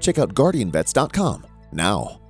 Check 0.00 0.18
out 0.18 0.34
guardianvets.com 0.34 1.46
now. 1.72 2.20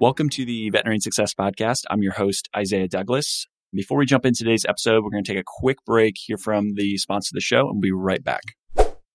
Welcome 0.00 0.28
to 0.30 0.44
the 0.44 0.68
Veterinary 0.68 1.00
Success 1.00 1.32
Podcast. 1.32 1.84
I'm 1.88 2.02
your 2.02 2.12
host, 2.12 2.50
Isaiah 2.54 2.88
Douglas. 2.88 3.46
Before 3.72 3.96
we 3.96 4.04
jump 4.04 4.26
into 4.26 4.44
today's 4.44 4.66
episode, 4.68 5.02
we're 5.02 5.10
going 5.10 5.24
to 5.24 5.32
take 5.32 5.40
a 5.40 5.44
quick 5.46 5.78
break, 5.86 6.16
hear 6.18 6.36
from 6.36 6.74
the 6.74 6.98
sponsor 6.98 7.30
of 7.30 7.36
the 7.36 7.40
show, 7.40 7.68
and 7.68 7.76
we'll 7.76 7.80
be 7.80 7.92
right 7.92 8.22
back. 8.22 8.42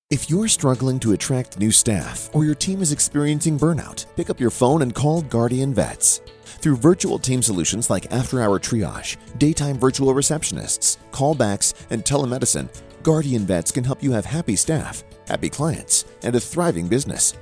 If 0.09 0.31
you're 0.31 0.47
struggling 0.47 0.99
to 1.01 1.11
attract 1.11 1.59
new 1.59 1.69
staff 1.69 2.33
or 2.33 2.43
your 2.43 2.55
team 2.55 2.81
is 2.81 2.91
experiencing 2.91 3.59
burnout, 3.59 4.07
pick 4.15 4.31
up 4.31 4.39
your 4.39 4.49
phone 4.49 4.81
and 4.81 4.95
call 4.95 5.21
Guardian 5.21 5.75
Vets. 5.75 6.21
Through 6.59 6.77
virtual 6.77 7.19
team 7.19 7.41
solutions 7.41 7.89
like 7.89 8.11
after 8.11 8.41
hour 8.41 8.59
triage, 8.59 9.15
daytime 9.37 9.79
virtual 9.79 10.13
receptionists, 10.13 10.97
callbacks, 11.11 11.73
and 11.89 12.03
telemedicine, 12.03 12.67
Guardian 13.01 13.45
Vets 13.45 13.71
can 13.71 13.85
help 13.85 14.03
you 14.03 14.11
have 14.11 14.25
happy 14.25 14.57
staff, 14.57 15.05
happy 15.25 15.49
clients, 15.49 16.03
and 16.21 16.35
a 16.35 16.39
thriving 16.39 16.89
business. 16.89 17.33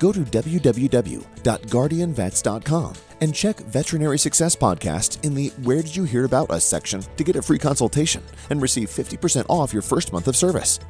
Go 0.00 0.12
to 0.12 0.20
www.guardianvets.com 0.20 2.94
and 3.20 3.34
check 3.34 3.58
Veterinary 3.60 4.18
Success 4.18 4.56
Podcast 4.56 5.24
in 5.24 5.34
the 5.34 5.48
Where 5.62 5.82
Did 5.82 5.94
You 5.94 6.02
Hear 6.02 6.24
About 6.24 6.50
Us 6.50 6.64
section 6.64 7.02
to 7.16 7.24
get 7.24 7.36
a 7.36 7.42
free 7.42 7.60
consultation 7.60 8.24
and 8.50 8.60
receive 8.60 8.88
50% 8.88 9.46
off 9.48 9.72
your 9.72 9.82
first 9.82 10.12
month 10.12 10.26
of 10.26 10.36
service. 10.36 10.80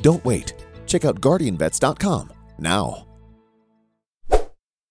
Don't 0.00 0.24
wait. 0.24 0.54
Check 0.86 1.04
out 1.04 1.20
guardianvets.com 1.20 2.32
now. 2.58 3.06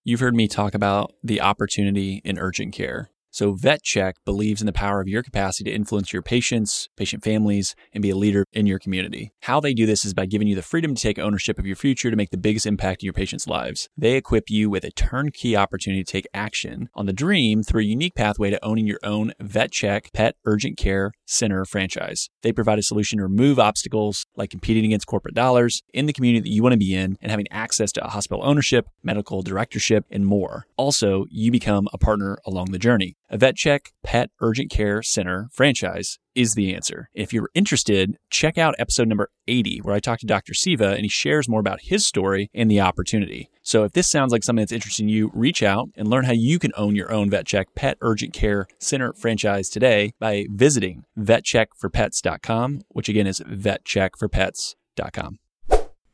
You've 0.07 0.19
heard 0.19 0.35
me 0.35 0.47
talk 0.47 0.75
about 0.75 1.13
the 1.23 1.41
opportunity 1.41 2.21
in 2.23 2.37
urgent 2.37 2.75
care. 2.75 3.09
So, 3.36 3.53
VetCheck 3.53 4.14
believes 4.23 4.61
in 4.61 4.66
the 4.66 4.72
power 4.72 5.02
of 5.02 5.09
your 5.09 5.22
capacity 5.22 5.69
to 5.69 5.75
influence 5.75 6.14
your 6.14 6.22
patients, 6.22 6.88
patient 6.95 7.22
families, 7.22 7.75
and 7.91 8.02
be 8.02 8.09
a 8.09 8.16
leader 8.16 8.45
in 8.53 8.66
your 8.66 8.80
community. 8.80 9.33
How 9.41 9.59
they 9.59 9.73
do 9.73 9.86
this 9.86 10.05
is 10.05 10.14
by 10.14 10.25
giving 10.25 10.47
you 10.47 10.55
the 10.55 10.61
freedom 10.61 10.95
to 10.95 11.02
take 11.02 11.19
ownership 11.19 11.59
of 11.59 11.66
your 11.66 11.75
future 11.75 12.09
to 12.09 12.16
make 12.16 12.30
the 12.30 12.38
biggest 12.38 12.66
impact 12.66 13.03
in 13.03 13.08
your 13.08 13.13
patients' 13.13 13.45
lives. 13.45 13.89
They 13.97 14.13
equip 14.13 14.50
you 14.50 14.69
with 14.69 14.86
a 14.86 14.91
turnkey 14.91 15.53
opportunity 15.53 16.02
to 16.02 16.09
take 16.09 16.30
action 16.33 16.88
on 16.95 17.08
the 17.08 17.11
dream 17.11 17.61
through 17.61 17.81
a 17.81 17.86
unique 17.86 18.16
pathway 18.16 18.52
to 18.52 18.66
owning 18.66 18.88
your 18.88 19.00
own 19.03 19.33
VetCheck 19.44 20.13
Pet 20.13 20.38
Urgent 20.45 20.78
Care 20.78 21.11
Center 21.25 21.66
franchise. 21.66 22.30
They 22.41 22.53
provide 22.53 22.80
a 22.80 22.83
solution 22.83 23.17
to 23.17 23.23
remove 23.23 23.59
obstacles 23.59 24.25
like 24.38 24.50
competing 24.50 24.86
against 24.86 25.08
corporate 25.08 25.36
dollars 25.36 25.83
in 25.94 26.06
the 26.06 26.13
community 26.13 26.39
that 26.39 26.56
you 26.56 26.63
want 26.63 26.72
to 26.72 26.80
be 26.80 26.95
in 26.95 27.17
and 27.22 27.31
having 27.31 27.52
access 27.52 27.91
to 27.91 28.02
hospital 28.02 28.45
ownership, 28.45 28.88
medical 29.03 29.41
directorship, 29.41 30.06
and 30.09 30.25
more. 30.25 30.67
Also, 30.78 31.25
you 31.30 31.52
become 31.52 31.89
a 31.91 31.97
partner 31.97 32.38
along 32.45 32.72
the 32.72 32.80
journey. 32.80 33.17
A 33.27 33.39
VetCheck 33.39 33.87
Pet 34.03 34.29
Urgent 34.39 34.69
Care 34.69 35.01
Center 35.01 35.49
franchise 35.51 36.19
is 36.35 36.53
the 36.53 36.75
answer. 36.75 37.09
If 37.15 37.33
you're 37.33 37.49
interested, 37.55 38.17
check 38.29 38.55
out 38.55 38.75
episode 38.77 39.07
number 39.07 39.31
80, 39.47 39.79
where 39.79 39.95
I 39.95 39.99
talk 39.99 40.19
to 40.19 40.27
Dr. 40.27 40.53
Siva 40.53 40.91
and 40.91 41.01
he 41.01 41.09
shares 41.09 41.49
more 41.49 41.59
about 41.59 41.81
his 41.81 42.05
story 42.05 42.51
and 42.53 42.69
the 42.69 42.81
opportunity. 42.81 43.50
So 43.63 43.83
if 43.83 43.94
this 43.94 44.07
sounds 44.07 44.31
like 44.31 44.44
something 44.44 44.61
that's 44.61 44.72
interesting 44.72 45.07
to 45.07 45.13
you, 45.13 45.31
reach 45.33 45.63
out 45.63 45.89
and 45.95 46.07
learn 46.07 46.25
how 46.25 46.33
you 46.33 46.59
can 46.59 46.72
own 46.77 46.95
your 46.95 47.11
own 47.11 47.31
VetCheck 47.31 47.66
Pet 47.75 47.97
Urgent 48.01 48.31
Care 48.31 48.67
Center 48.79 49.11
franchise 49.13 49.69
today 49.69 50.13
by 50.19 50.45
visiting 50.51 51.05
vetcheckforpets.com, 51.17 52.81
which 52.89 53.09
again 53.09 53.25
is 53.25 53.39
vetcheckforpets.com. 53.39 55.39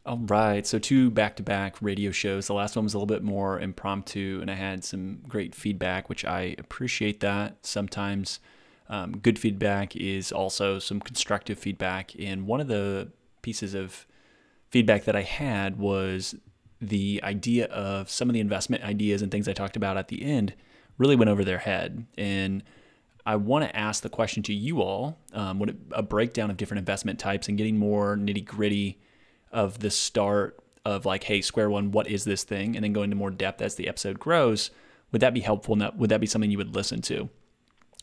All 0.04 0.18
right. 0.18 0.66
So, 0.66 0.80
two 0.80 1.12
back 1.12 1.36
to 1.36 1.44
back 1.44 1.76
radio 1.80 2.10
shows. 2.12 2.48
The 2.48 2.56
last 2.56 2.76
one 2.76 2.86
was 2.86 2.96
a 2.96 2.98
little 2.98 3.06
bit 3.06 3.22
more 3.22 3.60
impromptu, 3.60 4.40
and 4.42 4.50
I 4.50 4.56
had 4.56 4.84
some 4.84 5.20
great 5.28 5.54
feedback, 5.54 6.10
which 6.10 6.26
I 6.26 6.56
appreciate 6.58 7.20
that. 7.20 7.58
Sometimes 7.66 8.40
um, 8.90 9.18
good 9.18 9.38
feedback 9.38 9.96
is 9.96 10.32
also 10.32 10.80
some 10.80 11.00
constructive 11.00 11.60
feedback. 11.60 12.14
And 12.20 12.48
one 12.48 12.60
of 12.60 12.68
the 12.68 13.12
pieces 13.44 13.76
of 13.76 14.08
feedback 14.70 15.06
that 15.06 15.16
I 15.16 15.22
had 15.22 15.78
was 15.78 16.36
the 16.82 17.22
idea 17.24 17.66
of 17.68 18.10
some 18.10 18.28
of 18.28 18.34
the 18.34 18.40
investment 18.40 18.84
ideas 18.84 19.22
and 19.22 19.32
things 19.32 19.48
I 19.48 19.54
talked 19.54 19.78
about 19.78 19.98
at 19.98 20.08
the 20.08 20.24
end 20.24 20.56
really 20.98 21.16
went 21.16 21.30
over 21.30 21.46
their 21.46 21.60
head. 21.60 22.08
And 22.18 22.64
I 23.24 23.36
want 23.36 23.66
to 23.66 23.76
ask 23.76 24.02
the 24.02 24.10
question 24.10 24.42
to 24.44 24.54
you 24.54 24.82
all 24.82 25.20
um, 25.32 25.60
what 25.60 25.70
a 25.92 26.02
breakdown 26.02 26.50
of 26.50 26.58
different 26.58 26.80
investment 26.80 27.20
types 27.20 27.48
and 27.48 27.58
getting 27.58 27.78
more 27.78 28.18
nitty 28.18 28.44
gritty 28.44 29.00
of 29.52 29.80
the 29.80 29.92
start 29.92 30.60
of 30.86 31.06
like, 31.06 31.24
hey, 31.24 31.42
square 31.42 31.70
one, 31.70 31.92
what 31.92 32.08
is 32.08 32.24
this 32.24 32.44
thing? 32.44 32.76
And 32.76 32.84
then 32.84 32.94
go 32.94 33.04
into 33.04 33.16
more 33.16 33.32
depth 33.32 33.62
as 33.62 33.76
the 33.76 33.88
episode 33.88 34.20
grows. 34.20 34.72
Would 35.12 35.22
that 35.22 35.34
be 35.34 35.42
helpful? 35.42 35.78
Would 35.96 36.10
that 36.10 36.22
be 36.22 36.28
something 36.28 36.50
you 36.50 36.58
would 36.58 36.76
listen 36.76 37.02
to? 37.04 37.30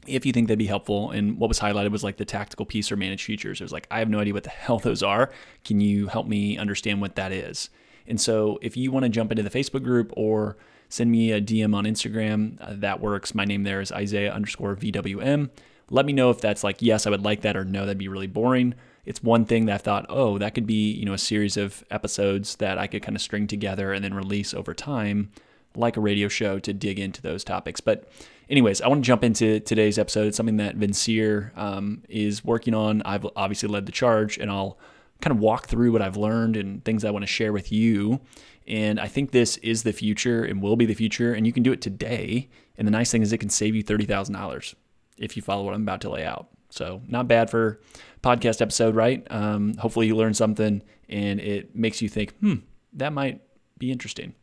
If 0.06 0.24
you 0.24 0.32
think 0.32 0.48
that'd 0.48 0.58
be 0.58 0.66
helpful, 0.66 1.10
and 1.10 1.38
what 1.38 1.48
was 1.48 1.58
highlighted 1.58 1.90
was 1.90 2.04
like 2.04 2.16
the 2.16 2.24
tactical 2.24 2.64
piece 2.64 2.92
or 2.92 2.96
managed 2.96 3.24
futures. 3.24 3.60
It 3.60 3.64
was 3.64 3.72
like, 3.72 3.86
I 3.90 3.98
have 3.98 4.08
no 4.08 4.20
idea 4.20 4.32
what 4.32 4.44
the 4.44 4.50
hell 4.50 4.78
those 4.78 5.02
are. 5.02 5.30
Can 5.64 5.80
you 5.80 6.06
help 6.06 6.26
me 6.26 6.56
understand 6.56 7.00
what 7.00 7.16
that 7.16 7.32
is? 7.32 7.70
And 8.06 8.20
so, 8.20 8.58
if 8.62 8.76
you 8.76 8.90
want 8.90 9.04
to 9.04 9.10
jump 9.10 9.30
into 9.32 9.42
the 9.42 9.50
Facebook 9.50 9.82
group 9.82 10.12
or 10.16 10.56
send 10.88 11.10
me 11.10 11.32
a 11.32 11.42
DM 11.42 11.74
on 11.74 11.84
Instagram, 11.84 12.56
uh, 12.60 12.74
that 12.78 13.00
works. 13.00 13.34
My 13.34 13.44
name 13.44 13.64
there 13.64 13.82
is 13.82 13.92
Isaiah 13.92 14.32
underscore 14.32 14.76
VWM. 14.76 15.50
Let 15.90 16.06
me 16.06 16.14
know 16.14 16.30
if 16.30 16.40
that's 16.40 16.64
like, 16.64 16.80
yes, 16.80 17.06
I 17.06 17.10
would 17.10 17.24
like 17.24 17.42
that, 17.42 17.56
or 17.56 17.64
no, 17.64 17.80
that'd 17.80 17.98
be 17.98 18.08
really 18.08 18.26
boring 18.26 18.74
it's 19.08 19.22
one 19.22 19.46
thing 19.46 19.64
that 19.64 19.74
I 19.74 19.78
thought, 19.78 20.04
oh, 20.10 20.36
that 20.36 20.54
could 20.54 20.66
be, 20.66 20.92
you 20.92 21.06
know, 21.06 21.14
a 21.14 21.18
series 21.18 21.56
of 21.56 21.82
episodes 21.90 22.56
that 22.56 22.76
I 22.76 22.86
could 22.86 23.02
kind 23.02 23.16
of 23.16 23.22
string 23.22 23.46
together 23.46 23.94
and 23.94 24.04
then 24.04 24.12
release 24.12 24.52
over 24.52 24.74
time, 24.74 25.30
like 25.74 25.96
a 25.96 26.00
radio 26.00 26.28
show 26.28 26.58
to 26.58 26.74
dig 26.74 26.98
into 26.98 27.22
those 27.22 27.42
topics. 27.42 27.80
But 27.80 28.06
anyways, 28.50 28.82
I 28.82 28.88
want 28.88 29.02
to 29.02 29.06
jump 29.06 29.24
into 29.24 29.60
today's 29.60 29.98
episode. 29.98 30.26
It's 30.26 30.36
something 30.36 30.58
that 30.58 30.76
Vincere 30.76 31.54
um, 31.56 32.02
is 32.10 32.44
working 32.44 32.74
on. 32.74 33.00
I've 33.06 33.26
obviously 33.34 33.70
led 33.70 33.86
the 33.86 33.92
charge, 33.92 34.36
and 34.36 34.50
I'll 34.50 34.78
kind 35.22 35.34
of 35.34 35.40
walk 35.40 35.68
through 35.68 35.90
what 35.90 36.02
I've 36.02 36.18
learned 36.18 36.58
and 36.58 36.84
things 36.84 37.02
I 37.02 37.10
want 37.10 37.22
to 37.22 37.26
share 37.26 37.54
with 37.54 37.72
you. 37.72 38.20
And 38.66 39.00
I 39.00 39.08
think 39.08 39.30
this 39.30 39.56
is 39.58 39.84
the 39.84 39.94
future 39.94 40.44
and 40.44 40.60
will 40.60 40.76
be 40.76 40.84
the 40.84 40.92
future, 40.92 41.32
and 41.32 41.46
you 41.46 41.54
can 41.54 41.62
do 41.62 41.72
it 41.72 41.80
today. 41.80 42.50
And 42.76 42.86
the 42.86 42.92
nice 42.92 43.10
thing 43.10 43.22
is, 43.22 43.32
it 43.32 43.38
can 43.38 43.48
save 43.48 43.74
you 43.74 43.82
thirty 43.82 44.04
thousand 44.04 44.34
dollars 44.34 44.76
if 45.16 45.34
you 45.34 45.40
follow 45.40 45.64
what 45.64 45.72
I'm 45.72 45.80
about 45.80 46.02
to 46.02 46.10
lay 46.10 46.26
out. 46.26 46.50
So 46.70 47.02
not 47.08 47.28
bad 47.28 47.50
for 47.50 47.80
podcast 48.22 48.60
episode, 48.60 48.94
right? 48.94 49.26
Um, 49.30 49.74
hopefully 49.74 50.06
you 50.06 50.16
learn 50.16 50.34
something 50.34 50.82
and 51.08 51.40
it 51.40 51.74
makes 51.74 52.02
you 52.02 52.08
think, 52.08 52.34
hmm, 52.38 52.56
that 52.94 53.12
might 53.12 53.40
be 53.78 53.90
interesting. 53.90 54.34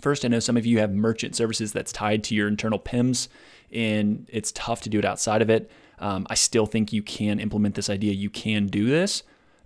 First, 0.00 0.24
I 0.24 0.28
know 0.28 0.40
some 0.40 0.56
of 0.56 0.66
you 0.66 0.78
have 0.78 0.92
merchant 0.92 1.36
services 1.36 1.72
that's 1.72 1.92
tied 1.92 2.24
to 2.24 2.34
your 2.34 2.48
internal 2.48 2.78
PIMS, 2.78 3.28
and 3.72 4.26
it's 4.28 4.50
tough 4.52 4.80
to 4.82 4.88
do 4.88 4.98
it 4.98 5.04
outside 5.04 5.42
of 5.42 5.50
it. 5.50 5.70
Um, 5.98 6.26
I 6.28 6.34
still 6.34 6.66
think 6.66 6.92
you 6.92 7.02
can 7.02 7.38
implement 7.38 7.74
this 7.74 7.88
idea. 7.88 8.12
You 8.12 8.30
can 8.30 8.66
do 8.66 8.86
this. 8.86 9.22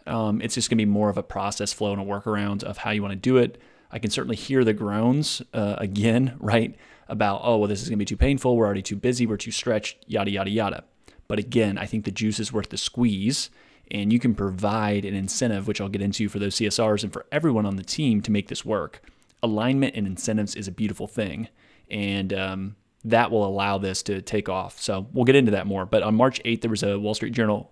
Um, 0.06 0.40
it's 0.42 0.54
just 0.54 0.68
going 0.68 0.78
to 0.78 0.84
be 0.84 0.90
more 0.90 1.08
of 1.08 1.16
a 1.16 1.22
process 1.22 1.72
flow 1.72 1.92
and 1.92 2.00
a 2.00 2.04
workaround 2.04 2.62
of 2.62 2.78
how 2.78 2.90
you 2.90 3.02
want 3.02 3.12
to 3.12 3.16
do 3.16 3.38
it. 3.38 3.58
I 3.90 3.98
can 3.98 4.10
certainly 4.10 4.36
hear 4.36 4.62
the 4.62 4.74
groans 4.74 5.42
uh, 5.54 5.76
again, 5.78 6.36
right? 6.40 6.76
About, 7.08 7.40
oh, 7.44 7.58
well, 7.58 7.68
this 7.68 7.82
is 7.82 7.88
going 7.88 7.98
to 7.98 8.02
be 8.02 8.04
too 8.04 8.16
painful. 8.16 8.56
We're 8.56 8.66
already 8.66 8.82
too 8.82 8.96
busy. 8.96 9.26
We're 9.26 9.36
too 9.36 9.52
stretched, 9.52 10.04
yada, 10.06 10.30
yada, 10.30 10.50
yada. 10.50 10.84
But 11.28 11.38
again, 11.38 11.78
I 11.78 11.86
think 11.86 12.04
the 12.04 12.10
juice 12.10 12.38
is 12.38 12.52
worth 12.52 12.70
the 12.70 12.76
squeeze. 12.76 13.50
And 13.90 14.12
you 14.12 14.18
can 14.18 14.34
provide 14.34 15.04
an 15.04 15.14
incentive, 15.14 15.68
which 15.68 15.80
I'll 15.80 15.88
get 15.88 16.02
into 16.02 16.28
for 16.28 16.40
those 16.40 16.56
CSRs 16.56 17.04
and 17.04 17.12
for 17.12 17.24
everyone 17.30 17.66
on 17.66 17.76
the 17.76 17.84
team 17.84 18.20
to 18.22 18.32
make 18.32 18.48
this 18.48 18.64
work. 18.64 19.00
Alignment 19.42 19.94
and 19.94 20.06
incentives 20.06 20.56
is 20.56 20.66
a 20.66 20.72
beautiful 20.72 21.06
thing. 21.06 21.48
And 21.88 22.32
um, 22.32 22.76
that 23.04 23.30
will 23.30 23.46
allow 23.46 23.78
this 23.78 24.02
to 24.04 24.20
take 24.20 24.48
off. 24.48 24.80
So 24.80 25.06
we'll 25.12 25.24
get 25.24 25.36
into 25.36 25.52
that 25.52 25.68
more. 25.68 25.86
But 25.86 26.02
on 26.02 26.16
March 26.16 26.42
8th, 26.44 26.62
there 26.62 26.70
was 26.70 26.82
a 26.82 26.98
Wall 26.98 27.14
Street 27.14 27.32
Journal 27.32 27.70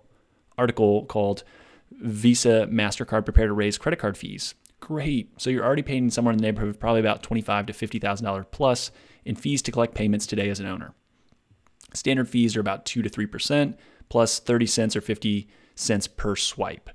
article 0.57 1.05
called 1.05 1.43
Visa, 1.91 2.67
MasterCard 2.71 3.25
prepare 3.25 3.47
to 3.47 3.53
raise 3.53 3.77
credit 3.77 3.99
card 3.99 4.17
fees. 4.17 4.55
Great. 4.79 5.29
So 5.41 5.49
you're 5.49 5.65
already 5.65 5.81
paying 5.81 6.09
somewhere 6.09 6.31
in 6.31 6.37
the 6.37 6.43
neighborhood 6.43 6.69
of 6.69 6.79
probably 6.79 7.01
about 7.01 7.23
25 7.23 7.65
to 7.67 7.73
$50,000 7.73 8.45
plus 8.51 8.91
in 9.25 9.35
fees 9.35 9.61
to 9.63 9.71
collect 9.71 9.95
payments 9.95 10.25
today 10.25 10.49
as 10.49 10.59
an 10.59 10.67
owner. 10.67 10.93
Standard 11.93 12.27
fees 12.27 12.55
are 12.57 12.61
about 12.61 12.85
2 12.85 13.01
to 13.01 13.09
3% 13.09 13.75
plus 14.09 14.39
30 14.39 14.65
cents 14.65 14.95
or 14.95 15.01
50 15.01 15.47
cents 15.75 16.07
per 16.07 16.35
swipe. 16.35 16.89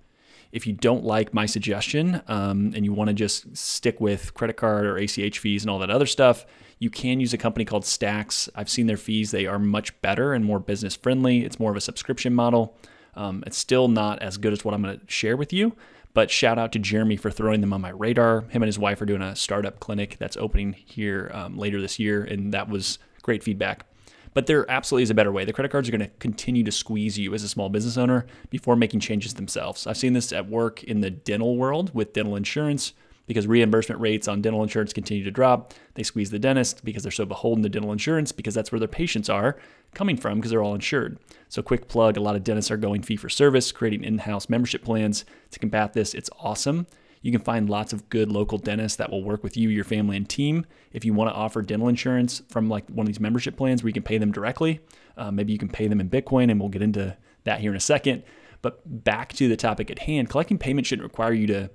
If 0.52 0.66
you 0.66 0.72
don't 0.72 1.04
like 1.04 1.32
my 1.32 1.46
suggestion 1.46 2.22
um, 2.26 2.72
and 2.74 2.84
you 2.84 2.92
want 2.92 3.08
to 3.08 3.14
just 3.14 3.56
stick 3.56 4.00
with 4.00 4.34
credit 4.34 4.56
card 4.56 4.84
or 4.84 4.96
ACH 4.96 5.38
fees 5.38 5.62
and 5.62 5.70
all 5.70 5.78
that 5.78 5.90
other 5.90 6.06
stuff, 6.06 6.44
You 6.80 6.88
can 6.88 7.20
use 7.20 7.34
a 7.34 7.38
company 7.38 7.66
called 7.66 7.84
Stax. 7.84 8.48
I've 8.54 8.70
seen 8.70 8.86
their 8.86 8.96
fees, 8.96 9.30
they 9.30 9.46
are 9.46 9.58
much 9.58 9.98
better 10.00 10.32
and 10.32 10.44
more 10.44 10.58
business 10.58 10.96
friendly. 10.96 11.44
It's 11.44 11.60
more 11.60 11.70
of 11.70 11.76
a 11.76 11.80
subscription 11.80 12.34
model. 12.34 12.74
Um, 13.14 13.44
it's 13.46 13.58
still 13.58 13.86
not 13.86 14.22
as 14.22 14.38
good 14.38 14.54
as 14.54 14.64
what 14.64 14.72
I'm 14.72 14.82
going 14.82 14.98
to 14.98 15.04
share 15.06 15.36
with 15.36 15.52
you, 15.52 15.76
but 16.14 16.30
shout 16.30 16.58
out 16.58 16.72
to 16.72 16.78
Jeremy 16.78 17.16
for 17.16 17.30
throwing 17.30 17.60
them 17.60 17.74
on 17.74 17.82
my 17.82 17.90
radar. 17.90 18.42
Him 18.42 18.62
and 18.62 18.68
his 18.68 18.78
wife 18.78 19.02
are 19.02 19.06
doing 19.06 19.20
a 19.20 19.36
startup 19.36 19.78
clinic 19.78 20.16
that's 20.18 20.38
opening 20.38 20.72
here 20.72 21.30
um, 21.34 21.58
later 21.58 21.82
this 21.82 21.98
year, 21.98 22.24
and 22.24 22.54
that 22.54 22.70
was 22.70 22.98
great 23.22 23.42
feedback. 23.42 23.84
But 24.32 24.46
there 24.46 24.70
absolutely 24.70 25.04
is 25.04 25.10
a 25.10 25.14
better 25.14 25.32
way. 25.32 25.44
The 25.44 25.52
credit 25.52 25.72
cards 25.72 25.88
are 25.88 25.92
going 25.92 26.08
to 26.08 26.16
continue 26.18 26.62
to 26.64 26.72
squeeze 26.72 27.18
you 27.18 27.34
as 27.34 27.42
a 27.42 27.48
small 27.48 27.68
business 27.68 27.96
owner 27.96 28.26
before 28.48 28.76
making 28.76 29.00
changes 29.00 29.34
themselves. 29.34 29.86
I've 29.86 29.96
seen 29.96 30.12
this 30.12 30.32
at 30.32 30.48
work 30.48 30.84
in 30.84 31.00
the 31.00 31.10
dental 31.10 31.56
world 31.56 31.94
with 31.94 32.12
dental 32.12 32.36
insurance 32.36 32.92
because 33.30 33.46
reimbursement 33.46 34.00
rates 34.00 34.26
on 34.26 34.42
dental 34.42 34.62
insurance 34.62 34.92
continue 34.92 35.22
to 35.22 35.30
drop. 35.30 35.72
They 35.94 36.02
squeeze 36.02 36.30
the 36.30 36.38
dentist 36.40 36.84
because 36.84 37.04
they're 37.04 37.12
so 37.12 37.24
beholden 37.24 37.62
to 37.62 37.68
dental 37.68 37.92
insurance 37.92 38.32
because 38.32 38.54
that's 38.54 38.72
where 38.72 38.80
their 38.80 38.88
patients 38.88 39.28
are 39.28 39.56
coming 39.94 40.16
from 40.16 40.38
because 40.38 40.50
they're 40.50 40.62
all 40.62 40.74
insured. 40.74 41.16
So, 41.48 41.62
quick 41.62 41.86
plug 41.86 42.16
a 42.16 42.20
lot 42.20 42.34
of 42.34 42.42
dentists 42.42 42.72
are 42.72 42.76
going 42.76 43.02
fee 43.02 43.16
for 43.16 43.28
service, 43.28 43.70
creating 43.70 44.02
in 44.02 44.18
house 44.18 44.48
membership 44.48 44.82
plans 44.82 45.24
to 45.52 45.60
combat 45.60 45.92
this. 45.92 46.12
It's 46.12 46.30
awesome. 46.40 46.88
You 47.22 47.32
can 47.32 47.40
find 47.40 47.68
lots 47.68 47.92
of 47.92 48.08
good 48.08 48.32
local 48.32 48.56
dentists 48.56 48.96
that 48.96 49.10
will 49.10 49.22
work 49.22 49.42
with 49.42 49.56
you, 49.56 49.68
your 49.68 49.84
family, 49.84 50.16
and 50.16 50.28
team. 50.28 50.64
If 50.92 51.04
you 51.04 51.12
want 51.12 51.30
to 51.30 51.34
offer 51.34 51.60
dental 51.60 51.88
insurance 51.88 52.40
from 52.48 52.68
like 52.68 52.88
one 52.88 53.04
of 53.04 53.08
these 53.08 53.20
membership 53.20 53.56
plans 53.56 53.82
where 53.82 53.88
you 53.88 53.94
can 53.94 54.02
pay 54.02 54.18
them 54.18 54.32
directly, 54.32 54.80
uh, 55.16 55.30
maybe 55.30 55.52
you 55.52 55.58
can 55.58 55.68
pay 55.68 55.86
them 55.86 56.00
in 56.00 56.08
Bitcoin, 56.08 56.50
and 56.50 56.58
we'll 56.58 56.70
get 56.70 56.82
into 56.82 57.16
that 57.44 57.60
here 57.60 57.70
in 57.70 57.76
a 57.76 57.80
second. 57.80 58.22
But 58.62 59.04
back 59.04 59.32
to 59.34 59.48
the 59.48 59.56
topic 59.56 59.90
at 59.90 60.00
hand, 60.00 60.30
collecting 60.30 60.58
payment 60.58 60.86
shouldn't 60.86 61.04
require 61.04 61.32
you 61.32 61.46
to 61.48 61.70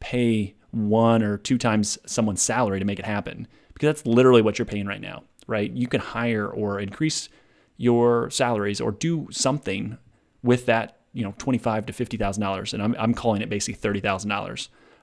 pay 0.00 0.54
one 0.70 1.22
or 1.22 1.36
two 1.36 1.58
times 1.58 1.98
someone's 2.06 2.42
salary 2.42 2.78
to 2.78 2.84
make 2.84 2.98
it 2.98 3.04
happen 3.04 3.48
because 3.72 3.88
that's 3.88 4.06
literally 4.06 4.42
what 4.42 4.58
you're 4.58 4.66
paying 4.66 4.86
right 4.86 5.00
now, 5.00 5.24
right? 5.46 5.70
You 5.72 5.86
can 5.86 6.00
hire 6.00 6.46
or 6.46 6.78
increase 6.78 7.28
your 7.76 8.30
salaries 8.30 8.80
or 8.80 8.92
do 8.92 9.28
something 9.30 9.98
with 10.42 10.66
that, 10.66 10.98
you 11.12 11.24
know, 11.24 11.34
twenty-five 11.38 11.86
to 11.86 11.92
fifty 11.92 12.16
thousand 12.16 12.42
dollars, 12.42 12.74
and 12.74 12.82
I'm 12.82 12.94
I'm 12.98 13.14
calling 13.14 13.42
it 13.42 13.48
basically 13.48 13.74
thirty 13.74 14.00
thousand 14.00 14.30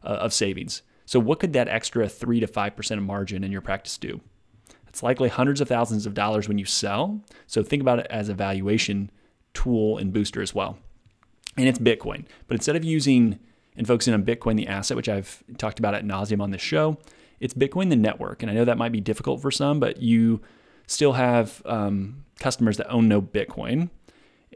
uh, 0.08 0.14
of 0.26 0.34
savings. 0.34 0.82
So 1.06 1.20
what 1.20 1.40
could 1.40 1.54
that 1.54 1.68
extra 1.68 2.10
three 2.10 2.40
to 2.40 2.48
five 2.48 2.76
percent 2.76 3.00
of 3.00 3.06
margin 3.06 3.44
in 3.44 3.52
your 3.52 3.62
practice 3.62 3.98
do? 3.98 4.22
It's 4.88 5.04
likely 5.04 5.30
hundreds 5.30 5.62
of 5.62 5.68
thousands 5.68 6.06
of 6.08 6.16
dollars 6.16 6.48
when 6.48 6.58
you 6.58 6.66
sell. 6.66 7.22
So 7.46 7.62
think 7.62 7.82
about 7.82 8.00
it 8.00 8.08
as 8.10 8.30
a 8.30 8.34
valuation 8.34 9.12
tool 9.54 10.00
and 10.00 10.12
booster 10.12 10.42
as 10.42 10.56
well. 10.56 10.80
And 11.56 11.68
it's 11.68 11.80
Bitcoin, 11.80 12.26
but 12.48 12.56
instead 12.56 12.76
of 12.76 12.84
using 12.84 13.40
and 13.78 13.88
focusing 13.88 14.14
on 14.14 14.24
Bitcoin, 14.24 14.58
the 14.58 14.68
asset, 14.68 14.98
which 14.98 15.08
I've 15.08 15.44
talked 15.58 15.80
about 15.80 15.94
at 15.94 16.04
nauseum 16.04 16.42
on 16.42 16.52
this 16.52 16.62
show. 16.62 16.98
It's 17.40 17.54
Bitcoin, 17.54 17.90
the 17.90 17.96
network. 17.96 18.42
And 18.42 18.52
I 18.52 18.56
know 18.56 18.66
that 18.66 18.78
might 18.78 18.92
be 18.92 19.00
difficult 19.00 19.42
for 19.42 19.52
some, 19.52 19.80
but 19.80 20.02
you 20.02 20.42
still 20.88 21.14
have 21.14 21.62
um, 21.66 22.26
customers 22.40 22.78
that 22.78 22.90
own 22.90 23.08
no 23.08 23.22
Bitcoin. 23.22 23.92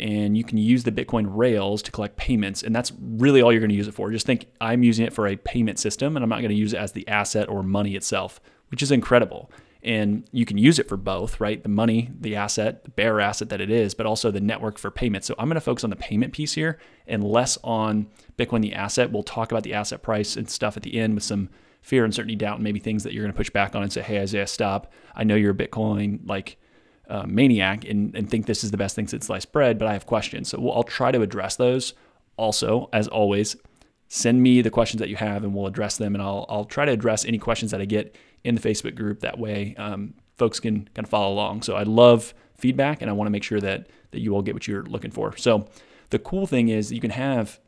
And 0.02 0.36
you 0.36 0.44
can 0.44 0.58
use 0.58 0.84
the 0.84 0.92
Bitcoin 0.92 1.28
rails 1.30 1.82
to 1.84 1.92
collect 1.92 2.18
payments. 2.18 2.64
And 2.64 2.76
that's 2.76 2.92
really 3.00 3.42
all 3.42 3.52
you're 3.52 3.62
going 3.62 3.70
to 3.70 3.76
use 3.76 3.88
it 3.88 3.94
for. 3.94 4.12
Just 4.12 4.26
think 4.26 4.48
I'm 4.60 4.84
using 4.84 5.06
it 5.06 5.14
for 5.14 5.28
a 5.28 5.36
payment 5.38 5.80
system, 5.80 6.18
and 6.18 6.24
I'm 6.24 6.30
not 6.30 6.40
going 6.40 6.50
to 6.50 6.56
use 6.56 6.74
it 6.74 6.78
as 6.78 6.92
the 6.92 7.08
asset 7.08 7.48
or 7.48 7.64
money 7.64 7.96
itself, 7.96 8.42
which 8.70 8.82
is 8.82 8.92
incredible 8.92 9.52
and 9.84 10.28
you 10.32 10.46
can 10.46 10.58
use 10.58 10.78
it 10.78 10.88
for 10.88 10.98
both, 10.98 11.40
right? 11.40 11.62
The 11.62 11.70
money, 11.70 12.12
the 12.20 12.36
asset, 12.36 12.84
the 12.84 12.92
bare 12.92 13.20
asset 13.20 13.50
that 13.50 13.62
it 13.62 13.72
is, 13.72 13.94
but 13.94 14.06
also 14.06 14.30
the 14.30 14.40
network 14.40 14.78
for 14.78 14.92
payments. 14.92 15.28
So 15.28 15.36
I'm 15.40 15.48
going 15.48 15.56
to 15.56 15.62
focus 15.62 15.84
on 15.84 15.90
the 15.90 15.96
payment 15.96 16.34
piece 16.34 16.54
here 16.54 16.78
and 17.08 17.24
less 17.24 17.58
on 17.64 18.08
Bitcoin, 18.38 18.62
the 18.62 18.74
asset. 18.74 19.12
We'll 19.12 19.24
talk 19.24 19.52
about 19.52 19.64
the 19.64 19.74
asset 19.74 20.04
price 20.04 20.36
and 20.36 20.50
stuff 20.50 20.78
at 20.78 20.84
the 20.84 21.00
end 21.00 21.16
with 21.16 21.24
some 21.24 21.50
fear, 21.82 22.06
uncertainty, 22.06 22.36
doubt, 22.36 22.56
and 22.56 22.64
maybe 22.64 22.80
things 22.80 23.04
that 23.04 23.14
you're 23.14 23.24
going 23.24 23.34
to 23.34 23.38
push 23.38 23.50
back 23.50 23.76
on 23.76 23.82
and 23.82 23.92
say, 23.92 24.02
hey, 24.02 24.22
Isaiah, 24.22 24.46
stop. 24.46 24.92
I 25.16 25.24
know 25.24 25.36
you're 25.36 25.52
a 25.52 25.56
Bitcoin 25.56 26.20
like 26.28 26.58
uh, 27.12 27.26
maniac 27.28 27.84
and, 27.86 28.16
and 28.16 28.30
think 28.30 28.46
this 28.46 28.64
is 28.64 28.72
the 28.72 28.78
best 28.78 28.96
thing 28.96 29.08
since 29.08 29.26
sliced 29.28 29.52
bread, 29.52 29.78
but 29.78 29.88
I 29.88 29.94
have 29.94 30.06
questions. 30.06 30.50
So 30.50 30.60
we'll, 30.60 30.74
I'll 30.74 30.84
try 30.84 31.12
to 31.12 31.22
address 31.22 31.58
those. 31.58 31.94
Also, 32.38 32.90
as 32.94 33.08
always, 33.10 33.58
send 34.08 34.42
me 34.42 34.62
the 34.62 34.70
questions 34.70 35.00
that 35.00 35.10
you 35.10 35.18
have 35.18 35.44
and 35.44 35.54
we'll 35.54 35.68
address 35.68 35.98
them. 35.98 36.16
And 36.16 36.24
I'll, 36.24 36.46
I'll 36.50 36.66
try 36.66 36.86
to 36.86 36.92
address 36.92 37.26
any 37.26 37.38
questions 37.38 37.72
that 37.72 37.82
I 37.82 37.86
get 37.86 38.16
in 38.44 38.56
the 38.56 38.62
Facebook 38.62 38.96
group. 38.96 39.20
That 39.20 39.38
way, 39.38 39.76
um, 39.78 40.14
folks 40.38 40.60
can 40.60 40.88
kind 40.96 41.06
of 41.06 41.10
follow 41.10 41.34
along. 41.34 41.62
So 41.64 41.76
I 41.76 41.84
love 41.84 42.34
feedback, 42.58 43.02
and 43.02 43.10
I 43.10 43.14
want 43.14 43.28
to 43.28 43.32
make 43.32 43.44
sure 43.44 43.60
that 43.60 43.88
that 44.12 44.20
you 44.20 44.34
all 44.34 44.42
get 44.42 44.54
what 44.54 44.68
you're 44.68 44.84
looking 44.84 45.12
for. 45.12 45.36
So 45.38 45.68
the 46.10 46.20
cool 46.20 46.46
thing 46.46 46.70
is 46.70 46.92
you 46.92 47.02
can 47.02 47.12
have 47.12 47.60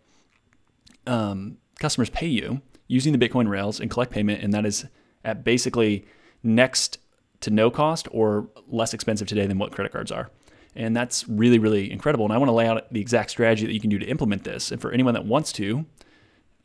um, 1.06 1.58
customers 1.80 2.10
pay 2.10 2.28
you 2.28 2.62
using 2.88 3.18
the 3.18 3.30
Bitcoin 3.30 3.48
Rails 3.50 3.80
and 3.80 3.90
collect 3.90 4.12
payment, 4.12 4.44
and 4.44 4.54
that 4.54 4.66
is 4.66 4.86
at 5.24 5.44
basically 5.44 6.06
next 6.44 6.98
to 7.44 7.52
no 7.52 7.70
cost 7.70 8.08
or 8.12 8.48
less 8.68 8.94
expensive 8.94 9.28
today 9.28 9.46
than 9.46 9.58
what 9.60 9.72
credit 9.72 9.92
cards 9.92 10.12
are. 10.12 10.30
And 10.76 10.96
that's 10.96 11.28
really, 11.30 11.60
really 11.60 11.92
incredible. 11.92 12.26
And 12.26 12.34
I 12.34 12.38
want 12.38 12.50
to 12.50 12.54
lay 12.54 12.68
out 12.68 12.92
the 12.92 13.00
exact 13.00 13.30
strategy 13.30 13.66
that 13.66 13.74
you 13.74 13.80
can 13.80 13.92
do 13.92 14.00
to 14.00 14.06
implement 14.06 14.44
this. 14.44 14.72
And 14.72 14.82
for 14.82 14.92
anyone 14.92 15.14
that 15.14 15.26
wants 15.26 15.52
to, 15.54 15.86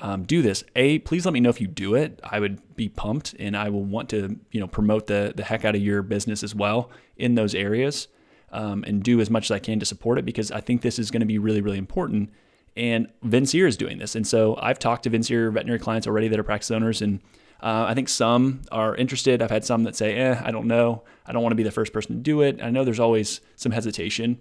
um, 0.00 0.22
do 0.22 0.42
this, 0.42 0.62
a 0.76 1.00
please 1.00 1.24
let 1.24 1.34
me 1.34 1.40
know 1.40 1.50
if 1.50 1.60
you 1.60 1.66
do 1.66 1.94
it. 1.94 2.20
I 2.22 2.38
would 2.38 2.76
be 2.76 2.88
pumped, 2.88 3.34
and 3.38 3.56
I 3.56 3.68
will 3.68 3.82
want 3.82 4.08
to 4.10 4.38
you 4.52 4.60
know 4.60 4.68
promote 4.68 5.08
the 5.08 5.32
the 5.34 5.42
heck 5.42 5.64
out 5.64 5.74
of 5.74 5.82
your 5.82 6.02
business 6.02 6.44
as 6.44 6.54
well 6.54 6.90
in 7.16 7.34
those 7.34 7.54
areas, 7.54 8.06
um, 8.52 8.84
and 8.86 9.02
do 9.02 9.20
as 9.20 9.28
much 9.28 9.46
as 9.46 9.50
I 9.50 9.58
can 9.58 9.80
to 9.80 9.86
support 9.86 10.18
it 10.18 10.24
because 10.24 10.52
I 10.52 10.60
think 10.60 10.82
this 10.82 11.00
is 11.00 11.10
going 11.10 11.20
to 11.20 11.26
be 11.26 11.38
really 11.38 11.60
really 11.60 11.78
important. 11.78 12.30
And 12.76 13.08
Vincere 13.24 13.66
is 13.66 13.76
doing 13.76 13.98
this, 13.98 14.14
and 14.14 14.24
so 14.24 14.56
I've 14.62 14.78
talked 14.78 15.02
to 15.02 15.10
Vincere 15.10 15.50
veterinary 15.50 15.80
clients 15.80 16.06
already 16.06 16.28
that 16.28 16.38
are 16.38 16.44
practice 16.44 16.70
owners, 16.70 17.02
and 17.02 17.20
uh, 17.60 17.86
I 17.88 17.94
think 17.94 18.08
some 18.08 18.62
are 18.70 18.94
interested. 18.94 19.42
I've 19.42 19.50
had 19.50 19.64
some 19.64 19.84
that 19.84 19.96
say, 19.96 20.14
"Eh, 20.14 20.40
I 20.44 20.50
don't 20.50 20.66
know. 20.66 21.02
I 21.26 21.32
don't 21.32 21.42
want 21.42 21.52
to 21.52 21.56
be 21.56 21.62
the 21.62 21.70
first 21.70 21.92
person 21.92 22.16
to 22.16 22.20
do 22.20 22.42
it." 22.42 22.60
I 22.62 22.70
know 22.70 22.84
there's 22.84 23.00
always 23.00 23.40
some 23.56 23.72
hesitation 23.72 24.38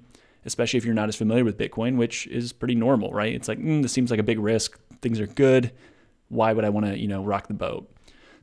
especially 0.48 0.78
if 0.78 0.86
you're 0.86 0.96
not 0.96 1.10
as 1.10 1.16
familiar 1.16 1.44
with 1.44 1.58
Bitcoin, 1.58 1.98
which 1.98 2.26
is 2.28 2.54
pretty 2.54 2.74
normal, 2.74 3.12
right? 3.12 3.36
It's 3.36 3.50
like, 3.50 3.60
mm, 3.60 3.82
this 3.82 3.92
seems 3.92 4.10
like 4.10 4.20
a 4.20 4.24
big 4.24 4.40
risk. 4.40 4.80
Things 5.02 5.20
are 5.20 5.28
good. 5.28 5.74
Why 6.30 6.54
would 6.54 6.64
I 6.64 6.70
want 6.70 6.86
to, 6.86 6.98
you 6.98 7.08
know, 7.08 7.22
rock 7.22 7.48
the 7.48 7.54
boat? 7.54 7.92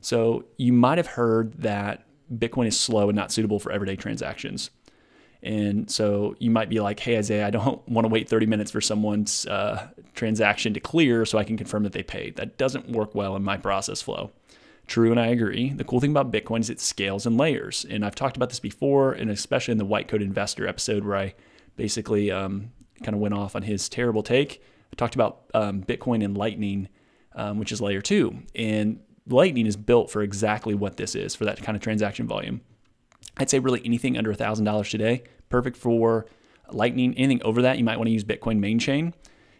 So 0.01 0.45
you 0.57 0.71
might 0.71 0.99
have 0.99 1.07
heard 1.07 1.53
that 1.63 2.05
Bitcoin 2.31 2.67
is 2.67 2.79
slow 2.79 3.09
and 3.09 3.15
not 3.15 3.31
suitable 3.31 3.59
for 3.59 3.71
everyday 3.71 3.95
transactions. 3.95 4.69
And 5.41 5.89
so 5.89 6.35
you 6.37 6.51
might 6.51 6.69
be 6.69 6.79
like, 6.79 6.99
hey, 6.99 7.17
Isaiah, 7.17 7.47
I 7.47 7.49
don't 7.49 7.87
want 7.89 8.05
to 8.05 8.09
wait 8.09 8.29
30 8.29 8.45
minutes 8.45 8.69
for 8.69 8.81
someone's 8.81 9.47
uh, 9.47 9.87
transaction 10.13 10.75
to 10.75 10.79
clear 10.79 11.25
so 11.25 11.39
I 11.39 11.43
can 11.43 11.57
confirm 11.57 11.83
that 11.83 11.93
they 11.93 12.03
paid. 12.03 12.35
That 12.35 12.57
doesn't 12.57 12.89
work 12.89 13.15
well 13.15 13.35
in 13.35 13.43
my 13.43 13.57
process 13.57 14.03
flow. 14.03 14.31
True, 14.87 15.11
and 15.11 15.19
I 15.19 15.27
agree. 15.27 15.69
The 15.69 15.83
cool 15.83 15.99
thing 15.99 16.11
about 16.11 16.31
Bitcoin 16.31 16.59
is 16.59 16.69
it 16.69 16.79
scales 16.79 17.25
in 17.25 17.37
layers. 17.37 17.85
And 17.89 18.05
I've 18.05 18.15
talked 18.15 18.37
about 18.37 18.49
this 18.49 18.59
before, 18.59 19.13
and 19.13 19.31
especially 19.31 19.71
in 19.71 19.77
the 19.77 19.85
White 19.85 20.07
Coat 20.07 20.21
Investor 20.21 20.67
episode 20.67 21.03
where 21.03 21.17
I 21.17 21.33
basically 21.75 22.31
um, 22.31 22.71
kind 23.03 23.15
of 23.15 23.21
went 23.21 23.33
off 23.33 23.55
on 23.55 23.63
his 23.63 23.89
terrible 23.89 24.21
take. 24.21 24.61
I 24.91 24.95
talked 24.95 25.15
about 25.15 25.49
um, 25.53 25.81
Bitcoin 25.81 26.23
and 26.23 26.37
Lightning, 26.37 26.87
um, 27.33 27.57
which 27.57 27.71
is 27.71 27.81
layer 27.81 28.01
two. 28.01 28.43
And 28.53 28.99
Lightning 29.27 29.65
is 29.65 29.75
built 29.75 30.11
for 30.11 30.21
exactly 30.21 30.75
what 30.75 30.97
this 30.97 31.15
is 31.15 31.33
for 31.33 31.45
that 31.45 31.61
kind 31.63 31.75
of 31.75 31.81
transaction 31.81 32.27
volume. 32.27 32.61
I'd 33.37 33.49
say 33.49 33.59
really 33.59 33.81
anything 33.83 34.17
under 34.17 34.33
$1,000 34.33 34.89
today, 34.89 35.23
perfect 35.49 35.77
for 35.77 36.25
Lightning. 36.71 37.13
Anything 37.15 37.43
over 37.43 37.61
that, 37.63 37.77
you 37.77 37.83
might 37.83 37.97
want 37.97 38.07
to 38.07 38.13
use 38.13 38.23
Bitcoin 38.23 38.59
main 38.59 38.79
chain. 38.79 39.13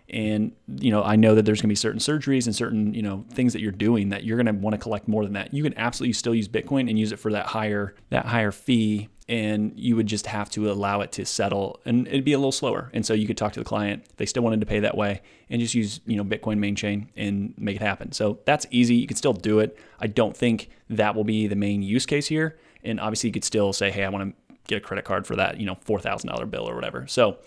And 0.10 0.52
you 0.68 0.92
know, 0.92 1.04
I 1.04 1.16
know 1.16 1.36
that 1.36 1.46
there's 1.46 1.60
going 1.62 1.70
to 1.70 1.72
be 1.72 1.76
certain 1.76 2.00
surgeries 2.00 2.46
and 2.46 2.56
certain 2.56 2.94
you 2.94 3.02
know 3.02 3.26
things 3.32 3.54
that 3.54 3.62
you're 3.62 3.72
doing 3.72 4.10
that 4.10 4.24
you're 4.24 4.42
going 4.42 4.54
to 4.54 4.62
want 4.62 4.74
to 4.74 4.78
collect 4.78 5.08
more 5.08 5.24
than 5.24 5.34
that. 5.34 5.54
You 5.54 5.64
can 5.64 5.78
absolutely 5.78 6.14
still 6.14 6.36
use 6.36 6.48
Bitcoin 6.48 6.90
and 6.90 7.00
use 7.00 7.12
it 7.12 7.18
for 7.18 7.32
that 7.32 7.48
higher 7.48 7.96
that 8.10 8.26
higher 8.26 8.52
fee 8.52 9.10
and 9.28 9.74
you 9.76 9.96
would 9.96 10.06
just 10.06 10.28
have 10.28 10.52
to 10.52 10.72
allow 10.72 11.02
it 11.02 11.12
to 11.14 11.26
settle 11.26 11.80
and 11.86 12.08
it'd 12.08 12.24
be 12.24 12.34
a 12.34 12.38
little 12.38 12.52
slower. 12.52 12.92
And 12.94 13.04
so 13.04 13.16
you 13.16 13.26
could 13.26 13.38
talk 13.38 13.54
to 13.54 13.60
the 13.60 13.66
client 13.66 14.06
they 14.18 14.28
still 14.28 14.44
wanted 14.44 14.60
to 14.60 14.68
pay 14.68 14.80
that 14.82 14.96
way 14.96 15.22
and 15.50 15.60
just 15.60 15.74
use 15.74 16.00
you 16.06 16.18
know 16.18 16.24
bitcoin 16.24 16.60
main 16.60 16.76
chain 16.76 17.10
and 17.16 17.56
make 17.58 17.78
it 17.78 17.82
happen. 17.82 18.12
So 18.12 18.40
that's 18.46 18.68
easy 18.70 18.96
you 18.96 19.08
can 19.08 19.18
still 19.18 19.34
do 19.34 19.60
it. 19.60 19.78
I 20.00 20.08
don't 20.08 20.38
think 20.38 20.70
that 20.90 21.16
will 21.16 21.24
be 21.24 21.48
the 21.48 21.56
main 21.56 21.82
use 21.82 22.06
case 22.06 22.28
here 22.28 22.58
and 22.84 23.00
obviously 23.00 23.30
you 23.30 23.34
could 23.34 23.44
still 23.44 23.74
say 23.74 23.90
hey 23.90 24.04
i 24.04 24.10
want 24.10 24.30
to 24.30 24.46
get 24.68 24.78
a 24.78 24.82
credit 24.82 25.06
card 25.06 25.26
for 25.26 25.36
that 25.36 25.60
you 25.60 25.66
know 25.66 25.76
$4000 25.76 26.50
bill 26.50 26.70
or 26.70 26.76
whatever. 26.76 27.08
So 27.08 27.38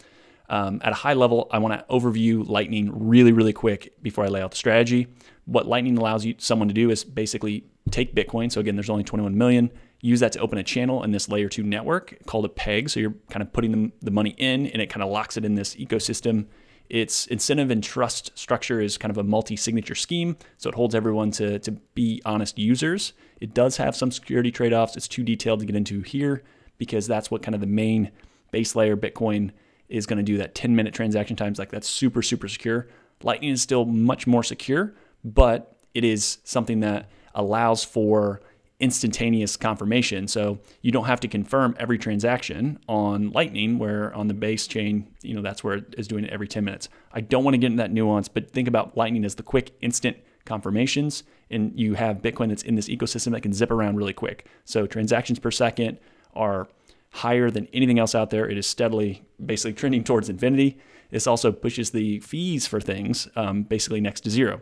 um, 0.49 0.81
at 0.83 0.93
a 0.93 0.97
high 0.97 1.15
level 1.15 1.49
i 1.51 1.59
want 1.59 1.75
to 1.75 1.95
overview 1.95 2.47
lightning 2.49 2.91
really 3.09 3.33
really 3.33 3.53
quick 3.53 3.93
before 4.03 4.25
i 4.25 4.29
lay 4.29 4.41
out 4.41 4.51
the 4.51 4.57
strategy 4.57 5.07
what 5.45 5.67
lightning 5.67 5.97
allows 5.99 6.25
you 6.25 6.35
someone 6.39 6.69
to 6.69 6.75
do 6.75 6.91
is 6.91 7.05
basically 7.05 7.65
take 7.91 8.15
bitcoin 8.15 8.51
so 8.51 8.61
again 8.61 8.77
there's 8.77 8.91
only 8.91 9.05
21 9.05 9.37
million 9.37 9.71
use 10.01 10.21
that 10.21 10.33
to 10.33 10.39
open 10.39 10.59
a 10.59 10.63
channel 10.63 11.03
in 11.03 11.11
this 11.11 11.29
layer 11.29 11.49
two 11.49 11.63
network 11.63 12.15
called 12.27 12.45
a 12.45 12.49
peg. 12.49 12.89
So 12.89 13.01
you're 13.01 13.15
kind 13.31 13.43
of 13.43 13.53
putting 13.53 13.73
the, 13.73 13.93
the 14.03 14.11
money 14.11 14.35
in 14.39 14.67
and 14.67 14.81
it 14.81 14.89
kind 14.89 15.03
of 15.03 15.11
locks 15.11 15.37
it 15.37 15.45
in 15.45 15.55
this 15.55 15.75
ecosystem. 15.75 16.47
Its 16.89 17.27
incentive 17.27 17.71
and 17.71 17.85
trust 17.85 18.37
structure 18.39 18.81
is 18.81 18.97
kind 18.97 19.11
of 19.11 19.19
a 19.19 19.25
multi 19.25 19.57
signature 19.57 19.95
scheme. 19.95 20.37
So 20.57 20.69
it 20.69 20.75
holds 20.75 20.95
everyone 20.95 21.31
to, 21.33 21.59
to 21.59 21.73
be 21.73 22.23
honest 22.25 22.59
users. 22.59 23.13
It 23.41 23.55
does 23.55 23.77
have 23.77 23.95
some 23.95 24.11
security 24.11 24.51
trade 24.51 24.73
offs. 24.73 24.97
It's 24.97 25.09
too 25.09 25.23
detailed 25.23 25.61
to 25.61 25.67
get 25.67 25.77
into 25.77 26.01
here 26.01 26.43
because 26.79 27.07
that's 27.07 27.31
what 27.31 27.43
kind 27.43 27.55
of 27.55 27.61
the 27.61 27.67
main 27.67 28.11
base 28.53 28.75
layer 28.75 28.97
Bitcoin 28.97 29.51
is 29.89 30.07
going 30.07 30.19
to 30.19 30.23
do 30.23 30.39
that 30.39 30.55
10 30.55 30.75
minute 30.77 30.95
transaction 30.95 31.37
times. 31.37 31.59
Like 31.59 31.71
that's 31.71 31.89
super, 31.89 32.23
super 32.23 32.49
secure. 32.49 32.89
Lightning 33.23 33.51
is 33.51 33.63
still 33.63 33.85
much 33.85 34.27
more 34.27 34.43
secure, 34.43 34.95
but 35.25 35.77
it 35.95 36.05
is 36.05 36.39
something 36.45 36.81
that 36.81 37.11
allows 37.35 37.85
for 37.85 38.41
instantaneous 38.81 39.57
confirmation. 39.57 40.29
So 40.29 40.61
you 40.83 40.93
don't 40.93 41.07
have 41.07 41.21
to 41.21 41.29
confirm 41.29 41.75
every 41.81 41.99
transaction 41.99 42.79
on 42.89 43.31
Lightning, 43.31 43.79
where 43.79 44.15
on 44.15 44.29
the 44.29 44.35
base 44.35 44.67
chain, 44.67 45.13
you 45.23 45.35
know, 45.35 45.43
that's 45.43 45.65
where 45.65 45.79
it 45.79 45.95
is 45.99 46.07
doing 46.07 46.25
it 46.25 46.31
every 46.31 46.47
10 46.47 46.65
minutes. 46.65 46.89
I 47.13 47.21
don't 47.21 47.43
want 47.43 47.55
to 47.55 47.59
get 47.59 47.67
into 47.69 47.83
that 47.83 47.93
nuance, 47.93 48.29
but 48.29 48.51
think 48.51 48.69
about 48.69 48.97
Lightning 48.97 49.25
as 49.25 49.35
the 49.35 49.43
quick 49.43 49.73
instant 49.81 50.17
confirmations. 50.45 51.25
And 51.51 51.79
you 51.79 51.95
have 51.95 52.23
Bitcoin 52.23 52.49
that's 52.49 52.63
in 52.63 52.77
this 52.77 52.89
ecosystem 52.89 53.33
that 53.33 53.41
can 53.41 53.53
zip 53.53 53.71
around 53.71 53.97
really 53.97 54.13
quick. 54.13 54.47
So 54.65 54.87
transactions 54.87 55.39
per 55.39 55.51
second 55.51 55.99
are 56.35 56.69
higher 57.11 57.51
than 57.51 57.67
anything 57.73 57.99
else 57.99 58.15
out 58.15 58.31
there. 58.31 58.49
It 58.49 58.59
is 58.59 58.67
steadily 58.67 59.23
basically 59.45 59.75
trending 59.75 60.05
towards 60.05 60.29
infinity. 60.29 60.79
This 61.11 61.27
also 61.27 61.53
pushes 61.53 61.91
the 61.91 62.21
fees 62.21 62.67
for 62.67 62.81
things 62.81 63.29
um, 63.35 63.63
basically 63.63 64.01
next 64.01 64.23
to 64.23 64.31
zero. 64.31 64.61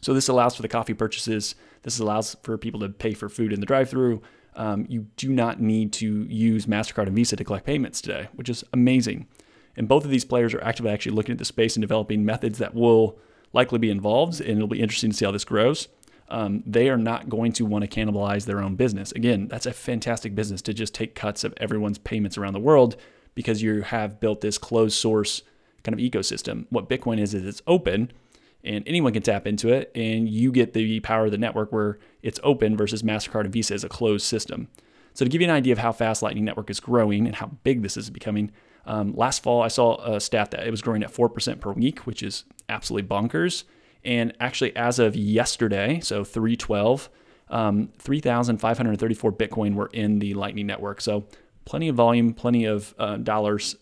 So 0.00 0.14
this 0.14 0.28
allows 0.28 0.56
for 0.56 0.62
the 0.62 0.68
coffee 0.68 0.94
purchases. 0.94 1.54
This 1.82 1.98
allows 1.98 2.36
for 2.42 2.58
people 2.58 2.80
to 2.80 2.88
pay 2.88 3.14
for 3.14 3.28
food 3.28 3.52
in 3.52 3.60
the 3.60 3.66
drive-through. 3.66 4.22
Um, 4.56 4.86
you 4.88 5.06
do 5.16 5.28
not 5.28 5.60
need 5.60 5.92
to 5.94 6.24
use 6.24 6.66
Mastercard 6.66 7.06
and 7.06 7.14
Visa 7.14 7.36
to 7.36 7.44
collect 7.44 7.66
payments 7.66 8.00
today, 8.00 8.28
which 8.34 8.48
is 8.48 8.64
amazing. 8.72 9.28
And 9.76 9.86
both 9.86 10.04
of 10.04 10.10
these 10.10 10.24
players 10.24 10.54
are 10.54 10.64
actively 10.64 10.90
actually 10.90 11.14
looking 11.14 11.32
at 11.32 11.38
the 11.38 11.44
space 11.44 11.76
and 11.76 11.82
developing 11.82 12.24
methods 12.24 12.58
that 12.58 12.74
will 12.74 13.18
likely 13.52 13.78
be 13.78 13.90
involved, 13.90 14.40
and 14.40 14.50
it'll 14.50 14.66
be 14.68 14.80
interesting 14.80 15.10
to 15.10 15.16
see 15.16 15.24
how 15.24 15.30
this 15.30 15.44
grows. 15.44 15.88
Um, 16.30 16.62
they 16.66 16.88
are 16.88 16.96
not 16.96 17.28
going 17.28 17.52
to 17.54 17.66
want 17.66 17.88
to 17.88 17.90
cannibalize 17.90 18.44
their 18.44 18.62
own 18.62 18.76
business. 18.76 19.12
Again, 19.12 19.48
that's 19.48 19.66
a 19.66 19.72
fantastic 19.72 20.34
business 20.34 20.62
to 20.62 20.74
just 20.74 20.94
take 20.94 21.14
cuts 21.14 21.44
of 21.44 21.54
everyone's 21.56 21.98
payments 21.98 22.38
around 22.38 22.52
the 22.52 22.60
world 22.60 22.96
because 23.34 23.62
you 23.62 23.82
have 23.82 24.20
built 24.20 24.40
this 24.40 24.58
closed 24.58 24.96
source 24.96 25.42
kind 25.82 25.92
of 25.92 26.00
ecosystem. 26.00 26.66
What 26.70 26.88
Bitcoin 26.88 27.18
is 27.18 27.34
is 27.34 27.44
it's 27.44 27.62
open 27.66 28.12
and 28.62 28.86
anyone 28.86 29.12
can 29.12 29.22
tap 29.22 29.46
into 29.46 29.68
it 29.72 29.90
and 29.94 30.28
you 30.28 30.52
get 30.52 30.72
the 30.74 31.00
power 31.00 31.26
of 31.26 31.30
the 31.30 31.38
network 31.38 31.72
where 31.72 31.98
it's 32.22 32.38
open 32.42 32.76
versus 32.76 33.02
MasterCard 33.02 33.44
and 33.44 33.52
Visa 33.52 33.74
is 33.74 33.84
a 33.84 33.88
closed 33.88 34.26
system. 34.26 34.68
So 35.14 35.24
to 35.24 35.30
give 35.30 35.40
you 35.40 35.48
an 35.48 35.54
idea 35.54 35.72
of 35.72 35.78
how 35.78 35.92
fast 35.92 36.22
Lightning 36.22 36.44
Network 36.44 36.70
is 36.70 36.80
growing 36.80 37.26
and 37.26 37.34
how 37.34 37.46
big 37.64 37.82
this 37.82 37.96
is 37.96 38.10
becoming, 38.10 38.52
um, 38.86 39.14
last 39.14 39.42
fall 39.42 39.62
I 39.62 39.68
saw 39.68 39.96
a 40.04 40.20
stat 40.20 40.50
that 40.52 40.66
it 40.66 40.70
was 40.70 40.82
growing 40.82 41.02
at 41.02 41.12
4% 41.12 41.60
per 41.60 41.72
week, 41.72 42.00
which 42.00 42.22
is 42.22 42.44
absolutely 42.68 43.08
bonkers. 43.08 43.64
And 44.04 44.34
actually, 44.40 44.74
as 44.76 44.98
of 44.98 45.14
yesterday, 45.16 46.00
so 46.00 46.24
312, 46.24 47.08
um, 47.50 47.90
3,534 47.98 49.32
Bitcoin 49.32 49.74
were 49.74 49.90
in 49.92 50.18
the 50.20 50.34
Lightning 50.34 50.66
Network. 50.66 51.00
So 51.00 51.24
plenty 51.64 51.88
of 51.88 51.96
volume, 51.96 52.32
plenty 52.32 52.64
of 52.64 52.94
uh, 52.98 53.16
dollars 53.16 53.76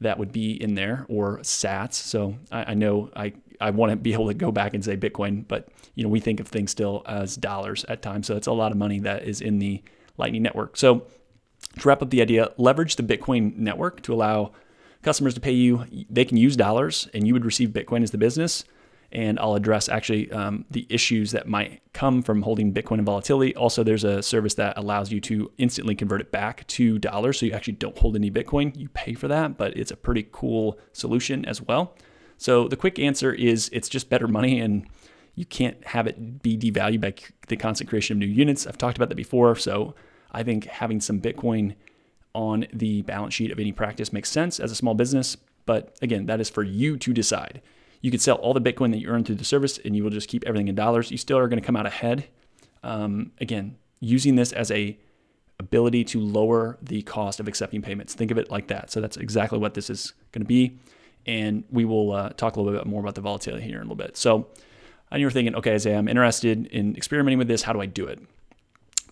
that 0.00 0.18
would 0.18 0.32
be 0.32 0.60
in 0.60 0.74
there 0.74 1.06
or 1.08 1.38
sats. 1.38 1.94
So 1.94 2.36
I, 2.50 2.72
I, 2.72 2.74
know 2.74 3.10
I, 3.14 3.32
I 3.60 3.70
want 3.70 3.90
to 3.90 3.96
be 3.96 4.12
able 4.12 4.28
to 4.28 4.34
go 4.34 4.50
back 4.50 4.74
and 4.74 4.84
say 4.84 4.96
Bitcoin, 4.96 5.46
but 5.46 5.68
you 5.94 6.02
know 6.02 6.08
we 6.08 6.20
think 6.20 6.40
of 6.40 6.48
things 6.48 6.70
still 6.70 7.02
as 7.06 7.36
dollars 7.36 7.84
at 7.84 8.02
times. 8.02 8.26
So 8.26 8.36
it's 8.36 8.48
a 8.48 8.52
lot 8.52 8.72
of 8.72 8.78
money 8.78 8.98
that 9.00 9.24
is 9.24 9.40
in 9.40 9.58
the 9.58 9.82
Lightning 10.18 10.42
Network. 10.42 10.76
So 10.76 11.06
to 11.78 11.88
wrap 11.88 12.02
up 12.02 12.10
the 12.10 12.22
idea, 12.22 12.50
leverage 12.56 12.96
the 12.96 13.02
Bitcoin 13.02 13.56
network 13.56 14.02
to 14.02 14.12
allow 14.12 14.52
customers 15.02 15.34
to 15.34 15.40
pay 15.40 15.52
you. 15.52 15.84
They 16.10 16.24
can 16.24 16.36
use 16.36 16.56
dollars, 16.56 17.08
and 17.14 17.26
you 17.26 17.32
would 17.32 17.44
receive 17.44 17.70
Bitcoin 17.70 18.02
as 18.02 18.10
the 18.10 18.18
business 18.18 18.64
and 19.12 19.38
I'll 19.38 19.54
address 19.54 19.88
actually 19.88 20.30
um, 20.32 20.64
the 20.70 20.86
issues 20.88 21.32
that 21.32 21.46
might 21.46 21.82
come 21.92 22.22
from 22.22 22.42
holding 22.42 22.72
Bitcoin 22.72 22.98
and 22.98 23.06
volatility. 23.06 23.54
Also, 23.54 23.82
there's 23.82 24.04
a 24.04 24.22
service 24.22 24.54
that 24.54 24.76
allows 24.78 25.12
you 25.12 25.20
to 25.22 25.52
instantly 25.58 25.94
convert 25.94 26.20
it 26.20 26.32
back 26.32 26.66
to 26.68 26.98
dollars, 26.98 27.38
so 27.38 27.46
you 27.46 27.52
actually 27.52 27.74
don't 27.74 27.96
hold 27.98 28.16
any 28.16 28.30
Bitcoin. 28.30 28.76
You 28.76 28.88
pay 28.88 29.14
for 29.14 29.28
that, 29.28 29.58
but 29.58 29.76
it's 29.76 29.90
a 29.90 29.96
pretty 29.96 30.26
cool 30.32 30.78
solution 30.92 31.44
as 31.44 31.60
well. 31.60 31.94
So 32.38 32.66
the 32.66 32.76
quick 32.76 32.98
answer 32.98 33.32
is 33.32 33.68
it's 33.72 33.88
just 33.88 34.08
better 34.08 34.26
money, 34.26 34.58
and 34.60 34.86
you 35.34 35.44
can't 35.44 35.86
have 35.88 36.06
it 36.06 36.42
be 36.42 36.56
devalued 36.56 37.00
by 37.00 37.14
the 37.48 37.56
constant 37.56 37.88
creation 37.88 38.16
of 38.16 38.18
new 38.18 38.26
units. 38.26 38.66
I've 38.66 38.78
talked 38.78 38.96
about 38.96 39.10
that 39.10 39.16
before, 39.16 39.54
so 39.56 39.94
I 40.30 40.42
think 40.42 40.64
having 40.64 41.00
some 41.00 41.20
Bitcoin 41.20 41.74
on 42.34 42.66
the 42.72 43.02
balance 43.02 43.34
sheet 43.34 43.50
of 43.50 43.58
any 43.58 43.72
practice 43.72 44.12
makes 44.12 44.30
sense 44.30 44.58
as 44.58 44.72
a 44.72 44.74
small 44.74 44.94
business. 44.94 45.36
But 45.66 45.96
again, 46.02 46.26
that 46.26 46.40
is 46.40 46.48
for 46.48 46.62
you 46.62 46.96
to 46.96 47.12
decide. 47.12 47.60
You 48.02 48.10
could 48.10 48.20
sell 48.20 48.36
all 48.36 48.52
the 48.52 48.60
Bitcoin 48.60 48.90
that 48.90 48.98
you 48.98 49.08
earn 49.08 49.24
through 49.24 49.36
the 49.36 49.44
service 49.44 49.78
and 49.78 49.96
you 49.96 50.02
will 50.04 50.10
just 50.10 50.28
keep 50.28 50.44
everything 50.44 50.68
in 50.68 50.74
dollars. 50.74 51.10
You 51.10 51.16
still 51.16 51.38
are 51.38 51.48
going 51.48 51.60
to 51.60 51.66
come 51.66 51.76
out 51.76 51.86
ahead. 51.86 52.26
Um, 52.82 53.32
again, 53.40 53.78
using 54.00 54.34
this 54.34 54.52
as 54.52 54.70
a 54.70 54.98
ability 55.60 56.02
to 56.02 56.20
lower 56.20 56.76
the 56.82 57.02
cost 57.02 57.40
of 57.40 57.48
accepting 57.48 57.80
payments. 57.80 58.14
Think 58.14 58.30
of 58.30 58.38
it 58.38 58.50
like 58.50 58.66
that. 58.66 58.90
So 58.90 59.00
that's 59.00 59.16
exactly 59.16 59.58
what 59.58 59.74
this 59.74 59.88
is 59.88 60.12
going 60.32 60.42
to 60.42 60.46
be. 60.46 60.78
And 61.24 61.64
we 61.70 61.84
will 61.84 62.12
uh, 62.12 62.30
talk 62.30 62.56
a 62.56 62.60
little 62.60 62.76
bit 62.78 62.86
more 62.86 63.00
about 63.00 63.14
the 63.14 63.20
volatility 63.20 63.64
here 63.64 63.76
in 63.76 63.82
a 63.82 63.84
little 63.84 63.94
bit. 63.94 64.16
So, 64.16 64.48
and 65.12 65.20
you're 65.20 65.30
thinking, 65.30 65.54
okay, 65.54 65.74
Isaiah, 65.74 65.98
I'm 65.98 66.08
interested 66.08 66.66
in 66.66 66.96
experimenting 66.96 67.38
with 67.38 67.46
this. 67.46 67.62
How 67.62 67.72
do 67.72 67.80
I 67.80 67.86
do 67.86 68.06
it? 68.06 68.18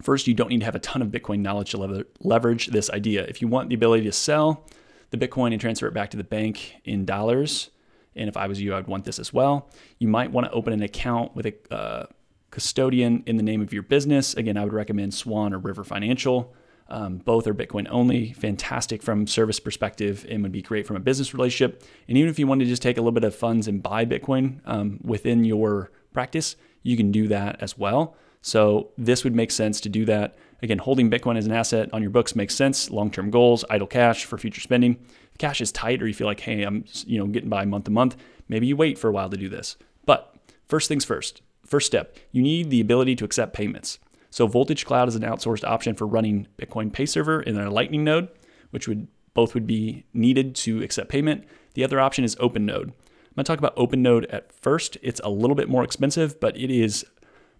First, 0.02 0.26
you 0.26 0.34
don't 0.34 0.48
need 0.48 0.60
to 0.60 0.64
have 0.64 0.74
a 0.74 0.80
ton 0.80 1.02
of 1.02 1.08
Bitcoin 1.08 1.40
knowledge 1.40 1.70
to 1.70 2.06
leverage 2.20 2.66
this 2.68 2.90
idea. 2.90 3.24
If 3.24 3.40
you 3.40 3.48
want 3.48 3.68
the 3.68 3.74
ability 3.74 4.04
to 4.04 4.12
sell 4.12 4.64
the 5.10 5.18
Bitcoin 5.18 5.52
and 5.52 5.60
transfer 5.60 5.86
it 5.86 5.94
back 5.94 6.10
to 6.10 6.16
the 6.16 6.24
bank 6.24 6.76
in 6.84 7.04
dollars, 7.04 7.70
and 8.16 8.28
if 8.28 8.36
I 8.36 8.46
was 8.46 8.60
you, 8.60 8.72
I 8.74 8.76
would 8.76 8.86
want 8.86 9.04
this 9.04 9.18
as 9.18 9.32
well. 9.32 9.70
You 9.98 10.08
might 10.08 10.32
want 10.32 10.46
to 10.46 10.52
open 10.52 10.72
an 10.72 10.82
account 10.82 11.34
with 11.34 11.46
a 11.46 11.74
uh, 11.74 12.06
custodian 12.50 13.22
in 13.26 13.36
the 13.36 13.42
name 13.42 13.60
of 13.60 13.72
your 13.72 13.82
business. 13.82 14.34
Again, 14.34 14.56
I 14.56 14.64
would 14.64 14.72
recommend 14.72 15.14
Swan 15.14 15.54
or 15.54 15.58
River 15.58 15.84
Financial. 15.84 16.54
Um, 16.88 17.18
both 17.18 17.46
are 17.46 17.54
Bitcoin 17.54 17.86
only, 17.88 18.32
fantastic 18.32 19.00
from 19.00 19.28
service 19.28 19.60
perspective, 19.60 20.26
and 20.28 20.42
would 20.42 20.50
be 20.50 20.60
great 20.60 20.86
from 20.88 20.96
a 20.96 21.00
business 21.00 21.32
relationship. 21.32 21.84
And 22.08 22.18
even 22.18 22.28
if 22.28 22.38
you 22.38 22.48
want 22.48 22.60
to 22.62 22.66
just 22.66 22.82
take 22.82 22.96
a 22.96 23.00
little 23.00 23.12
bit 23.12 23.22
of 23.22 23.34
funds 23.34 23.68
and 23.68 23.80
buy 23.80 24.04
Bitcoin 24.04 24.60
um, 24.64 24.98
within 25.04 25.44
your 25.44 25.92
practice, 26.12 26.56
you 26.82 26.96
can 26.96 27.12
do 27.12 27.28
that 27.28 27.62
as 27.62 27.78
well. 27.78 28.16
So 28.42 28.90
this 28.98 29.22
would 29.22 29.36
make 29.36 29.52
sense 29.52 29.80
to 29.82 29.88
do 29.88 30.04
that. 30.06 30.36
Again, 30.62 30.78
holding 30.78 31.10
Bitcoin 31.10 31.36
as 31.36 31.46
an 31.46 31.52
asset 31.52 31.90
on 31.92 32.02
your 32.02 32.10
books 32.10 32.34
makes 32.34 32.54
sense. 32.54 32.90
Long-term 32.90 33.30
goals, 33.30 33.64
idle 33.70 33.86
cash 33.86 34.24
for 34.24 34.36
future 34.36 34.60
spending 34.60 34.98
cash 35.40 35.60
is 35.60 35.72
tight 35.72 36.02
or 36.02 36.06
you 36.06 36.14
feel 36.14 36.26
like, 36.26 36.40
hey, 36.40 36.62
I'm 36.62 36.84
you 37.06 37.18
know 37.18 37.26
getting 37.26 37.48
by 37.48 37.64
month 37.64 37.86
to 37.86 37.90
month, 37.90 38.16
maybe 38.48 38.66
you 38.66 38.76
wait 38.76 38.98
for 38.98 39.08
a 39.08 39.12
while 39.12 39.30
to 39.30 39.36
do 39.36 39.48
this. 39.48 39.76
But 40.06 40.36
first 40.68 40.86
things 40.86 41.04
first, 41.04 41.42
first 41.66 41.86
step, 41.86 42.16
you 42.30 42.42
need 42.42 42.70
the 42.70 42.80
ability 42.80 43.16
to 43.16 43.24
accept 43.24 43.54
payments. 43.54 43.98
So 44.30 44.46
Voltage 44.46 44.86
Cloud 44.86 45.08
is 45.08 45.16
an 45.16 45.22
outsourced 45.22 45.64
option 45.64 45.96
for 45.96 46.06
running 46.06 46.46
Bitcoin 46.56 46.92
Pay 46.92 47.06
Server 47.06 47.40
in 47.42 47.58
a 47.58 47.70
Lightning 47.70 48.04
node, 48.04 48.28
which 48.70 48.86
would 48.86 49.08
both 49.34 49.54
would 49.54 49.66
be 49.66 50.04
needed 50.12 50.54
to 50.54 50.82
accept 50.82 51.08
payment. 51.08 51.44
The 51.74 51.84
other 51.84 52.00
option 52.00 52.24
is 52.24 52.36
OpenNode. 52.36 52.92
I'm 53.30 53.34
going 53.36 53.44
to 53.44 53.44
talk 53.44 53.58
about 53.58 53.76
OpenNode 53.76 54.26
at 54.32 54.52
first. 54.52 54.98
It's 55.02 55.20
a 55.22 55.30
little 55.30 55.56
bit 55.56 55.68
more 55.68 55.84
expensive, 55.84 56.38
but 56.40 56.56
it 56.56 56.70
is 56.70 57.04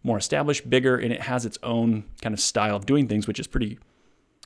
more 0.03 0.19
established, 0.19 0.69
bigger, 0.69 0.97
and 0.97 1.13
it 1.13 1.23
has 1.23 1.47
its 1.47 1.59
own 1.63 2.05
kind 2.23 2.33
of 2.33 2.41
style 2.41 2.77
of 2.77 2.87
doing 2.87 3.07
things, 3.07 3.27
which 3.27 3.39
is 3.39 3.47
pretty 3.47 3.79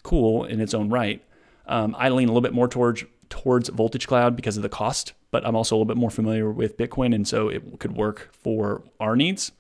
cool 0.03 0.45
in 0.45 0.61
its 0.61 0.75
own 0.75 0.91
right. 0.91 1.25
Um, 1.67 1.97
I 1.99 2.11
lean 2.11 2.29
a 2.29 2.33
little 2.33 2.43
bit 2.43 2.53
more 2.53 2.69
towards 2.69 3.05
towards 3.35 3.69
Voltage 3.69 4.07
Cloud 4.07 4.37
because 4.37 4.57
of 4.57 4.63
the 4.63 4.69
cost, 4.69 5.13
but 5.31 5.45
I'm 5.45 5.57
also 5.57 5.75
a 5.75 5.77
little 5.77 5.87
bit 5.87 5.97
more 5.97 6.11
familiar 6.11 6.51
with 6.51 6.77
Bitcoin, 6.77 7.15
and 7.15 7.27
so 7.27 7.49
it 7.49 7.81
could 7.81 7.97
work 7.97 8.31
for 8.33 8.85
our 9.01 9.17
needs. 9.17 9.51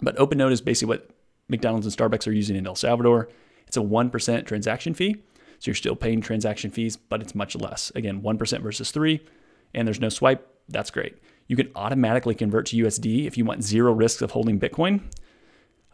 But 0.00 0.16
OpenNode 0.16 0.52
is 0.52 0.60
basically 0.60 0.96
what 0.96 1.10
McDonald's 1.48 1.86
and 1.86 1.96
Starbucks 1.96 2.26
are 2.26 2.32
using 2.32 2.56
in 2.56 2.66
El 2.66 2.76
Salvador. 2.76 3.28
It's 3.66 3.76
a 3.76 3.80
1% 3.80 4.46
transaction 4.46 4.94
fee. 4.94 5.16
So 5.58 5.70
you're 5.70 5.74
still 5.74 5.96
paying 5.96 6.20
transaction 6.20 6.70
fees, 6.70 6.96
but 6.96 7.20
it's 7.20 7.34
much 7.34 7.56
less. 7.56 7.90
Again, 7.94 8.22
1% 8.22 8.62
versus 8.62 8.90
3 8.90 9.20
and 9.74 9.86
there's 9.86 10.00
no 10.00 10.08
swipe. 10.08 10.48
That's 10.68 10.90
great. 10.90 11.16
You 11.46 11.56
can 11.56 11.70
automatically 11.74 12.34
convert 12.34 12.66
to 12.66 12.76
USD 12.76 13.26
if 13.26 13.36
you 13.36 13.44
want 13.44 13.62
zero 13.62 13.92
risks 13.92 14.22
of 14.22 14.30
holding 14.30 14.58
Bitcoin. 14.58 15.02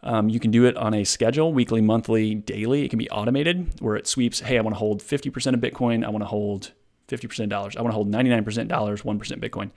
Um, 0.03 0.29
you 0.29 0.39
can 0.39 0.49
do 0.49 0.65
it 0.65 0.77
on 0.77 0.93
a 0.93 1.03
schedule, 1.03 1.53
weekly, 1.53 1.81
monthly, 1.81 2.35
daily. 2.35 2.85
It 2.85 2.89
can 2.89 2.99
be 2.99 3.09
automated 3.09 3.81
where 3.81 3.95
it 3.95 4.07
sweeps, 4.07 4.39
hey, 4.39 4.57
I 4.57 4.61
want 4.61 4.75
to 4.75 4.79
hold 4.79 5.01
50% 5.01 5.53
of 5.53 5.59
Bitcoin. 5.59 6.05
I 6.05 6.09
want 6.09 6.23
to 6.23 6.27
hold 6.27 6.71
50% 7.11 7.49
dollars. 7.49 7.75
I 7.75 7.81
want 7.81 7.91
to 7.91 7.95
hold 7.95 8.11
99% 8.11 8.67
dollars, 8.67 9.01
1% 9.01 9.19
Bitcoin. 9.19 9.71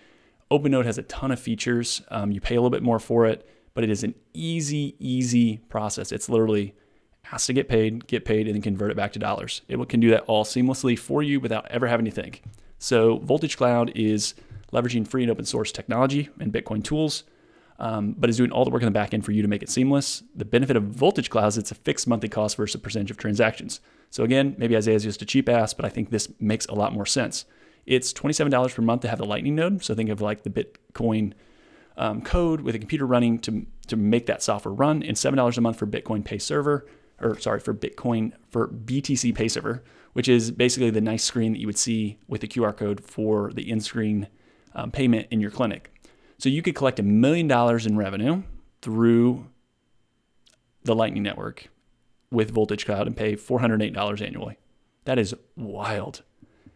OpenNode 0.51 0.85
has 0.85 0.99
a 0.99 1.03
ton 1.03 1.31
of 1.31 1.41
features. 1.41 2.03
Um, 2.09 2.31
you 2.31 2.41
pay 2.41 2.55
a 2.55 2.59
little 2.59 2.71
bit 2.71 2.83
more 2.83 2.99
for 2.99 3.27
it, 3.27 3.49
but 3.75 3.83
it 3.83 3.91
is 3.91 4.05
an 4.05 4.15
easy, 4.33 4.95
easy 4.99 5.59
process. 5.69 6.13
It's 6.13 6.29
literally 6.29 6.75
has 7.25 7.47
to 7.47 7.53
get 7.53 7.69
paid, 7.69 8.07
get 8.07 8.25
paid, 8.25 8.47
and 8.47 8.55
then 8.55 8.63
convert 8.63 8.91
it 8.91 8.97
back 8.97 9.13
to 9.15 9.19
dollars. 9.19 9.63
It 9.69 9.89
can 9.89 10.01
do 10.01 10.11
that 10.11 10.25
all 10.27 10.45
seamlessly 10.45 10.99
for 10.99 11.23
you 11.23 11.41
without 11.41 11.67
ever 11.71 11.87
having 11.87 12.05
to 12.05 12.11
think. 12.11 12.43
So 12.79 13.19
Voltage 13.19 13.57
Cloud 13.57 13.93
is 13.95 14.35
leveraging 14.73 15.09
free 15.09 15.23
and 15.23 15.31
open 15.31 15.47
source 15.47 15.73
technology 15.73 16.29
and 16.39 16.53
Bitcoin 16.53 16.85
tools 16.85 17.25
um, 17.79 18.15
but 18.17 18.31
is 18.31 18.37
doing 18.37 18.53
all 18.53 18.65
the 18.65 18.71
work 18.71 18.83
in 18.83 18.87
the 18.87 18.93
back 18.93 19.15
end 19.15 19.25
for 19.25 19.33
you 19.33 19.43
to 19.43 19.49
make 19.49 19.63
it 19.63 19.69
seamless. 19.69 20.23
The 20.35 20.45
benefit 20.45 20.77
of 20.77 20.85
Voltage 20.85 21.31
Cloud 21.31 21.49
is 21.49 21.59
it's 21.59 21.71
a 21.71 21.75
fixed 21.75 22.07
monthly 22.07 22.29
cost 22.29 22.57
versus 22.57 22.77
a 22.77 22.79
percentage 22.79 23.11
of 23.11 23.17
transactions. 23.17 23.81
So 24.11 24.23
again, 24.23 24.55
maybe 24.59 24.77
Isaiah's 24.77 25.03
just 25.03 25.23
a 25.23 25.27
cheap 25.27 25.49
ass, 25.49 25.75
but 25.75 25.85
I 25.85 25.89
think 25.89 26.11
this 26.11 26.29
makes 26.39 26.67
a 26.67 26.75
lot 26.75 26.93
more 26.93 27.07
sense. 27.07 27.47
It's 27.87 28.13
$27 28.13 28.75
per 28.75 28.83
month 28.83 29.03
to 29.03 29.09
have 29.09 29.19
the 29.19 29.27
Lightning 29.27 29.57
node. 29.57 29.85
So 29.85 29.95
think 29.95 30.09
of 30.09 30.21
like 30.21 30.43
the 30.43 30.51
Bitcoin 30.51 31.33
um, 31.97 32.23
code 32.23 32.61
with 32.61 32.75
a 32.75 32.79
computer 32.79 33.07
running 33.07 33.39
to, 33.41 33.67
to 33.89 33.97
make 33.97 34.27
that 34.27 34.43
software 34.43 34.75
run, 34.75 35.03
and 35.03 35.17
$7 35.17 35.57
a 35.57 35.61
month 35.61 35.79
for 35.79 35.87
Bitcoin 35.87 36.25
Pay 36.25 36.39
Server, 36.39 36.87
or 37.21 37.39
sorry, 37.39 37.61
for 37.61 37.75
Bitcoin, 37.75 38.33
for 38.51 38.69
BTC 38.69 39.35
Pay 39.35 39.49
Server, 39.49 39.85
which 40.13 40.29
is 40.29 40.51
basically 40.51 40.91
the 40.91 41.01
nice 41.01 41.25
screen 41.25 41.53
that 41.53 41.59
you 41.59 41.67
would 41.67 41.79
see 41.79 42.19
with 42.27 42.41
the 42.41 42.49
QR 42.49 42.77
code 42.77 43.03
for 43.03 43.53
the 43.53 43.69
in 43.71 43.81
screen 43.81 44.29
um, 44.75 44.91
payment 44.91 45.29
in 45.31 45.41
your 45.41 45.51
clinic. 45.51 45.94
So 46.45 46.51
you 46.51 46.61
could 46.61 46.75
collect 46.75 46.99
a 46.99 47.03
million 47.03 47.49
dollars 47.49 47.87
in 47.87 47.97
revenue 47.97 48.43
through 48.83 49.47
the 50.83 50.95
Lightning 50.95 51.23
Network 51.23 51.71
with 52.31 52.51
Voltage 52.51 52.85
Cloud 52.85 53.07
and 53.07 53.17
pay 53.17 53.35
$408 53.35 54.21
annually. 54.21 54.59
That 55.07 55.19
is 55.19 55.35
wild. 55.57 56.21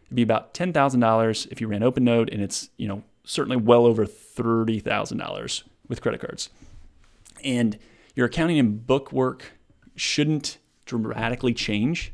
It'd 0.05 0.15
be 0.15 0.23
about 0.23 0.55
$10,000 0.55 1.51
if 1.51 1.61
you 1.61 1.67
ran 1.67 1.81
OpenNode, 1.81 2.33
and 2.33 2.41
it's, 2.41 2.71
you 2.77 2.87
know, 2.87 3.03
certainly 3.23 3.57
well 3.57 3.85
over 3.85 4.07
$30,000 4.07 5.63
with 5.87 6.01
credit 6.01 6.19
cards. 6.19 6.49
And 7.43 7.77
your 8.15 8.25
accounting 8.25 8.57
and 8.57 8.87
book 8.87 9.13
work 9.13 9.51
shouldn't 9.95 10.57
dramatically 10.85 11.53
change 11.53 12.11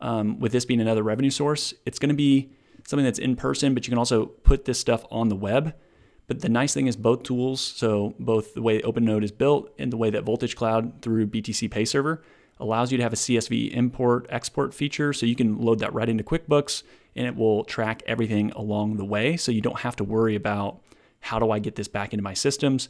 um, 0.00 0.38
with 0.38 0.52
this 0.52 0.64
being 0.64 0.80
another 0.80 1.02
revenue 1.02 1.30
source. 1.30 1.74
It's 1.84 1.98
going 1.98 2.10
to 2.10 2.14
be 2.14 2.52
something 2.86 3.04
that's 3.04 3.18
in 3.18 3.34
person, 3.34 3.74
but 3.74 3.88
you 3.88 3.90
can 3.90 3.98
also 3.98 4.26
put 4.26 4.66
this 4.66 4.78
stuff 4.78 5.04
on 5.10 5.30
the 5.30 5.34
web. 5.34 5.74
But 6.26 6.40
the 6.40 6.48
nice 6.48 6.74
thing 6.74 6.88
is 6.88 6.96
both 6.96 7.22
tools, 7.22 7.60
so 7.60 8.14
both 8.18 8.54
the 8.54 8.62
way 8.62 8.80
OpenNode 8.80 9.22
is 9.22 9.30
built 9.30 9.70
and 9.78 9.92
the 9.92 9.96
way 9.96 10.10
that 10.10 10.24
Voltage 10.24 10.56
Cloud 10.56 11.00
through 11.02 11.28
BTC 11.28 11.70
Pay 11.70 11.84
Server 11.84 12.22
allows 12.58 12.90
you 12.90 12.96
to 12.96 13.02
have 13.02 13.12
a 13.12 13.16
CSV 13.16 13.72
import 13.72 14.26
export 14.28 14.74
feature 14.74 15.12
so 15.12 15.26
you 15.26 15.36
can 15.36 15.60
load 15.60 15.78
that 15.80 15.92
right 15.92 16.08
into 16.08 16.24
QuickBooks 16.24 16.82
and 17.14 17.26
it 17.26 17.36
will 17.36 17.64
track 17.64 18.02
everything 18.06 18.50
along 18.52 18.96
the 18.96 19.04
way 19.04 19.36
so 19.36 19.52
you 19.52 19.60
don't 19.60 19.80
have 19.80 19.96
to 19.96 20.04
worry 20.04 20.34
about 20.34 20.80
how 21.20 21.38
do 21.38 21.50
I 21.50 21.58
get 21.58 21.76
this 21.76 21.88
back 21.88 22.12
into 22.12 22.22
my 22.22 22.34
systems. 22.34 22.88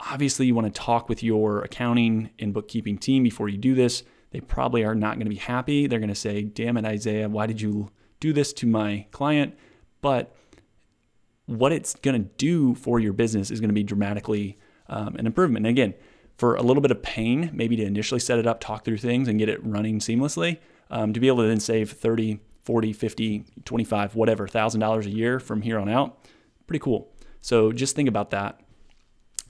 Obviously, 0.00 0.46
you 0.46 0.54
want 0.54 0.72
to 0.72 0.80
talk 0.80 1.08
with 1.08 1.22
your 1.22 1.62
accounting 1.62 2.30
and 2.38 2.54
bookkeeping 2.54 2.98
team 2.98 3.22
before 3.22 3.48
you 3.48 3.58
do 3.58 3.74
this. 3.74 4.04
They 4.30 4.40
probably 4.40 4.84
are 4.84 4.94
not 4.94 5.14
going 5.16 5.26
to 5.26 5.30
be 5.30 5.36
happy. 5.36 5.86
They're 5.86 5.98
going 5.98 6.08
to 6.08 6.14
say, 6.14 6.42
"Damn 6.42 6.76
it, 6.76 6.84
Isaiah, 6.84 7.28
why 7.28 7.46
did 7.46 7.60
you 7.60 7.88
do 8.20 8.32
this 8.32 8.52
to 8.54 8.66
my 8.66 9.06
client?" 9.10 9.54
But 10.00 10.34
what 11.48 11.72
it's 11.72 11.94
going 11.96 12.22
to 12.22 12.28
do 12.36 12.74
for 12.74 13.00
your 13.00 13.14
business 13.14 13.50
is 13.50 13.58
going 13.58 13.70
to 13.70 13.74
be 13.74 13.82
dramatically 13.82 14.58
um, 14.88 15.16
an 15.16 15.26
improvement. 15.26 15.66
And 15.66 15.70
again, 15.70 15.94
for 16.36 16.54
a 16.56 16.62
little 16.62 16.82
bit 16.82 16.90
of 16.90 17.02
pain, 17.02 17.50
maybe 17.54 17.74
to 17.76 17.82
initially 17.82 18.20
set 18.20 18.38
it 18.38 18.46
up, 18.46 18.60
talk 18.60 18.84
through 18.84 18.98
things, 18.98 19.28
and 19.28 19.38
get 19.38 19.48
it 19.48 19.64
running 19.64 19.98
seamlessly, 19.98 20.58
um, 20.90 21.12
to 21.14 21.20
be 21.20 21.26
able 21.26 21.38
to 21.38 21.48
then 21.48 21.58
save 21.58 21.90
30, 21.90 22.38
40, 22.62 22.92
50, 22.92 23.44
25, 23.64 24.14
whatever, 24.14 24.46
thousand 24.46 24.80
dollars 24.80 25.06
a 25.06 25.10
year 25.10 25.40
from 25.40 25.62
here 25.62 25.78
on 25.78 25.88
out, 25.88 26.18
pretty 26.66 26.80
cool. 26.80 27.10
So 27.40 27.72
just 27.72 27.96
think 27.96 28.10
about 28.10 28.30
that. 28.30 28.60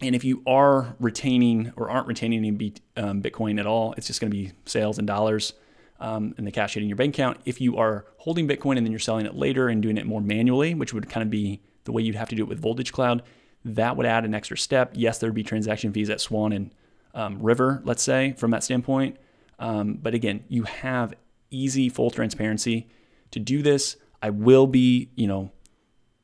And 0.00 0.14
if 0.14 0.22
you 0.22 0.44
are 0.46 0.94
retaining 1.00 1.72
or 1.76 1.90
aren't 1.90 2.06
retaining 2.06 2.44
any 2.44 2.74
um, 2.96 3.20
Bitcoin 3.20 3.58
at 3.58 3.66
all, 3.66 3.92
it's 3.96 4.06
just 4.06 4.20
going 4.20 4.30
to 4.30 4.36
be 4.36 4.52
sales 4.64 5.00
in 5.00 5.06
dollars 5.06 5.54
um, 5.98 6.32
and 6.38 6.46
the 6.46 6.52
cash 6.52 6.74
hitting 6.74 6.88
your 6.88 6.96
bank 6.96 7.16
account. 7.16 7.40
If 7.44 7.60
you 7.60 7.76
are 7.76 8.06
holding 8.18 8.46
Bitcoin 8.46 8.76
and 8.76 8.86
then 8.86 8.92
you're 8.92 9.00
selling 9.00 9.26
it 9.26 9.34
later 9.34 9.68
and 9.68 9.82
doing 9.82 9.98
it 9.98 10.06
more 10.06 10.20
manually, 10.20 10.74
which 10.74 10.94
would 10.94 11.10
kind 11.10 11.22
of 11.24 11.30
be 11.30 11.60
the 11.88 11.92
way 11.92 12.02
you'd 12.02 12.14
have 12.14 12.28
to 12.28 12.37
do 12.37 12.42
it 12.42 12.49
with 12.49 12.61
Voltage 12.61 12.92
Cloud, 12.92 13.23
that 13.64 13.97
would 13.97 14.07
add 14.07 14.25
an 14.25 14.35
extra 14.35 14.57
step. 14.57 14.92
Yes, 14.95 15.18
there 15.18 15.28
would 15.28 15.35
be 15.35 15.42
transaction 15.42 15.92
fees 15.92 16.11
at 16.11 16.21
Swan 16.21 16.52
and 16.52 16.71
um, 17.14 17.42
River, 17.42 17.83
let's 17.85 18.02
say, 18.02 18.35
from 18.37 18.52
that 18.52 18.62
standpoint. 18.62 19.16
Um, 19.59 19.95
but 19.95 20.14
again, 20.14 20.45
you 20.49 20.62
have 20.62 21.14
easy, 21.50 21.88
full 21.88 22.11
transparency 22.11 22.88
to 23.33 23.40
do 23.40 23.62
this. 23.62 23.97
I 24.23 24.30
will 24.30 24.66
be, 24.66 25.11
you 25.16 25.26
know, 25.26 25.50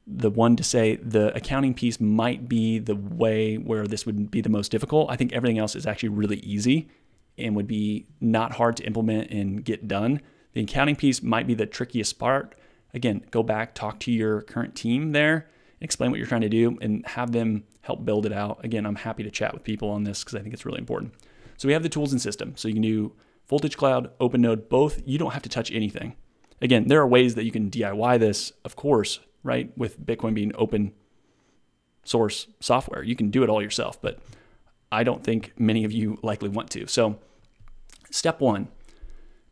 the 0.06 0.30
one 0.30 0.54
to 0.56 0.62
say 0.62 0.96
the 0.96 1.34
accounting 1.34 1.74
piece 1.74 1.98
might 1.98 2.48
be 2.48 2.78
the 2.78 2.94
way 2.94 3.56
where 3.56 3.86
this 3.86 4.04
would 4.04 4.30
be 4.30 4.40
the 4.40 4.50
most 4.50 4.70
difficult. 4.70 5.10
I 5.10 5.16
think 5.16 5.32
everything 5.32 5.58
else 5.58 5.74
is 5.74 5.86
actually 5.86 6.10
really 6.10 6.38
easy 6.38 6.88
and 7.38 7.56
would 7.56 7.66
be 7.66 8.06
not 8.20 8.52
hard 8.52 8.76
to 8.76 8.84
implement 8.84 9.30
and 9.30 9.64
get 9.64 9.88
done. 9.88 10.20
The 10.52 10.62
accounting 10.62 10.96
piece 10.96 11.22
might 11.22 11.46
be 11.46 11.54
the 11.54 11.66
trickiest 11.66 12.18
part. 12.18 12.54
Again, 12.92 13.24
go 13.30 13.42
back, 13.42 13.74
talk 13.74 13.98
to 14.00 14.12
your 14.12 14.42
current 14.42 14.76
team 14.76 15.12
there, 15.12 15.48
explain 15.84 16.10
what 16.10 16.18
you're 16.18 16.26
trying 16.26 16.40
to 16.40 16.48
do, 16.48 16.76
and 16.80 17.06
have 17.06 17.32
them 17.32 17.64
help 17.82 18.04
build 18.04 18.26
it 18.26 18.32
out. 18.32 18.64
Again, 18.64 18.86
I'm 18.86 18.96
happy 18.96 19.22
to 19.22 19.30
chat 19.30 19.52
with 19.52 19.62
people 19.62 19.90
on 19.90 20.04
this 20.04 20.24
because 20.24 20.34
I 20.34 20.40
think 20.40 20.54
it's 20.54 20.66
really 20.66 20.78
important. 20.78 21.14
So 21.58 21.68
we 21.68 21.74
have 21.74 21.82
the 21.82 21.88
tools 21.88 22.12
and 22.12 22.20
system. 22.20 22.54
So 22.56 22.68
you 22.68 22.74
can 22.74 22.82
do 22.82 23.12
Voltage 23.48 23.76
Cloud, 23.76 24.10
Open 24.18 24.40
Node, 24.40 24.68
both. 24.68 25.02
You 25.04 25.18
don't 25.18 25.32
have 25.32 25.42
to 25.42 25.48
touch 25.48 25.70
anything. 25.70 26.16
Again, 26.62 26.88
there 26.88 27.00
are 27.00 27.06
ways 27.06 27.34
that 27.34 27.44
you 27.44 27.52
can 27.52 27.70
DIY 27.70 28.18
this, 28.18 28.52
of 28.64 28.74
course, 28.76 29.20
right? 29.42 29.76
With 29.76 30.04
Bitcoin 30.04 30.34
being 30.34 30.52
open 30.56 30.92
source 32.04 32.46
software, 32.60 33.02
you 33.02 33.16
can 33.16 33.30
do 33.30 33.42
it 33.42 33.50
all 33.50 33.62
yourself, 33.62 34.00
but 34.00 34.18
I 34.90 35.04
don't 35.04 35.24
think 35.24 35.52
many 35.58 35.84
of 35.84 35.92
you 35.92 36.18
likely 36.22 36.48
want 36.48 36.70
to. 36.70 36.86
So, 36.86 37.18
step 38.10 38.40
one, 38.40 38.68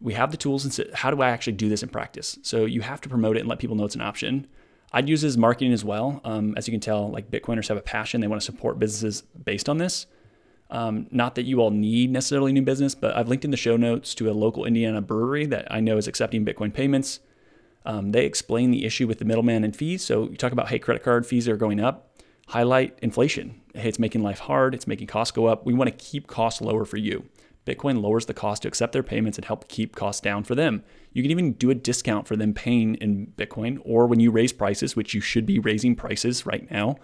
we 0.00 0.14
have 0.14 0.30
the 0.30 0.37
tools 0.37 0.64
and 0.64 0.94
how 0.94 1.11
do 1.11 1.20
I 1.20 1.30
actually 1.30 1.54
do 1.54 1.68
this 1.68 1.83
in 1.83 1.88
practice? 1.88 2.38
So, 2.42 2.64
you 2.64 2.80
have 2.80 3.00
to 3.02 3.09
promote 3.09 3.37
it 3.37 3.40
and 3.40 3.48
let 3.48 3.59
people 3.59 3.76
know 3.76 3.85
it's 3.85 3.94
an 3.94 4.00
option. 4.00 4.46
I'd 4.92 5.09
use 5.09 5.22
this 5.22 5.37
marketing 5.37 5.72
as 5.72 5.85
well. 5.85 6.20
Um, 6.24 6.55
as 6.57 6.68
you 6.68 6.72
can 6.72 6.81
tell, 6.81 7.11
like 7.11 7.31
Bitcoiners 7.31 7.68
have 7.68 7.76
a 7.76 7.83
passion; 7.83 8.20
they 8.20 8.26
want 8.26 8.40
to 8.40 8.44
support 8.44 8.78
businesses 8.78 9.22
based 9.22 9.68
on 9.68 9.78
this. 9.78 10.07
Um, 10.70 11.07
not 11.11 11.35
that 11.35 11.44
you 11.44 11.61
all 11.61 11.70
need 11.70 12.11
necessarily 12.11 12.52
new 12.52 12.62
business, 12.62 12.94
but 12.94 13.14
I've 13.14 13.28
linked 13.28 13.44
in 13.44 13.50
the 13.50 13.59
show 13.59 13.76
notes 13.76 14.14
to 14.14 14.31
a 14.31 14.33
local 14.33 14.64
Indiana 14.64 15.02
brewery 15.02 15.44
that 15.46 15.70
I 15.70 15.81
know 15.81 15.98
is 15.98 16.09
accepting 16.09 16.46
Bitcoin 16.46 16.72
payments. 16.72 17.20
Um, 17.85 18.12
they 18.12 18.24
explain 18.24 18.70
the 18.70 18.87
issue 18.87 19.07
with 19.07 19.18
the 19.18 19.24
middleman 19.26 19.64
and 19.64 19.76
fees. 19.76 20.02
So 20.02 20.31
you 20.31 20.37
talk 20.37 20.52
about, 20.52 20.68
hey, 20.68 20.78
credit 20.78 21.02
card 21.02 21.26
fees 21.26 21.46
are 21.46 21.57
going 21.57 21.78
up. 21.78 22.16
Highlight 22.48 22.98
inflation. 23.02 23.61
Hey, 23.74 23.88
it's 23.88 23.98
making 23.98 24.22
life 24.22 24.40
hard. 24.40 24.74
It's 24.74 24.87
making 24.87 25.09
costs 25.09 25.33
go 25.33 25.46
up. 25.46 25.66
We 25.66 25.74
want 25.74 25.90
to 25.90 25.96
keep 26.05 26.26
costs 26.26 26.61
lower 26.61 26.85
for 26.85 26.96
you. 26.96 27.28
Bitcoin 27.66 28.03
lowers 28.03 28.27
the 28.27 28.35
cost 28.35 28.62
to 28.62 28.68
accept 28.68 28.92
their 28.92 29.03
payments 29.03 29.38
and 29.38 29.44
help 29.44 29.68
keep 29.68 29.94
costs 29.94 30.20
down 30.20 30.44
for 30.44 30.55
them. 30.55 30.83
You 31.12 31.22
can 31.22 31.31
even 31.31 31.53
do 31.53 31.70
a 31.70 31.75
discount 31.75 32.27
for 32.27 32.37
them 32.37 32.55
paying 32.55 32.96
in 32.96 33.33
Bitcoin, 33.37 33.81
or 33.85 34.07
when 34.07 34.20
you 34.20 34.31
raise 34.31 34.53
prices, 34.53 34.96
which 34.96 35.14
you 35.14 35.20
should 35.20 35.46
be 35.46 35.59
raising 35.59 35.94
prices 35.94 36.44
right 36.44 36.68
now, 36.70 36.96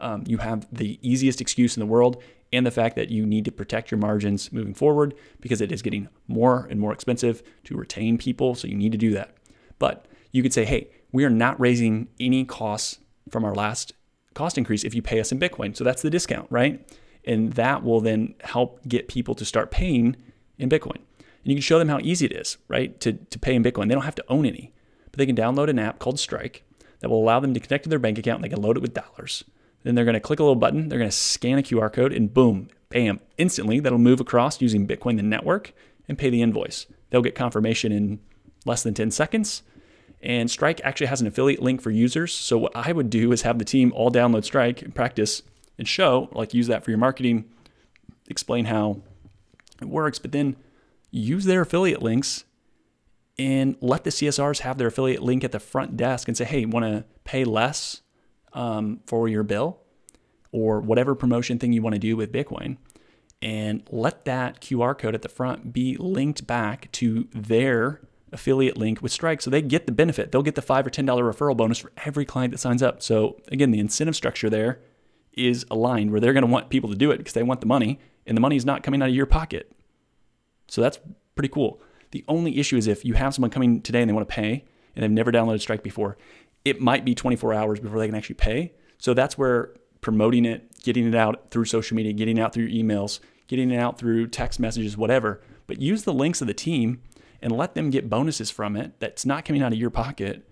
um, 0.00 0.24
you 0.26 0.38
have 0.38 0.66
the 0.72 0.98
easiest 1.02 1.40
excuse 1.40 1.76
in 1.76 1.80
the 1.80 1.86
world 1.86 2.22
and 2.52 2.66
the 2.66 2.70
fact 2.70 2.96
that 2.96 3.10
you 3.10 3.26
need 3.26 3.44
to 3.44 3.52
protect 3.52 3.90
your 3.90 3.98
margins 3.98 4.52
moving 4.52 4.74
forward 4.74 5.14
because 5.40 5.60
it 5.60 5.72
is 5.72 5.82
getting 5.82 6.08
more 6.28 6.66
and 6.70 6.80
more 6.80 6.92
expensive 6.92 7.42
to 7.64 7.76
retain 7.76 8.18
people. 8.18 8.54
So 8.54 8.68
you 8.68 8.76
need 8.76 8.92
to 8.92 8.98
do 8.98 9.12
that. 9.12 9.36
But 9.78 10.06
you 10.32 10.42
could 10.42 10.52
say, 10.52 10.64
hey, 10.64 10.90
we 11.12 11.24
are 11.24 11.30
not 11.30 11.58
raising 11.58 12.08
any 12.20 12.44
costs 12.44 12.98
from 13.30 13.44
our 13.44 13.54
last 13.54 13.92
cost 14.34 14.58
increase 14.58 14.84
if 14.84 14.94
you 14.94 15.02
pay 15.02 15.18
us 15.18 15.32
in 15.32 15.40
Bitcoin. 15.40 15.74
So 15.74 15.82
that's 15.82 16.02
the 16.02 16.10
discount, 16.10 16.46
right? 16.50 16.86
And 17.26 17.52
that 17.54 17.82
will 17.82 18.00
then 18.00 18.34
help 18.42 18.86
get 18.86 19.08
people 19.08 19.34
to 19.34 19.44
start 19.44 19.70
paying 19.70 20.16
in 20.58 20.68
Bitcoin. 20.68 20.96
And 20.96 21.52
you 21.52 21.54
can 21.54 21.62
show 21.62 21.78
them 21.78 21.88
how 21.88 21.98
easy 22.00 22.26
it 22.26 22.32
is, 22.32 22.56
right, 22.68 22.98
to, 23.00 23.12
to 23.12 23.38
pay 23.38 23.54
in 23.54 23.62
Bitcoin. 23.62 23.88
They 23.88 23.94
don't 23.94 24.04
have 24.04 24.14
to 24.16 24.24
own 24.28 24.46
any, 24.46 24.72
but 25.10 25.18
they 25.18 25.26
can 25.26 25.36
download 25.36 25.68
an 25.68 25.78
app 25.78 25.98
called 25.98 26.18
Strike 26.18 26.62
that 27.00 27.08
will 27.08 27.22
allow 27.22 27.40
them 27.40 27.54
to 27.54 27.60
connect 27.60 27.84
to 27.84 27.90
their 27.90 27.98
bank 27.98 28.18
account 28.18 28.36
and 28.36 28.44
they 28.44 28.54
can 28.54 28.62
load 28.62 28.76
it 28.76 28.80
with 28.80 28.94
dollars. 28.94 29.44
Then 29.82 29.94
they're 29.94 30.04
going 30.04 30.14
to 30.14 30.20
click 30.20 30.40
a 30.40 30.42
little 30.42 30.56
button, 30.56 30.88
they're 30.88 30.98
going 30.98 31.10
to 31.10 31.16
scan 31.16 31.58
a 31.58 31.62
QR 31.62 31.92
code, 31.92 32.12
and 32.12 32.32
boom, 32.32 32.68
bam, 32.88 33.20
instantly 33.38 33.80
that'll 33.80 33.98
move 33.98 34.20
across 34.20 34.60
using 34.60 34.86
Bitcoin, 34.86 35.16
the 35.16 35.22
network, 35.22 35.72
and 36.08 36.18
pay 36.18 36.30
the 36.30 36.42
invoice. 36.42 36.86
They'll 37.10 37.22
get 37.22 37.34
confirmation 37.34 37.92
in 37.92 38.20
less 38.64 38.82
than 38.82 38.94
10 38.94 39.10
seconds 39.10 39.62
and 40.22 40.50
Strike 40.50 40.80
actually 40.82 41.06
has 41.06 41.20
an 41.20 41.26
affiliate 41.26 41.62
link 41.62 41.80
for 41.80 41.90
users. 41.90 42.32
So 42.32 42.58
what 42.58 42.72
I 42.74 42.92
would 42.92 43.10
do 43.10 43.32
is 43.32 43.42
have 43.42 43.58
the 43.58 43.64
team 43.64 43.92
all 43.94 44.10
download 44.10 44.44
Strike 44.44 44.82
and 44.82 44.94
practice 44.94 45.42
and 45.78 45.86
show, 45.86 46.28
like 46.32 46.54
use 46.54 46.66
that 46.66 46.84
for 46.84 46.90
your 46.90 46.98
marketing, 46.98 47.44
explain 48.28 48.66
how 48.66 49.02
it 49.80 49.88
works, 49.88 50.18
but 50.18 50.32
then 50.32 50.56
use 51.10 51.44
their 51.44 51.62
affiliate 51.62 52.02
links 52.02 52.44
and 53.38 53.76
let 53.80 54.04
the 54.04 54.10
CSRs 54.10 54.60
have 54.60 54.78
their 54.78 54.88
affiliate 54.88 55.22
link 55.22 55.44
at 55.44 55.52
the 55.52 55.60
front 55.60 55.96
desk 55.96 56.28
and 56.28 56.36
say, 56.36 56.44
hey, 56.44 56.64
want 56.64 56.84
to 56.84 57.04
pay 57.24 57.44
less 57.44 58.02
um, 58.52 59.00
for 59.06 59.28
your 59.28 59.42
bill 59.42 59.78
or 60.52 60.80
whatever 60.80 61.14
promotion 61.14 61.58
thing 61.58 61.72
you 61.72 61.82
want 61.82 61.94
to 61.94 61.98
do 61.98 62.16
with 62.16 62.32
Bitcoin. 62.32 62.78
And 63.42 63.86
let 63.90 64.24
that 64.24 64.62
QR 64.62 64.96
code 64.96 65.14
at 65.14 65.20
the 65.20 65.28
front 65.28 65.72
be 65.72 65.96
linked 65.98 66.46
back 66.46 66.90
to 66.92 67.28
their 67.34 68.00
affiliate 68.32 68.78
link 68.78 69.02
with 69.02 69.12
Strike 69.12 69.42
so 69.42 69.50
they 69.50 69.60
get 69.60 69.86
the 69.86 69.92
benefit. 69.92 70.32
They'll 70.32 70.42
get 70.42 70.54
the 70.54 70.62
5 70.62 70.86
or 70.86 70.90
$10 70.90 71.06
referral 71.06 71.56
bonus 71.56 71.78
for 71.78 71.92
every 72.04 72.24
client 72.24 72.52
that 72.52 72.58
signs 72.58 72.82
up. 72.82 73.02
So 73.02 73.36
again, 73.48 73.70
the 73.70 73.78
incentive 73.78 74.16
structure 74.16 74.48
there 74.48 74.80
is 75.36 75.66
aligned 75.70 76.10
where 76.10 76.20
they're 76.20 76.32
going 76.32 76.46
to 76.46 76.50
want 76.50 76.70
people 76.70 76.90
to 76.90 76.96
do 76.96 77.10
it 77.10 77.18
because 77.18 77.34
they 77.34 77.42
want 77.42 77.60
the 77.60 77.66
money 77.66 78.00
and 78.26 78.36
the 78.36 78.40
money 78.40 78.56
is 78.56 78.64
not 78.64 78.82
coming 78.82 79.02
out 79.02 79.08
of 79.08 79.14
your 79.14 79.26
pocket. 79.26 79.70
So 80.68 80.80
that's 80.80 80.98
pretty 81.34 81.48
cool. 81.48 81.80
The 82.10 82.24
only 82.28 82.58
issue 82.58 82.76
is 82.76 82.86
if 82.86 83.04
you 83.04 83.14
have 83.14 83.34
someone 83.34 83.50
coming 83.50 83.82
today 83.82 84.00
and 84.00 84.08
they 84.08 84.14
want 84.14 84.28
to 84.28 84.34
pay 84.34 84.64
and 84.94 85.02
they've 85.02 85.10
never 85.10 85.30
downloaded 85.30 85.60
Strike 85.60 85.82
before, 85.82 86.16
it 86.64 86.80
might 86.80 87.04
be 87.04 87.14
24 87.14 87.52
hours 87.52 87.78
before 87.78 87.98
they 87.98 88.06
can 88.06 88.14
actually 88.14 88.34
pay. 88.36 88.72
So 88.98 89.14
that's 89.14 89.36
where 89.36 89.74
promoting 90.00 90.44
it, 90.44 90.82
getting 90.82 91.06
it 91.06 91.14
out 91.14 91.50
through 91.50 91.66
social 91.66 91.96
media, 91.96 92.12
getting 92.12 92.38
it 92.38 92.40
out 92.40 92.54
through 92.54 92.68
emails, 92.68 93.20
getting 93.46 93.70
it 93.70 93.78
out 93.78 93.98
through 93.98 94.28
text 94.28 94.58
messages, 94.58 94.96
whatever. 94.96 95.42
But 95.66 95.80
use 95.80 96.04
the 96.04 96.14
links 96.14 96.40
of 96.40 96.46
the 96.46 96.54
team 96.54 97.02
and 97.42 97.52
let 97.52 97.74
them 97.74 97.90
get 97.90 98.08
bonuses 98.08 98.50
from 98.50 98.76
it 98.76 98.98
that's 98.98 99.26
not 99.26 99.44
coming 99.44 99.62
out 99.62 99.72
of 99.72 99.78
your 99.78 99.90
pocket. 99.90 100.48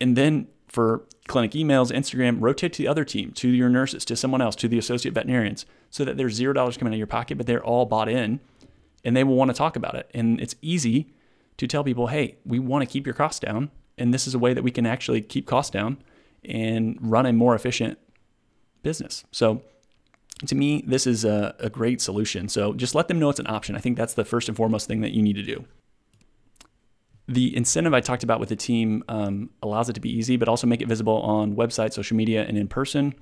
And 0.00 0.16
then 0.16 0.48
for 0.74 1.04
clinic 1.28 1.52
emails, 1.52 1.92
Instagram, 1.92 2.38
rotate 2.40 2.72
to 2.74 2.82
the 2.82 2.88
other 2.88 3.04
team, 3.04 3.30
to 3.32 3.48
your 3.48 3.68
nurses, 3.68 4.04
to 4.04 4.16
someone 4.16 4.42
else, 4.42 4.56
to 4.56 4.68
the 4.68 4.76
associate 4.76 5.14
veterinarians, 5.14 5.64
so 5.88 6.04
that 6.04 6.16
there's 6.16 6.34
zero 6.34 6.52
dollars 6.52 6.76
coming 6.76 6.92
out 6.92 6.96
of 6.96 6.98
your 6.98 7.06
pocket, 7.06 7.38
but 7.38 7.46
they're 7.46 7.64
all 7.64 7.86
bought 7.86 8.08
in 8.08 8.40
and 9.04 9.16
they 9.16 9.22
will 9.22 9.36
want 9.36 9.50
to 9.50 9.56
talk 9.56 9.76
about 9.76 9.94
it. 9.94 10.10
And 10.12 10.40
it's 10.40 10.56
easy 10.60 11.14
to 11.58 11.68
tell 11.68 11.84
people, 11.84 12.08
hey, 12.08 12.36
we 12.44 12.58
want 12.58 12.82
to 12.82 12.92
keep 12.92 13.06
your 13.06 13.14
costs 13.14 13.38
down. 13.38 13.70
And 13.96 14.12
this 14.12 14.26
is 14.26 14.34
a 14.34 14.38
way 14.38 14.52
that 14.52 14.64
we 14.64 14.72
can 14.72 14.86
actually 14.86 15.20
keep 15.20 15.46
costs 15.46 15.70
down 15.70 15.98
and 16.44 16.98
run 17.00 17.26
a 17.26 17.32
more 17.32 17.54
efficient 17.54 17.98
business. 18.82 19.24
So 19.30 19.62
to 20.46 20.54
me, 20.56 20.82
this 20.86 21.06
is 21.06 21.24
a, 21.24 21.54
a 21.60 21.70
great 21.70 22.00
solution. 22.00 22.48
So 22.48 22.72
just 22.72 22.94
let 22.94 23.06
them 23.06 23.20
know 23.20 23.30
it's 23.30 23.38
an 23.38 23.46
option. 23.46 23.76
I 23.76 23.78
think 23.78 23.96
that's 23.96 24.14
the 24.14 24.24
first 24.24 24.48
and 24.48 24.56
foremost 24.56 24.88
thing 24.88 25.02
that 25.02 25.12
you 25.12 25.22
need 25.22 25.36
to 25.36 25.42
do. 25.44 25.64
The 27.26 27.56
incentive 27.56 27.94
I 27.94 28.00
talked 28.00 28.22
about 28.22 28.38
with 28.38 28.50
the 28.50 28.56
team 28.56 29.02
um, 29.08 29.50
allows 29.62 29.88
it 29.88 29.94
to 29.94 30.00
be 30.00 30.10
easy, 30.10 30.36
but 30.36 30.48
also 30.48 30.66
make 30.66 30.82
it 30.82 30.88
visible 30.88 31.22
on 31.22 31.56
website, 31.56 31.92
social 31.92 32.16
media, 32.16 32.44
and 32.44 32.58
in 32.58 32.68
person. 32.68 33.14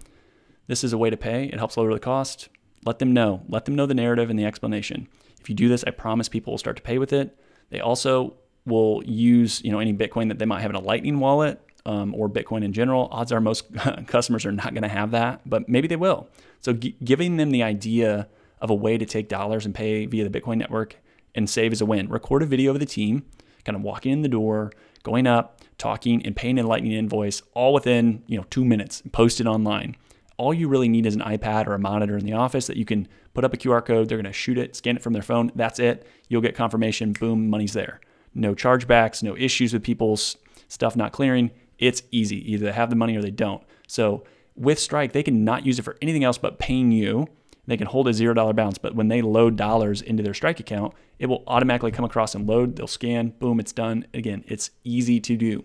This 0.67 0.83
is 0.83 0.93
a 0.93 0.99
way 0.99 1.11
to 1.11 1.17
pay. 1.17 1.45
It 1.45 1.59
helps 1.59 1.77
lower 1.77 1.93
the 1.93 2.01
cost. 2.01 2.49
Let 2.85 2.99
them 2.99 3.13
know. 3.13 3.43
Let 3.49 3.65
them 3.65 3.77
know 3.77 3.87
the 3.87 3.95
narrative 3.95 4.29
and 4.29 4.39
the 4.39 4.45
explanation. 4.45 5.09
If 5.41 5.49
you 5.49 5.55
do 5.55 5.69
this, 5.69 5.85
I 5.87 5.91
promise 5.91 6.29
people 6.29 6.53
will 6.53 6.59
start 6.59 6.77
to 6.77 6.83
pay 6.83 6.99
with 6.99 7.13
it. 7.13 7.39
They 7.71 7.81
also 7.81 8.35
will 8.65 9.03
use 9.05 9.63
you 9.65 9.71
know 9.71 9.79
any 9.79 9.93
Bitcoin 9.93 10.29
that 10.29 10.39
they 10.39 10.47
might 10.47 10.61
have 10.63 10.71
in 10.71 10.77
a 10.77 10.81
Lightning 10.81 11.19
wallet 11.21 11.61
um, 11.87 12.15
or 12.15 12.29
Bitcoin 12.29 12.65
in 12.65 12.73
general. 12.73 13.09
Odds 13.13 13.33
are 13.33 13.41
most 13.41 13.73
customers 14.07 14.45
are 14.45 14.53
not 14.53 14.75
going 14.75 14.83
to 14.83 14.89
have 14.89 15.13
that, 15.13 15.49
but 15.49 15.69
maybe 15.69 15.89
they 15.89 15.97
will. 15.97 16.29
So 16.61 16.73
g- 16.73 16.97
giving 17.05 17.37
them 17.37 17.51
the 17.51 17.63
idea 17.63 18.29
of 18.61 18.71
a 18.71 18.75
way 18.75 18.99
to 18.99 19.05
take 19.07 19.29
dollars 19.29 19.67
and 19.67 19.75
pay 19.75 20.07
via 20.07 20.29
the 20.29 20.41
Bitcoin 20.41 20.59
network 20.59 20.97
and 21.35 21.49
save 21.49 21.73
is 21.73 21.81
a 21.81 21.87
win. 21.87 22.09
Record 22.09 22.43
a 22.43 22.47
video 22.47 22.71
of 22.73 22.79
the 22.79 22.87
team 22.87 23.25
kind 23.65 23.77
of 23.77 23.83
walking 23.83 24.13
in 24.13 24.23
the 24.23 24.29
door, 24.29 24.73
going 25.03 25.27
up, 25.27 25.61
talking, 25.79 26.25
and 26.25 26.37
paying 26.37 26.59
a 26.59 26.67
Lightning 26.67 26.93
invoice 26.93 27.43
all 27.55 27.73
within 27.73 28.23
you 28.27 28.39
know 28.39 28.45
two 28.51 28.65
minutes. 28.65 29.03
Post 29.13 29.41
it 29.41 29.47
online. 29.47 29.97
All 30.37 30.55
you 30.55 30.69
really 30.69 30.89
need 30.89 31.07
is 31.07 31.15
an 31.15 31.21
iPad 31.21 31.67
or 31.67 31.75
a 31.75 31.79
monitor 31.79 32.17
in 32.17 32.25
the 32.25 32.33
office 32.33 32.67
that 32.67 32.77
you 32.77 32.85
can 32.85 33.07
put 33.35 33.45
up 33.45 33.55
a 33.55 33.57
QR 33.57 33.85
code. 33.85 34.09
They're 34.09 34.19
going 34.19 34.25
to 34.25 34.33
shoot 34.33 34.59
it, 34.59 34.75
scan 34.75 34.97
it 34.97 35.03
from 35.03 35.13
their 35.13 35.23
phone. 35.23 35.53
That's 35.55 35.79
it. 35.79 36.07
You'll 36.29 36.41
get 36.41 36.57
confirmation. 36.57 37.13
Boom, 37.13 37.49
money's 37.49 37.75
there. 37.75 38.01
No 38.35 38.55
chargebacks, 38.55 39.23
no 39.23 39.37
issues 39.37 39.73
with 39.73 39.83
people's 39.83 40.37
stuff 40.69 40.97
not 40.97 41.13
clearing. 41.13 41.51
It's 41.79 42.03
easy. 42.11 42.53
Either 42.53 42.67
they 42.67 42.73
have 42.73 42.91
the 42.91 42.97
money 42.97 43.17
or 43.17 43.23
they 43.23 43.31
don't. 43.31 43.63
So 43.87 44.25
with 44.57 44.79
Strike, 44.79 45.13
they 45.13 45.23
can 45.23 45.45
not 45.45 45.67
use 45.67 45.79
it 45.79 45.83
for 45.83 45.97
anything 46.01 46.25
else 46.25 46.39
but 46.39 46.59
paying 46.59 46.93
you. 46.93 47.27
They 47.67 47.77
can 47.77 47.87
hold 47.87 48.09
a 48.09 48.13
zero 48.13 48.35
dollar 48.35 48.53
balance, 48.53 48.79
but 48.79 48.95
when 48.95 49.09
they 49.09 49.23
load 49.23 49.57
dollars 49.57 50.03
into 50.03 50.23
their 50.23 50.35
Strike 50.35 50.59
account, 50.59 50.95
it 51.19 51.27
will 51.27 51.45
automatically 51.47 51.93
come 51.93 52.05
across 52.05 52.35
and 52.35 52.47
load. 52.49 52.77
They'll 52.77 52.89
scan, 52.89 53.35
boom, 53.39 53.61
it's 53.61 53.73
done. 53.73 54.07
Again, 54.13 54.45
it's 54.49 54.71
easy 54.83 55.21
to 55.21 55.37
do. 55.37 55.65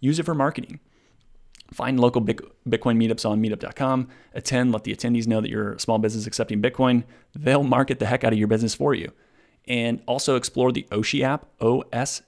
Use 0.00 0.18
it 0.18 0.24
for 0.24 0.34
marketing. 0.34 0.80
Find 1.72 1.98
local 1.98 2.22
Bitcoin 2.22 2.56
meetups 2.66 3.28
on 3.28 3.42
meetup.com. 3.42 4.08
Attend, 4.32 4.72
let 4.72 4.84
the 4.84 4.94
attendees 4.94 5.26
know 5.26 5.40
that 5.40 5.50
you're 5.50 5.72
a 5.72 5.80
small 5.80 5.98
business 5.98 6.26
accepting 6.26 6.62
Bitcoin. 6.62 7.04
They'll 7.34 7.62
market 7.62 7.98
the 7.98 8.06
heck 8.06 8.24
out 8.24 8.32
of 8.32 8.38
your 8.38 8.48
business 8.48 8.74
for 8.74 8.94
you. 8.94 9.12
And 9.66 10.02
also 10.06 10.36
explore 10.36 10.72
the 10.72 10.86
Oshi 10.90 11.22
app, 11.22 11.46
O 11.60 11.84
S 11.92 12.22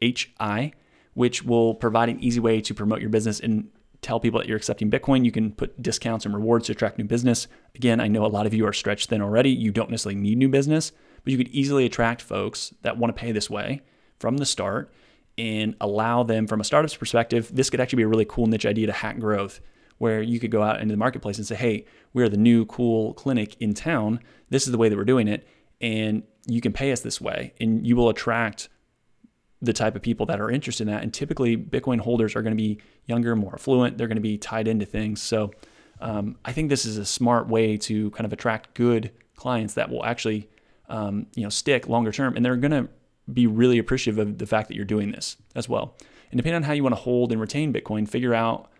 H 0.00 0.32
I, 0.38 0.72
which 1.14 1.44
will 1.44 1.74
provide 1.74 2.08
an 2.08 2.20
easy 2.20 2.40
way 2.40 2.60
to 2.60 2.74
promote 2.74 3.00
your 3.00 3.10
business 3.10 3.40
and 3.40 3.68
tell 4.02 4.20
people 4.20 4.40
that 4.40 4.48
you're 4.48 4.56
accepting 4.56 4.90
Bitcoin. 4.90 5.24
You 5.24 5.32
can 5.32 5.52
put 5.52 5.80
discounts 5.82 6.24
and 6.24 6.34
rewards 6.34 6.66
to 6.66 6.72
attract 6.72 6.98
new 6.98 7.04
business. 7.04 7.48
Again, 7.74 8.00
I 8.00 8.08
know 8.08 8.24
a 8.24 8.28
lot 8.28 8.46
of 8.46 8.54
you 8.54 8.66
are 8.66 8.72
stretched 8.72 9.10
thin 9.10 9.22
already. 9.22 9.50
You 9.50 9.72
don't 9.72 9.90
necessarily 9.90 10.20
need 10.20 10.38
new 10.38 10.48
business, 10.48 10.92
but 11.22 11.32
you 11.32 11.36
could 11.36 11.48
easily 11.48 11.84
attract 11.84 12.22
folks 12.22 12.72
that 12.82 12.96
want 12.96 13.14
to 13.14 13.20
pay 13.20 13.32
this 13.32 13.50
way 13.50 13.82
from 14.18 14.38
the 14.38 14.46
start 14.46 14.92
and 15.36 15.74
allow 15.80 16.22
them 16.22 16.46
from 16.46 16.60
a 16.60 16.64
startup's 16.64 16.96
perspective. 16.96 17.50
This 17.52 17.70
could 17.70 17.80
actually 17.80 17.98
be 17.98 18.02
a 18.04 18.08
really 18.08 18.26
cool 18.26 18.46
niche 18.46 18.66
idea 18.66 18.86
to 18.86 18.92
hack 18.92 19.18
growth 19.18 19.60
where 19.98 20.22
you 20.22 20.40
could 20.40 20.50
go 20.50 20.62
out 20.62 20.80
into 20.80 20.92
the 20.92 20.98
marketplace 20.98 21.36
and 21.36 21.46
say, 21.46 21.54
hey, 21.54 21.84
we're 22.14 22.28
the 22.28 22.36
new 22.36 22.64
cool 22.66 23.12
clinic 23.14 23.54
in 23.60 23.74
town. 23.74 24.18
This 24.48 24.66
is 24.66 24.72
the 24.72 24.78
way 24.78 24.88
that 24.88 24.96
we're 24.96 25.04
doing 25.04 25.28
it. 25.28 25.46
And 25.80 26.22
you 26.46 26.60
can 26.60 26.72
pay 26.72 26.90
us 26.90 27.00
this 27.00 27.20
way. 27.20 27.52
And 27.60 27.86
you 27.86 27.96
will 27.96 28.08
attract 28.08 28.70
the 29.62 29.72
type 29.72 29.94
of 29.94 30.02
people 30.02 30.26
that 30.26 30.40
are 30.40 30.50
interested 30.50 30.88
in 30.88 30.92
that. 30.92 31.02
And 31.02 31.12
typically, 31.12 31.56
Bitcoin 31.56 32.00
holders 32.00 32.34
are 32.34 32.42
going 32.42 32.56
to 32.56 32.62
be 32.62 32.78
younger, 33.06 33.36
more 33.36 33.54
affluent. 33.54 33.98
They're 33.98 34.08
going 34.08 34.16
to 34.16 34.22
be 34.22 34.38
tied 34.38 34.66
into 34.66 34.86
things. 34.86 35.20
So 35.20 35.52
um, 36.00 36.36
I 36.44 36.52
think 36.52 36.70
this 36.70 36.86
is 36.86 36.96
a 36.96 37.04
smart 37.04 37.48
way 37.48 37.76
to 37.76 38.10
kind 38.12 38.24
of 38.24 38.32
attract 38.32 38.74
good 38.74 39.10
clients 39.36 39.74
that 39.74 39.90
will 39.90 40.04
actually, 40.04 40.48
um, 40.88 41.26
you 41.34 41.42
know, 41.42 41.50
stick 41.50 41.88
longer 41.88 42.12
term, 42.12 42.36
and 42.36 42.44
they're 42.44 42.56
going 42.56 42.70
to 42.70 42.88
be 43.32 43.46
really 43.46 43.78
appreciative 43.78 44.18
of 44.18 44.38
the 44.38 44.46
fact 44.46 44.68
that 44.68 44.74
you're 44.74 44.84
doing 44.84 45.12
this 45.12 45.36
as 45.54 45.68
well. 45.68 45.94
And 46.30 46.38
depending 46.38 46.56
on 46.56 46.62
how 46.62 46.72
you 46.72 46.82
want 46.82 46.94
to 46.94 47.00
hold 47.00 47.32
and 47.32 47.40
retain 47.40 47.72
Bitcoin, 47.72 48.08
figure 48.08 48.34
out 48.34 48.70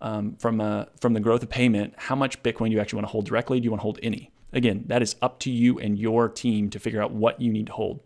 um, 0.00 0.36
from 0.36 0.60
a, 0.60 0.88
from 1.00 1.14
the 1.14 1.20
growth 1.20 1.42
of 1.42 1.48
payment 1.48 1.94
how 1.96 2.14
much 2.14 2.42
Bitcoin 2.42 2.70
you 2.70 2.80
actually 2.80 2.98
want 2.98 3.08
to 3.08 3.12
hold 3.12 3.26
directly. 3.26 3.60
Do 3.60 3.64
you 3.64 3.70
want 3.70 3.80
to 3.80 3.84
hold 3.84 3.98
any? 4.02 4.30
Again, 4.52 4.84
that 4.86 5.02
is 5.02 5.16
up 5.22 5.38
to 5.40 5.50
you 5.50 5.78
and 5.78 5.98
your 5.98 6.28
team 6.28 6.70
to 6.70 6.78
figure 6.78 7.02
out 7.02 7.12
what 7.12 7.40
you 7.40 7.52
need 7.52 7.66
to 7.66 7.72
hold. 7.72 8.00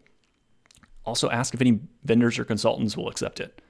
Also, 1.11 1.29
ask 1.29 1.55
if 1.55 1.61
any 1.61 1.81
vendors 2.05 2.39
or 2.39 2.45
consultants 2.45 2.97
will 2.97 3.09
accept 3.09 3.41
it. 3.41 3.61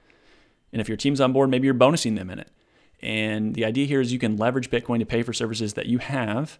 And 0.71 0.79
if 0.79 0.87
your 0.87 0.95
team's 0.95 1.19
on 1.19 1.33
board, 1.33 1.49
maybe 1.49 1.65
you're 1.65 1.73
bonusing 1.73 2.15
them 2.15 2.29
in 2.29 2.37
it. 2.37 2.51
And 2.99 3.55
the 3.55 3.65
idea 3.65 3.87
here 3.87 3.99
is 3.99 4.13
you 4.13 4.19
can 4.19 4.37
leverage 4.37 4.69
Bitcoin 4.69 4.99
to 4.99 5.07
pay 5.07 5.23
for 5.23 5.33
services 5.33 5.73
that 5.73 5.87
you 5.87 5.97
have 5.97 6.59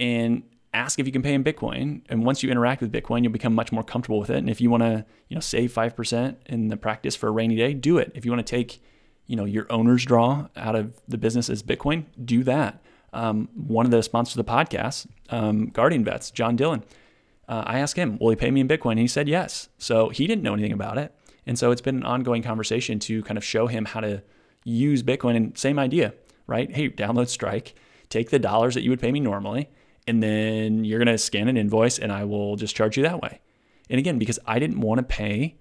and 0.00 0.42
ask 0.72 0.98
if 0.98 1.04
you 1.04 1.12
can 1.12 1.20
pay 1.20 1.34
in 1.34 1.44
Bitcoin. 1.44 2.00
And 2.08 2.24
once 2.24 2.42
you 2.42 2.50
interact 2.50 2.80
with 2.80 2.90
Bitcoin, 2.90 3.22
you'll 3.22 3.30
become 3.30 3.54
much 3.54 3.72
more 3.72 3.82
comfortable 3.82 4.18
with 4.18 4.30
it. 4.30 4.38
And 4.38 4.48
if 4.48 4.58
you 4.58 4.70
want 4.70 4.84
to, 4.84 5.04
you 5.28 5.34
know, 5.34 5.40
save 5.40 5.70
5% 5.70 6.36
in 6.46 6.68
the 6.68 6.78
practice 6.78 7.14
for 7.14 7.28
a 7.28 7.30
rainy 7.30 7.56
day, 7.56 7.74
do 7.74 7.98
it. 7.98 8.10
If 8.14 8.24
you 8.24 8.30
want 8.30 8.46
to 8.46 8.50
take, 8.50 8.82
you 9.26 9.36
know, 9.36 9.44
your 9.44 9.66
owner's 9.68 10.06
draw 10.06 10.48
out 10.56 10.76
of 10.76 10.98
the 11.06 11.18
business 11.18 11.50
as 11.50 11.62
Bitcoin, 11.62 12.06
do 12.24 12.42
that. 12.44 12.82
Um, 13.12 13.50
one 13.54 13.84
of 13.84 13.92
the 13.92 14.02
sponsors 14.02 14.38
of 14.38 14.46
the 14.46 14.50
podcast, 14.50 15.08
um, 15.28 15.66
Guardian 15.66 16.04
Vets, 16.04 16.30
John 16.30 16.56
Dillon, 16.56 16.84
uh, 17.50 17.64
I 17.66 17.80
asked 17.80 17.96
him, 17.96 18.16
will 18.20 18.30
he 18.30 18.36
pay 18.36 18.52
me 18.52 18.60
in 18.60 18.68
Bitcoin? 18.68 18.92
And 18.92 19.00
he 19.00 19.08
said 19.08 19.28
yes. 19.28 19.68
So 19.76 20.08
he 20.10 20.28
didn't 20.28 20.44
know 20.44 20.54
anything 20.54 20.72
about 20.72 20.98
it. 20.98 21.12
And 21.46 21.58
so 21.58 21.72
it's 21.72 21.80
been 21.80 21.96
an 21.96 22.04
ongoing 22.04 22.44
conversation 22.44 23.00
to 23.00 23.24
kind 23.24 23.36
of 23.36 23.44
show 23.44 23.66
him 23.66 23.86
how 23.86 23.98
to 24.00 24.22
use 24.64 25.02
Bitcoin. 25.02 25.34
And 25.34 25.58
same 25.58 25.76
idea, 25.76 26.14
right? 26.46 26.70
Hey, 26.70 26.88
download 26.88 27.26
Strike, 27.26 27.74
take 28.08 28.30
the 28.30 28.38
dollars 28.38 28.74
that 28.74 28.82
you 28.82 28.90
would 28.90 29.00
pay 29.00 29.10
me 29.10 29.18
normally, 29.18 29.68
and 30.06 30.22
then 30.22 30.84
you're 30.84 31.00
going 31.00 31.08
to 31.08 31.18
scan 31.18 31.48
an 31.48 31.56
invoice 31.56 31.98
and 31.98 32.12
I 32.12 32.22
will 32.22 32.54
just 32.54 32.76
charge 32.76 32.96
you 32.96 33.02
that 33.02 33.20
way. 33.20 33.40
And 33.90 33.98
again, 33.98 34.20
because 34.20 34.38
I 34.46 34.60
didn't 34.60 34.80
want 34.80 34.98
to 34.98 35.02
pay 35.02 35.56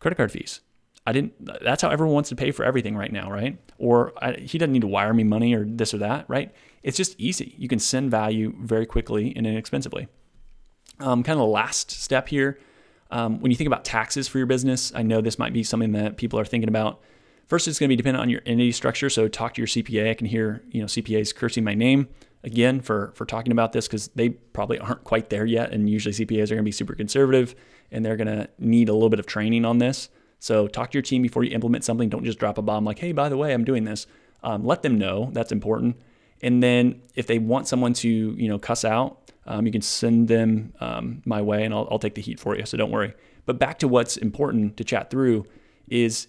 credit 0.00 0.16
card 0.16 0.32
fees. 0.32 0.60
I 1.06 1.12
didn't, 1.12 1.34
that's 1.62 1.82
how 1.82 1.90
everyone 1.90 2.14
wants 2.14 2.30
to 2.30 2.36
pay 2.36 2.50
for 2.50 2.64
everything 2.64 2.96
right 2.96 3.12
now, 3.12 3.30
right? 3.30 3.56
Or 3.78 4.12
I, 4.20 4.32
he 4.32 4.58
doesn't 4.58 4.72
need 4.72 4.82
to 4.82 4.88
wire 4.88 5.14
me 5.14 5.22
money 5.22 5.54
or 5.54 5.64
this 5.64 5.94
or 5.94 5.98
that, 5.98 6.24
right? 6.28 6.52
It's 6.82 6.96
just 6.96 7.14
easy. 7.16 7.54
You 7.56 7.68
can 7.68 7.78
send 7.78 8.10
value 8.10 8.52
very 8.60 8.86
quickly 8.86 9.32
and 9.36 9.46
inexpensively. 9.46 10.08
Um, 10.98 11.22
kind 11.22 11.38
of 11.38 11.46
the 11.46 11.52
last 11.52 11.90
step 11.90 12.28
here, 12.28 12.58
um, 13.10 13.40
when 13.40 13.50
you 13.50 13.56
think 13.56 13.66
about 13.66 13.84
taxes 13.84 14.28
for 14.28 14.38
your 14.38 14.46
business, 14.46 14.92
I 14.94 15.02
know 15.02 15.20
this 15.20 15.38
might 15.38 15.52
be 15.52 15.62
something 15.62 15.92
that 15.92 16.16
people 16.16 16.38
are 16.38 16.44
thinking 16.44 16.68
about. 16.68 17.00
First, 17.46 17.68
it's 17.68 17.78
going 17.78 17.88
to 17.88 17.92
be 17.92 17.96
dependent 17.96 18.22
on 18.22 18.30
your 18.30 18.42
entity 18.44 18.72
structure. 18.72 19.08
So 19.08 19.28
talk 19.28 19.54
to 19.54 19.60
your 19.60 19.68
CPA. 19.68 20.10
I 20.10 20.14
can 20.14 20.26
hear 20.26 20.62
you 20.70 20.80
know 20.80 20.86
CPAs 20.86 21.34
cursing 21.34 21.64
my 21.64 21.74
name 21.74 22.08
again 22.42 22.80
for 22.80 23.12
for 23.14 23.24
talking 23.24 23.52
about 23.52 23.72
this 23.72 23.86
because 23.86 24.08
they 24.08 24.30
probably 24.30 24.78
aren't 24.78 25.04
quite 25.04 25.30
there 25.30 25.46
yet, 25.46 25.72
and 25.72 25.88
usually 25.88 26.12
CPAs 26.12 26.44
are 26.44 26.54
going 26.54 26.58
to 26.58 26.62
be 26.62 26.72
super 26.72 26.94
conservative 26.94 27.54
and 27.92 28.04
they're 28.04 28.16
going 28.16 28.26
to 28.26 28.48
need 28.58 28.88
a 28.88 28.92
little 28.92 29.08
bit 29.08 29.20
of 29.20 29.26
training 29.26 29.64
on 29.64 29.78
this. 29.78 30.08
So 30.38 30.66
talk 30.66 30.90
to 30.90 30.98
your 30.98 31.02
team 31.02 31.22
before 31.22 31.44
you 31.44 31.52
implement 31.52 31.84
something. 31.84 32.08
Don't 32.08 32.24
just 32.24 32.38
drop 32.38 32.58
a 32.58 32.62
bomb 32.62 32.84
like, 32.84 32.98
"Hey, 32.98 33.12
by 33.12 33.28
the 33.28 33.36
way, 33.36 33.52
I'm 33.52 33.64
doing 33.64 33.84
this." 33.84 34.06
Um, 34.42 34.64
let 34.64 34.82
them 34.82 34.98
know 34.98 35.30
that's 35.32 35.52
important. 35.52 35.96
And 36.42 36.62
then 36.62 37.00
if 37.14 37.26
they 37.26 37.38
want 37.38 37.68
someone 37.68 37.92
to 37.94 38.08
you 38.08 38.48
know 38.48 38.58
cuss 38.58 38.84
out 38.84 39.25
um, 39.46 39.66
you 39.66 39.72
can 39.72 39.82
send 39.82 40.28
them 40.28 40.72
um, 40.80 41.22
my 41.24 41.40
way 41.40 41.64
and 41.64 41.72
I'll, 41.72 41.88
I'll 41.90 41.98
take 41.98 42.14
the 42.14 42.22
heat 42.22 42.40
for 42.40 42.56
you. 42.56 42.66
So 42.66 42.76
don't 42.76 42.90
worry. 42.90 43.14
But 43.44 43.58
back 43.58 43.78
to 43.80 43.88
what's 43.88 44.16
important 44.16 44.76
to 44.76 44.84
chat 44.84 45.10
through 45.10 45.46
is 45.88 46.28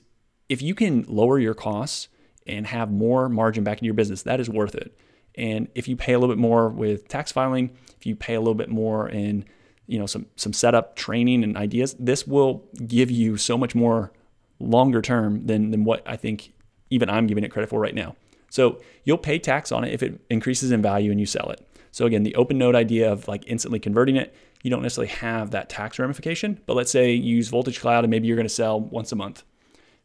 if 0.50 0.62
you 0.62 0.76
can 0.76 1.04
lower 1.08 1.40
your 1.40 1.54
costs 1.54 2.10
and 2.46 2.68
have 2.68 2.92
more 2.92 3.28
margin 3.28 3.64
back 3.64 3.80
in 3.80 3.86
your 3.86 3.94
business, 3.94 4.24
that 4.24 4.40
is 4.40 4.50
worth 4.50 4.76
it. 4.76 4.98
And 5.36 5.68
if 5.76 5.88
you 5.88 5.96
pay 5.96 6.14
a 6.14 6.20
little 6.20 6.34
bit 6.34 6.40
more 6.40 6.70
with 6.70 7.08
tax 7.08 7.32
filing, 7.32 7.72
if 7.98 8.06
you 8.06 8.16
pay 8.16 8.36
a 8.36 8.40
little 8.40 8.56
bit 8.56 8.70
more 8.70 9.10
in 9.10 9.46
you 9.86 9.98
know 9.98 10.06
some 10.06 10.26
some 10.36 10.52
setup 10.52 10.96
training 10.96 11.44
and 11.44 11.56
ideas, 11.56 11.96
this 12.00 12.28
will 12.28 12.66
give 12.86 13.12
you 13.12 13.38
so 13.38 13.58
much 13.58 13.76
more 13.76 14.12
longer 14.60 15.02
term 15.02 15.46
than 15.46 15.72
than 15.72 15.84
what 15.84 16.02
I 16.06 16.16
think 16.16 16.54
even 16.90 17.10
I'm 17.10 17.28
giving 17.28 17.44
it 17.44 17.50
credit 17.50 17.70
for 17.70 17.80
right 17.80 17.96
now. 17.96 18.16
So 18.50 18.80
you'll 19.04 19.18
pay 19.18 19.40
tax 19.40 19.72
on 19.72 19.84
it 19.84 19.94
if 19.94 20.02
it 20.02 20.22
increases 20.30 20.72
in 20.72 20.82
value 20.82 21.12
and 21.12 21.20
you 21.20 21.26
sell 21.26 21.50
it. 21.50 21.67
So 21.92 22.06
again, 22.06 22.24
the 22.24 22.36
open 22.36 22.58
node 22.58 22.76
idea 22.76 23.12
of 23.12 23.28
like 23.28 23.44
instantly 23.48 23.80
converting 23.80 24.16
it, 24.16 24.36
you 24.64 24.70
don't 24.70 24.82
necessarily 24.82 25.14
have 25.14 25.52
that 25.52 25.70
tax 25.70 26.00
ramification. 26.00 26.60
But 26.66 26.76
let's 26.76 26.92
say 26.92 27.14
you 27.14 27.36
use 27.36 27.50
Voltage 27.50 27.80
Cloud 27.80 28.04
and 28.04 28.12
maybe 28.12 28.28
you're 28.28 28.36
going 28.36 28.48
to 28.48 28.54
sell 28.54 28.80
once 28.80 29.12
a 29.12 29.16
month 29.16 29.44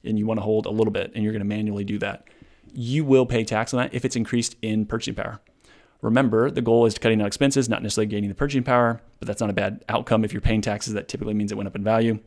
and 0.04 0.18
you 0.18 0.26
want 0.26 0.38
to 0.38 0.44
hold 0.44 0.66
a 0.66 0.70
little 0.70 0.92
bit 0.92 1.12
and 1.14 1.24
you're 1.24 1.32
going 1.32 1.40
to 1.40 1.48
manually 1.48 1.84
do 1.84 1.98
that. 1.98 2.28
You 2.72 3.04
will 3.04 3.26
pay 3.26 3.44
tax 3.44 3.74
on 3.74 3.78
that 3.78 3.94
if 3.94 4.04
it's 4.04 4.16
increased 4.16 4.56
in 4.62 4.86
purchasing 4.86 5.14
power. 5.14 5.40
Remember, 6.00 6.50
the 6.50 6.62
goal 6.62 6.84
is 6.84 6.98
cutting 6.98 7.20
out 7.20 7.28
expenses, 7.28 7.68
not 7.68 7.82
necessarily 7.82 8.08
gaining 8.08 8.28
the 8.28 8.34
purchasing 8.34 8.64
power, 8.64 9.00
but 9.20 9.28
that's 9.28 9.40
not 9.40 9.50
a 9.50 9.54
bad 9.54 9.84
outcome. 9.88 10.24
If 10.24 10.32
you're 10.32 10.40
paying 10.40 10.60
taxes, 10.60 10.94
that 10.94 11.08
typically 11.08 11.34
means 11.34 11.52
it 11.52 11.54
went 11.56 11.68
up 11.68 11.76
in 11.76 11.84
value. 11.84 12.18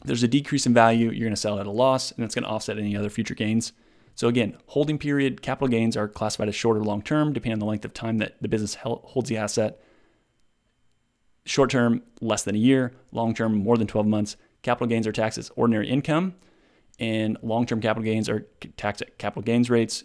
If 0.00 0.06
there's 0.06 0.24
a 0.24 0.28
decrease 0.28 0.66
in 0.66 0.74
value, 0.74 1.10
you're 1.10 1.26
going 1.26 1.30
to 1.30 1.36
sell 1.36 1.60
at 1.60 1.66
a 1.66 1.70
loss, 1.70 2.10
and 2.10 2.24
it's 2.24 2.34
going 2.34 2.42
to 2.42 2.50
offset 2.50 2.78
any 2.78 2.96
other 2.96 3.08
future 3.08 3.34
gains. 3.34 3.72
So 4.16 4.28
again, 4.28 4.56
holding 4.66 4.98
period 4.98 5.42
capital 5.42 5.68
gains 5.68 5.96
are 5.96 6.08
classified 6.08 6.48
as 6.48 6.54
short 6.54 6.78
or 6.78 6.82
long 6.82 7.02
term, 7.02 7.34
depending 7.34 7.52
on 7.52 7.58
the 7.60 7.66
length 7.66 7.84
of 7.84 7.92
time 7.92 8.16
that 8.18 8.36
the 8.40 8.48
business 8.48 8.74
holds 8.74 9.28
the 9.28 9.36
asset. 9.36 9.78
Short 11.44 11.70
term, 11.70 12.02
less 12.22 12.42
than 12.42 12.54
a 12.54 12.58
year. 12.58 12.94
Long 13.12 13.34
term, 13.34 13.54
more 13.54 13.76
than 13.76 13.86
12 13.86 14.06
months. 14.06 14.36
Capital 14.62 14.86
gains 14.86 15.06
are 15.06 15.12
taxed 15.12 15.38
as 15.38 15.52
ordinary 15.54 15.88
income, 15.88 16.34
and 16.98 17.36
long 17.42 17.66
term 17.66 17.80
capital 17.80 18.02
gains 18.02 18.28
are 18.28 18.46
taxed 18.78 19.02
at 19.02 19.18
capital 19.18 19.42
gains 19.42 19.68
rates. 19.68 20.02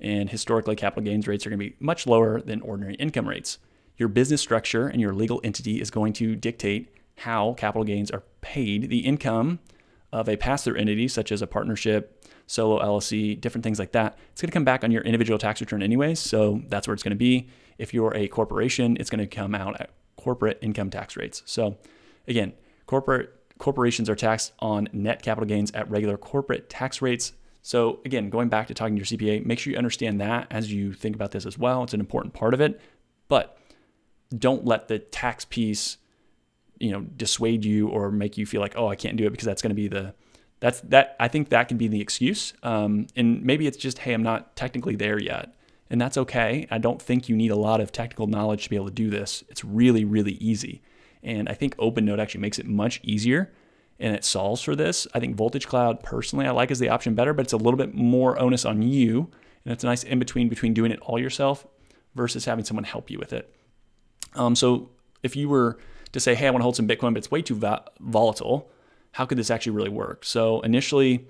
And 0.00 0.28
historically, 0.28 0.74
capital 0.74 1.04
gains 1.04 1.28
rates 1.28 1.46
are 1.46 1.50
going 1.50 1.60
to 1.60 1.64
be 1.64 1.76
much 1.78 2.08
lower 2.08 2.40
than 2.40 2.60
ordinary 2.60 2.96
income 2.96 3.28
rates. 3.28 3.58
Your 3.96 4.08
business 4.08 4.42
structure 4.42 4.88
and 4.88 5.00
your 5.00 5.14
legal 5.14 5.40
entity 5.44 5.80
is 5.80 5.92
going 5.92 6.12
to 6.14 6.34
dictate 6.34 6.92
how 7.18 7.54
capital 7.54 7.84
gains 7.84 8.10
are 8.10 8.24
paid. 8.40 8.90
The 8.90 9.06
income 9.06 9.60
of 10.12 10.28
a 10.28 10.36
pass 10.36 10.64
through 10.64 10.74
entity, 10.76 11.06
such 11.06 11.30
as 11.30 11.40
a 11.40 11.46
partnership, 11.46 12.23
solo 12.46 12.80
LLC, 12.80 13.40
different 13.40 13.64
things 13.64 13.78
like 13.78 13.92
that, 13.92 14.18
it's 14.32 14.40
going 14.40 14.50
to 14.50 14.52
come 14.52 14.64
back 14.64 14.84
on 14.84 14.90
your 14.90 15.02
individual 15.02 15.38
tax 15.38 15.60
return 15.60 15.82
anyways. 15.82 16.20
So 16.20 16.62
that's 16.68 16.86
where 16.86 16.94
it's 16.94 17.02
going 17.02 17.10
to 17.10 17.16
be. 17.16 17.48
If 17.78 17.94
you're 17.94 18.14
a 18.14 18.28
corporation, 18.28 18.96
it's 19.00 19.10
going 19.10 19.20
to 19.20 19.26
come 19.26 19.54
out 19.54 19.80
at 19.80 19.90
corporate 20.16 20.58
income 20.62 20.90
tax 20.90 21.16
rates. 21.16 21.42
So 21.46 21.76
again, 22.28 22.52
corporate 22.86 23.30
corporations 23.58 24.10
are 24.10 24.16
taxed 24.16 24.52
on 24.58 24.88
net 24.92 25.22
capital 25.22 25.46
gains 25.46 25.70
at 25.72 25.88
regular 25.90 26.16
corporate 26.16 26.68
tax 26.68 27.00
rates. 27.00 27.32
So 27.62 28.00
again, 28.04 28.28
going 28.28 28.48
back 28.48 28.66
to 28.66 28.74
talking 28.74 28.96
to 28.96 28.98
your 28.98 29.06
CPA, 29.06 29.46
make 29.46 29.58
sure 29.58 29.72
you 29.72 29.78
understand 29.78 30.20
that 30.20 30.48
as 30.50 30.72
you 30.72 30.92
think 30.92 31.14
about 31.14 31.30
this 31.30 31.46
as 31.46 31.56
well. 31.56 31.82
It's 31.82 31.94
an 31.94 32.00
important 32.00 32.34
part 32.34 32.52
of 32.52 32.60
it, 32.60 32.80
but 33.28 33.56
don't 34.36 34.64
let 34.64 34.88
the 34.88 34.98
tax 34.98 35.44
piece, 35.44 35.96
you 36.78 36.90
know, 36.90 37.00
dissuade 37.00 37.64
you 37.64 37.88
or 37.88 38.10
make 38.10 38.36
you 38.36 38.44
feel 38.44 38.60
like, 38.60 38.74
oh, 38.76 38.88
I 38.88 38.96
can't 38.96 39.16
do 39.16 39.26
it 39.26 39.30
because 39.30 39.46
that's 39.46 39.62
going 39.62 39.70
to 39.70 39.74
be 39.74 39.88
the 39.88 40.14
that's 40.60 40.80
that 40.82 41.16
I 41.20 41.28
think 41.28 41.50
that 41.50 41.68
can 41.68 41.76
be 41.76 41.88
the 41.88 42.00
excuse. 42.00 42.54
Um, 42.62 43.06
and 43.16 43.42
maybe 43.42 43.66
it's 43.66 43.76
just, 43.76 43.98
hey, 43.98 44.12
I'm 44.12 44.22
not 44.22 44.56
technically 44.56 44.96
there 44.96 45.20
yet. 45.20 45.54
And 45.90 46.00
that's 46.00 46.16
okay. 46.16 46.66
I 46.70 46.78
don't 46.78 47.00
think 47.00 47.28
you 47.28 47.36
need 47.36 47.50
a 47.50 47.56
lot 47.56 47.80
of 47.80 47.92
technical 47.92 48.26
knowledge 48.26 48.64
to 48.64 48.70
be 48.70 48.76
able 48.76 48.86
to 48.86 48.92
do 48.92 49.10
this. 49.10 49.44
It's 49.48 49.64
really, 49.64 50.04
really 50.04 50.32
easy. 50.32 50.82
And 51.22 51.48
I 51.48 51.54
think 51.54 51.76
OpenNode 51.76 52.18
actually 52.18 52.40
makes 52.40 52.58
it 52.58 52.66
much 52.66 53.00
easier 53.02 53.52
and 53.98 54.14
it 54.14 54.24
solves 54.24 54.62
for 54.62 54.74
this. 54.74 55.06
I 55.14 55.20
think 55.20 55.36
Voltage 55.36 55.66
Cloud 55.66 56.02
personally 56.02 56.46
I 56.46 56.50
like 56.50 56.70
as 56.70 56.78
the 56.78 56.88
option 56.88 57.14
better, 57.14 57.32
but 57.32 57.44
it's 57.44 57.52
a 57.52 57.58
little 57.58 57.76
bit 57.76 57.94
more 57.94 58.38
onus 58.40 58.64
on 58.64 58.82
you. 58.82 59.30
And 59.64 59.72
it's 59.72 59.84
a 59.84 59.86
nice 59.86 60.02
in 60.02 60.18
between 60.18 60.48
between 60.48 60.74
doing 60.74 60.90
it 60.90 61.00
all 61.00 61.18
yourself 61.18 61.66
versus 62.14 62.44
having 62.44 62.64
someone 62.64 62.84
help 62.84 63.10
you 63.10 63.18
with 63.18 63.32
it. 63.32 63.54
Um, 64.34 64.54
so 64.56 64.90
if 65.22 65.36
you 65.36 65.48
were 65.48 65.78
to 66.12 66.20
say, 66.20 66.34
hey, 66.34 66.46
I 66.46 66.50
want 66.50 66.60
to 66.60 66.64
hold 66.64 66.76
some 66.76 66.88
Bitcoin, 66.88 67.14
but 67.14 67.18
it's 67.18 67.30
way 67.30 67.42
too 67.42 67.56
va- 67.56 67.84
volatile, 68.00 68.70
how 69.14 69.24
could 69.24 69.38
this 69.38 69.50
actually 69.50 69.72
really 69.72 69.90
work? 69.90 70.24
So 70.24 70.60
initially, 70.62 71.24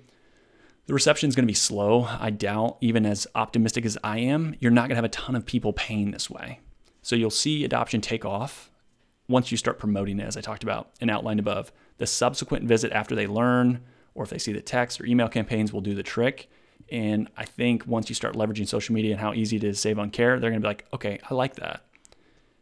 the 0.87 0.95
reception 0.95 1.29
is 1.29 1.35
going 1.35 1.45
to 1.45 1.51
be 1.51 1.53
slow. 1.53 2.05
I 2.05 2.31
doubt, 2.31 2.79
even 2.81 3.05
as 3.05 3.27
optimistic 3.35 3.85
as 3.85 3.99
I 4.03 4.21
am, 4.21 4.55
you're 4.59 4.71
not 4.71 4.89
going 4.89 4.91
to 4.91 4.97
have 4.97 5.05
a 5.05 5.11
ton 5.11 5.37
of 5.37 5.45
people 5.45 5.75
paying 5.75 6.11
this 6.11 6.31
way. 6.31 6.61
So 7.03 7.15
you'll 7.15 7.29
see 7.29 7.63
adoption 7.63 8.01
take 8.01 8.25
off 8.25 8.71
once 9.29 9.51
you 9.51 9.59
start 9.59 9.79
promoting 9.79 10.19
it, 10.19 10.27
as 10.27 10.35
I 10.35 10.41
talked 10.41 10.63
about 10.63 10.93
and 10.99 11.11
outlined 11.11 11.41
above. 11.41 11.73
The 11.99 12.07
subsequent 12.07 12.65
visit 12.65 12.91
after 12.93 13.15
they 13.15 13.27
learn, 13.27 13.83
or 14.15 14.25
if 14.25 14.31
they 14.31 14.39
see 14.39 14.53
the 14.53 14.63
text 14.63 14.99
or 14.99 15.05
email 15.05 15.29
campaigns, 15.29 15.71
will 15.71 15.83
do 15.83 15.95
the 15.95 16.03
trick. 16.03 16.51
And 16.91 17.29
I 17.37 17.45
think 17.45 17.87
once 17.87 18.09
you 18.09 18.15
start 18.15 18.35
leveraging 18.35 18.67
social 18.67 18.95
media 18.95 19.13
and 19.13 19.21
how 19.21 19.35
easy 19.35 19.57
it 19.57 19.65
is 19.65 19.77
to 19.77 19.83
save 19.83 19.99
on 19.99 20.11
care, 20.11 20.41
they're 20.41 20.51
going 20.51 20.63
to 20.63 20.65
be 20.65 20.71
like, 20.71 20.87
okay, 20.95 21.19
I 21.31 21.35
like 21.35 21.57
that. 21.57 21.85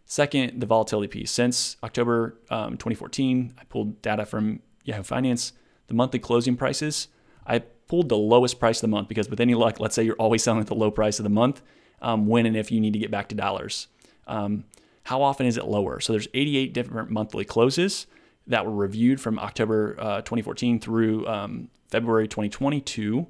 Second, 0.04 0.60
the 0.60 0.66
volatility 0.66 1.06
piece. 1.06 1.30
Since 1.30 1.76
October 1.84 2.40
um, 2.50 2.72
2014, 2.72 3.54
I 3.56 3.64
pulled 3.64 4.02
data 4.02 4.26
from 4.26 4.62
Yahoo 4.84 5.02
Finance. 5.02 5.52
The 5.88 5.94
monthly 5.94 6.18
closing 6.18 6.56
prices, 6.56 7.08
I 7.46 7.58
pulled 7.58 8.08
the 8.08 8.16
lowest 8.16 8.58
price 8.58 8.78
of 8.78 8.82
the 8.82 8.88
month 8.88 9.08
because 9.08 9.28
with 9.28 9.40
any 9.40 9.54
luck, 9.54 9.80
let's 9.80 9.94
say 9.94 10.02
you're 10.02 10.16
always 10.16 10.42
selling 10.44 10.60
at 10.60 10.66
the 10.66 10.74
low 10.74 10.90
price 10.90 11.18
of 11.18 11.24
the 11.24 11.30
month, 11.30 11.62
um, 12.00 12.26
when 12.26 12.46
and 12.46 12.56
if 12.56 12.70
you 12.70 12.80
need 12.80 12.92
to 12.92 12.98
get 12.98 13.10
back 13.10 13.28
to 13.28 13.34
dollars. 13.34 13.88
Um, 14.26 14.64
how 15.04 15.22
often 15.22 15.46
is 15.46 15.56
it 15.56 15.66
lower? 15.66 16.00
So 16.00 16.12
there's 16.12 16.28
88 16.32 16.72
different 16.72 17.10
monthly 17.10 17.44
closes 17.44 18.06
that 18.46 18.64
were 18.64 18.72
reviewed 18.72 19.20
from 19.20 19.38
October 19.38 19.96
uh, 19.98 20.16
2014 20.18 20.80
through 20.80 21.26
um, 21.26 21.68
February 21.88 22.28
2022, 22.28 23.26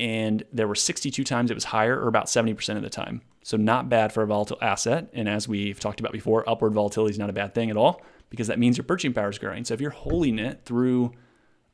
and 0.00 0.42
there 0.52 0.68
were 0.68 0.74
62 0.74 1.22
times 1.24 1.50
it 1.50 1.54
was 1.54 1.64
higher, 1.64 1.98
or 1.98 2.08
about 2.08 2.26
70% 2.26 2.76
of 2.76 2.82
the 2.82 2.90
time. 2.90 3.22
So 3.42 3.56
not 3.56 3.88
bad 3.88 4.12
for 4.12 4.22
a 4.22 4.26
volatile 4.26 4.58
asset. 4.60 5.08
And 5.12 5.28
as 5.28 5.46
we've 5.46 5.78
talked 5.78 6.00
about 6.00 6.12
before, 6.12 6.48
upward 6.48 6.72
volatility 6.72 7.12
is 7.12 7.18
not 7.18 7.30
a 7.30 7.34
bad 7.34 7.54
thing 7.54 7.70
at 7.70 7.76
all 7.76 8.00
because 8.30 8.46
that 8.48 8.58
means 8.58 8.76
your 8.76 8.84
purchasing 8.84 9.12
power 9.12 9.28
is 9.28 9.38
growing. 9.38 9.64
So 9.64 9.74
if 9.74 9.80
you're 9.80 9.90
holding 9.90 10.38
it 10.38 10.62
through 10.64 11.12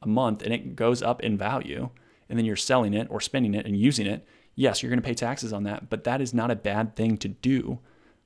a 0.02 0.08
month 0.08 0.42
and 0.42 0.52
it 0.52 0.74
goes 0.76 1.02
up 1.02 1.22
in 1.22 1.38
value, 1.38 1.90
and 2.28 2.38
then 2.38 2.46
you're 2.46 2.56
selling 2.56 2.94
it 2.94 3.08
or 3.10 3.20
spending 3.20 3.54
it 3.54 3.66
and 3.66 3.76
using 3.76 4.06
it, 4.06 4.26
yes, 4.54 4.82
you're 4.82 4.90
going 4.90 5.00
to 5.00 5.06
pay 5.06 5.14
taxes 5.14 5.52
on 5.52 5.64
that, 5.64 5.90
but 5.90 6.04
that 6.04 6.20
is 6.20 6.32
not 6.34 6.50
a 6.50 6.56
bad 6.56 6.96
thing 6.96 7.16
to 7.18 7.28
do 7.28 7.78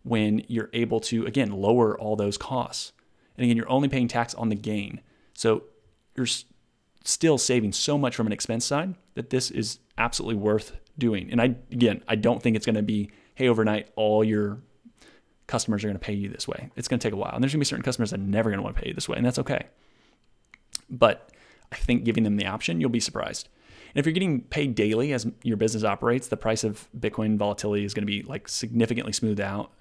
when 0.03 0.45
you're 0.49 0.71
able 0.73 1.01
to 1.01 1.25
again 1.27 1.51
lower 1.51 1.99
all 1.99 2.17
those 2.17 2.37
costs. 2.37 2.93
And 3.37 3.45
again, 3.45 3.57
you're 3.57 3.71
only 3.71 3.89
paying 3.89 4.09
tax 4.09 4.35
on 4.35 4.49
the 4.49 4.55
gain. 4.55 5.01
So 5.33 5.65
you're 6.15 6.27
still 7.05 7.39
saving 7.39 7.73
so 7.73 7.97
much 7.97 8.17
from 8.17 8.27
an 8.27 8.33
expense 8.33 8.65
side 8.65 8.95
that 9.15 9.31
this 9.31 9.51
is 9.51 9.79
absolutely 9.99 10.37
worth 10.37 10.73
doing. 10.99 11.31
And 11.31 11.41
I 11.41 11.57
again, 11.71 12.03
I 12.09 12.17
don't 12.17 12.43
think 12.43 12.57
it's 12.57 12.67
going 12.67 12.77
to 12.77 12.83
be 12.83 13.11
hey 13.35 13.49
overnight 13.49 13.91
all 13.97 14.25
your 14.25 14.59
customers 15.47 15.85
are 15.85 15.89
going 15.89 15.99
to 15.99 16.05
pay 16.05 16.15
you 16.15 16.29
this 16.29 16.49
way. 16.49 16.71
It's 16.77 16.89
going 16.89 16.99
to 16.99 17.07
take 17.07 17.13
a 17.13 17.17
while. 17.17 17.33
And 17.35 17.43
there's 17.43 17.53
going 17.53 17.61
to 17.61 17.67
be 17.67 17.69
certain 17.69 17.83
customers 17.83 18.11
that 18.11 18.21
are 18.21 18.23
never 18.23 18.51
going 18.51 18.59
to 18.59 18.63
want 18.63 18.77
to 18.77 18.83
pay 18.83 18.89
you 18.89 18.95
this 18.95 19.09
way, 19.09 19.17
and 19.17 19.27
that's 19.27 19.39
okay. 19.39 19.67
But 20.89 21.31
I 21.71 21.77
think 21.77 22.05
giving 22.05 22.25
them 22.25 22.37
the 22.37 22.47
option, 22.47 22.81
you'll 22.81 22.91
be 22.91 23.01
surprised. 23.01 23.49
And 23.95 24.01
if 24.01 24.07
you're 24.07 24.13
getting 24.13 24.41
paid 24.43 24.75
daily 24.75 25.13
as 25.13 25.27
your 25.43 25.57
business 25.57 25.85
operates, 25.85 26.29
the 26.29 26.37
price 26.37 26.65
of 26.65 26.89
Bitcoin 26.99 27.37
volatility 27.37 27.85
is 27.85 27.95
going 27.95 28.03
to 28.03 28.07
be 28.07 28.23
like 28.23 28.49
significantly 28.49 29.13
smoothed 29.13 29.41
out 29.41 29.73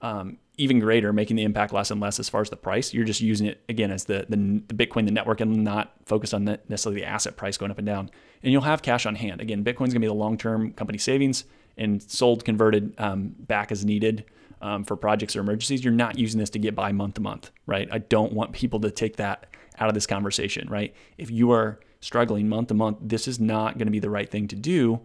um, 0.00 0.38
even 0.58 0.78
greater, 0.78 1.12
making 1.12 1.36
the 1.36 1.44
impact 1.44 1.72
less 1.72 1.90
and 1.90 2.00
less 2.00 2.20
as 2.20 2.28
far 2.28 2.42
as 2.42 2.50
the 2.50 2.56
price. 2.56 2.92
You're 2.92 3.04
just 3.04 3.20
using 3.20 3.46
it 3.46 3.62
again 3.68 3.90
as 3.90 4.04
the, 4.04 4.26
the, 4.28 4.36
the 4.36 4.74
Bitcoin, 4.74 5.06
the 5.06 5.12
network, 5.12 5.40
and 5.40 5.64
not 5.64 5.94
focused 6.04 6.34
on 6.34 6.44
the, 6.44 6.60
necessarily 6.68 7.00
the 7.00 7.06
asset 7.06 7.36
price 7.36 7.56
going 7.56 7.70
up 7.70 7.78
and 7.78 7.86
down. 7.86 8.10
And 8.42 8.52
you'll 8.52 8.62
have 8.62 8.82
cash 8.82 9.06
on 9.06 9.14
hand. 9.14 9.40
Again, 9.40 9.64
Bitcoin's 9.64 9.92
gonna 9.92 10.00
be 10.00 10.06
the 10.06 10.14
long 10.14 10.36
term 10.36 10.72
company 10.72 10.98
savings 10.98 11.44
and 11.78 12.02
sold, 12.02 12.44
converted 12.44 12.94
um, 12.98 13.34
back 13.38 13.72
as 13.72 13.84
needed 13.84 14.24
um, 14.60 14.84
for 14.84 14.96
projects 14.96 15.34
or 15.36 15.40
emergencies. 15.40 15.82
You're 15.82 15.92
not 15.92 16.18
using 16.18 16.38
this 16.38 16.50
to 16.50 16.58
get 16.58 16.74
by 16.74 16.92
month 16.92 17.14
to 17.14 17.20
month, 17.20 17.50
right? 17.66 17.88
I 17.90 17.98
don't 17.98 18.32
want 18.32 18.52
people 18.52 18.80
to 18.80 18.90
take 18.90 19.16
that 19.16 19.46
out 19.78 19.88
of 19.88 19.94
this 19.94 20.06
conversation, 20.06 20.68
right? 20.68 20.94
If 21.18 21.30
you 21.30 21.50
are 21.52 21.80
struggling 22.00 22.48
month 22.48 22.68
to 22.68 22.74
month, 22.74 22.98
this 23.00 23.26
is 23.26 23.40
not 23.40 23.78
going 23.78 23.86
to 23.86 23.92
be 23.92 23.98
the 23.98 24.10
right 24.10 24.30
thing 24.30 24.48
to 24.48 24.56
do 24.56 25.00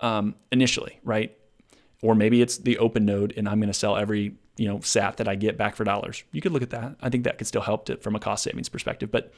um, 0.00 0.34
initially, 0.50 0.98
right? 1.04 1.36
Or 2.02 2.14
maybe 2.14 2.42
it's 2.42 2.58
the 2.58 2.78
open 2.78 3.04
node 3.06 3.32
and 3.36 3.48
I'm 3.48 3.58
going 3.58 3.68
to 3.68 3.74
sell 3.74 3.96
every 3.96 4.36
you 4.58 4.68
know 4.68 4.80
sat 4.80 5.16
that 5.16 5.28
I 5.28 5.36
get 5.36 5.56
back 5.56 5.76
for 5.76 5.84
dollars. 5.84 6.24
You 6.32 6.42
could 6.42 6.52
look 6.52 6.62
at 6.62 6.70
that. 6.70 6.96
I 7.00 7.08
think 7.08 7.24
that 7.24 7.38
could 7.38 7.46
still 7.46 7.62
help 7.62 7.86
to, 7.86 7.96
from 7.96 8.14
a 8.14 8.20
cost 8.20 8.42
savings 8.44 8.68
perspective. 8.68 9.10
But 9.10 9.32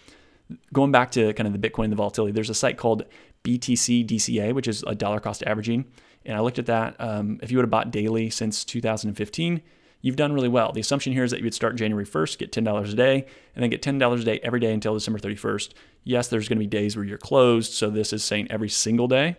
going 0.72 0.90
back 0.90 1.12
to 1.12 1.32
kind 1.34 1.46
of 1.46 1.58
the 1.58 1.70
Bitcoin, 1.70 1.90
the 1.90 1.96
volatility, 1.96 2.32
there's 2.32 2.50
a 2.50 2.54
site 2.54 2.78
called 2.78 3.04
BTC 3.44 4.06
DCA, 4.06 4.52
which 4.52 4.66
is 4.66 4.82
a 4.86 4.94
dollar 4.94 5.20
cost 5.20 5.42
averaging. 5.46 5.84
And 6.24 6.36
I 6.36 6.40
looked 6.40 6.58
at 6.58 6.66
that. 6.66 6.96
Um, 6.98 7.38
if 7.42 7.50
you 7.50 7.58
would 7.58 7.64
have 7.64 7.70
bought 7.70 7.90
daily 7.90 8.30
since 8.30 8.64
2015, 8.64 9.62
you've 10.02 10.16
done 10.16 10.32
really 10.32 10.48
well. 10.48 10.72
The 10.72 10.80
assumption 10.80 11.12
here 11.12 11.24
is 11.24 11.30
that 11.30 11.38
you 11.38 11.44
would 11.44 11.54
start 11.54 11.76
January 11.76 12.04
1st, 12.06 12.38
get 12.38 12.52
$10 12.52 12.92
a 12.92 12.94
day, 12.94 13.26
and 13.54 13.62
then 13.62 13.70
get 13.70 13.82
$10 13.82 14.20
a 14.20 14.24
day 14.24 14.40
every 14.42 14.60
day 14.60 14.72
until 14.72 14.94
December 14.94 15.18
31st. 15.18 15.72
Yes, 16.04 16.28
there's 16.28 16.48
going 16.48 16.58
to 16.58 16.64
be 16.64 16.66
days 16.66 16.96
where 16.96 17.04
you're 17.04 17.18
closed. 17.18 17.72
So 17.72 17.90
this 17.90 18.12
is 18.12 18.24
saying 18.24 18.48
every 18.50 18.68
single 18.68 19.08
day. 19.08 19.36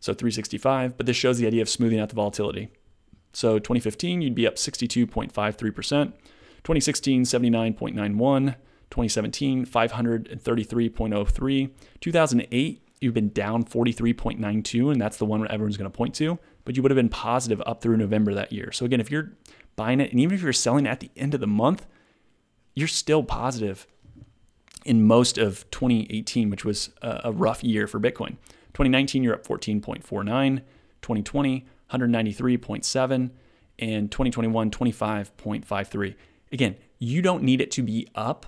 So 0.00 0.14
365, 0.14 0.96
but 0.96 1.06
this 1.06 1.16
shows 1.16 1.38
the 1.38 1.46
idea 1.46 1.60
of 1.60 1.68
smoothing 1.68 1.98
out 1.98 2.08
the 2.08 2.14
volatility. 2.14 2.70
So 3.32 3.58
2015, 3.58 4.22
you'd 4.22 4.34
be 4.34 4.46
up 4.46 4.56
62.53%. 4.56 6.12
2016, 6.64 7.22
79.91. 7.22 8.56
2017, 8.90 9.66
533.03. 9.66 11.70
2008, 12.00 12.82
you've 13.00 13.14
been 13.14 13.28
down 13.28 13.64
43.92, 13.64 14.92
and 14.92 15.00
that's 15.00 15.18
the 15.18 15.26
one 15.26 15.48
everyone's 15.50 15.76
going 15.76 15.90
to 15.90 15.96
point 15.96 16.14
to. 16.14 16.38
But 16.64 16.76
you 16.76 16.82
would 16.82 16.90
have 16.90 16.96
been 16.96 17.08
positive 17.08 17.62
up 17.66 17.80
through 17.80 17.98
November 17.98 18.34
that 18.34 18.52
year. 18.52 18.72
So 18.72 18.84
again, 18.84 19.00
if 19.00 19.10
you're 19.10 19.32
buying 19.76 20.00
it, 20.00 20.10
and 20.10 20.20
even 20.20 20.34
if 20.34 20.42
you're 20.42 20.52
selling 20.52 20.86
at 20.86 21.00
the 21.00 21.10
end 21.16 21.34
of 21.34 21.40
the 21.40 21.46
month, 21.46 21.86
you're 22.74 22.88
still 22.88 23.22
positive 23.22 23.86
in 24.84 25.06
most 25.06 25.38
of 25.38 25.70
2018, 25.70 26.50
which 26.50 26.64
was 26.64 26.90
a 27.02 27.32
rough 27.32 27.62
year 27.62 27.86
for 27.86 28.00
Bitcoin. 28.00 28.36
2019, 28.74 29.22
you're 29.22 29.34
up 29.34 29.46
14.49. 29.46 30.62
2020, 31.00 31.66
193.7. 31.92 33.30
And 33.80 34.10
2021, 34.10 34.70
25.53. 34.72 36.14
Again, 36.50 36.76
you 36.98 37.22
don't 37.22 37.44
need 37.44 37.60
it 37.60 37.70
to 37.72 37.82
be 37.82 38.08
up 38.14 38.46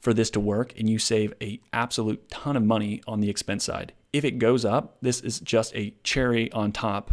for 0.00 0.14
this 0.14 0.30
to 0.30 0.40
work 0.40 0.72
and 0.78 0.88
you 0.88 0.98
save 0.98 1.34
a 1.42 1.60
absolute 1.72 2.28
ton 2.30 2.56
of 2.56 2.62
money 2.62 3.02
on 3.06 3.20
the 3.20 3.28
expense 3.28 3.64
side. 3.64 3.92
If 4.12 4.24
it 4.24 4.38
goes 4.38 4.64
up, 4.64 4.96
this 5.02 5.20
is 5.20 5.40
just 5.40 5.74
a 5.74 5.92
cherry 6.04 6.50
on 6.52 6.70
top, 6.70 7.12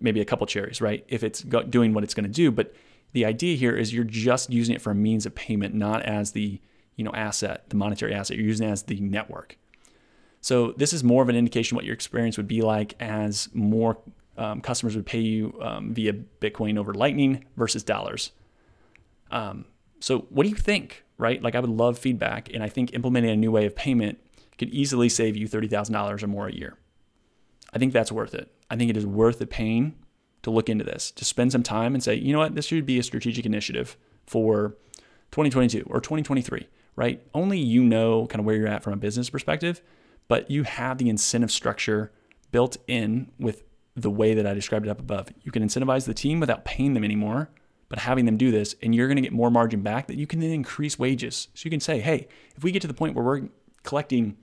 maybe 0.00 0.20
a 0.20 0.24
couple 0.24 0.46
cherries, 0.46 0.80
right? 0.80 1.04
If 1.08 1.22
it's 1.22 1.42
doing 1.42 1.94
what 1.94 2.02
it's 2.02 2.14
going 2.14 2.24
to 2.24 2.30
do, 2.30 2.50
but 2.50 2.74
the 3.12 3.24
idea 3.24 3.56
here 3.56 3.76
is 3.76 3.92
you're 3.92 4.04
just 4.04 4.50
using 4.50 4.74
it 4.74 4.82
for 4.82 4.90
a 4.90 4.94
means 4.94 5.26
of 5.26 5.34
payment, 5.34 5.74
not 5.74 6.02
as 6.02 6.32
the 6.32 6.60
you 6.96 7.04
know 7.04 7.12
asset, 7.12 7.64
the 7.70 7.76
monetary 7.76 8.14
asset. 8.14 8.36
You're 8.36 8.46
using 8.46 8.68
it 8.68 8.72
as 8.72 8.82
the 8.84 9.00
network. 9.00 9.56
So 10.40 10.72
this 10.72 10.92
is 10.92 11.04
more 11.04 11.22
of 11.22 11.28
an 11.28 11.36
indication 11.36 11.76
what 11.76 11.84
your 11.84 11.94
experience 11.94 12.36
would 12.36 12.48
be 12.48 12.62
like 12.62 12.94
as 13.00 13.48
more 13.52 13.98
um, 14.40 14.62
customers 14.62 14.96
would 14.96 15.04
pay 15.04 15.20
you 15.20 15.56
um, 15.60 15.92
via 15.92 16.14
Bitcoin 16.14 16.78
over 16.78 16.94
Lightning 16.94 17.44
versus 17.56 17.84
dollars. 17.84 18.32
Um, 19.30 19.66
so 20.00 20.20
what 20.30 20.44
do 20.44 20.48
you 20.48 20.56
think? 20.56 21.04
Right? 21.18 21.42
Like 21.42 21.54
I 21.54 21.60
would 21.60 21.70
love 21.70 21.98
feedback, 21.98 22.52
and 22.52 22.62
I 22.62 22.70
think 22.70 22.94
implementing 22.94 23.30
a 23.30 23.36
new 23.36 23.52
way 23.52 23.66
of 23.66 23.76
payment 23.76 24.18
could 24.58 24.70
easily 24.70 25.10
save 25.10 25.36
you 25.36 25.46
thirty 25.46 25.68
thousand 25.68 25.92
dollars 25.92 26.22
or 26.22 26.26
more 26.26 26.48
a 26.48 26.52
year. 26.52 26.78
I 27.74 27.78
think 27.78 27.92
that's 27.92 28.10
worth 28.10 28.34
it. 28.34 28.50
I 28.70 28.76
think 28.76 28.90
it 28.90 28.96
is 28.96 29.06
worth 29.06 29.38
the 29.38 29.46
pain 29.46 29.94
to 30.42 30.50
look 30.50 30.70
into 30.70 30.84
this, 30.84 31.10
to 31.12 31.24
spend 31.24 31.52
some 31.52 31.62
time 31.62 31.92
and 31.94 32.02
say, 32.02 32.14
you 32.14 32.32
know 32.32 32.38
what, 32.38 32.54
this 32.54 32.64
should 32.64 32.86
be 32.86 32.98
a 32.98 33.02
strategic 33.02 33.44
initiative 33.44 33.98
for 34.26 34.76
2022 35.32 35.84
or 35.86 36.00
2023, 36.00 36.66
right? 36.96 37.22
Only 37.34 37.58
you 37.58 37.84
know 37.84 38.26
kind 38.26 38.40
of 38.40 38.46
where 38.46 38.56
you're 38.56 38.66
at 38.66 38.82
from 38.82 38.94
a 38.94 38.96
business 38.96 39.28
perspective, 39.28 39.82
but 40.28 40.50
you 40.50 40.62
have 40.62 40.96
the 40.96 41.10
incentive 41.10 41.50
structure 41.50 42.10
built 42.50 42.78
in 42.88 43.30
with 43.38 43.62
the 44.02 44.10
way 44.10 44.34
that 44.34 44.46
I 44.46 44.54
described 44.54 44.86
it 44.86 44.90
up 44.90 45.00
above. 45.00 45.28
You 45.42 45.52
can 45.52 45.62
incentivize 45.62 46.06
the 46.06 46.14
team 46.14 46.40
without 46.40 46.64
paying 46.64 46.94
them 46.94 47.04
anymore, 47.04 47.50
but 47.88 48.00
having 48.00 48.24
them 48.24 48.36
do 48.36 48.50
this, 48.50 48.74
and 48.82 48.94
you're 48.94 49.08
going 49.08 49.16
to 49.16 49.22
get 49.22 49.32
more 49.32 49.50
margin 49.50 49.82
back 49.82 50.06
that 50.06 50.16
you 50.16 50.26
can 50.26 50.40
then 50.40 50.50
increase 50.50 50.98
wages. 50.98 51.48
So 51.54 51.66
you 51.66 51.70
can 51.70 51.80
say, 51.80 52.00
hey, 52.00 52.28
if 52.56 52.62
we 52.62 52.72
get 52.72 52.82
to 52.82 52.88
the 52.88 52.94
point 52.94 53.14
where 53.14 53.24
we're 53.24 53.48
collecting 53.82 54.36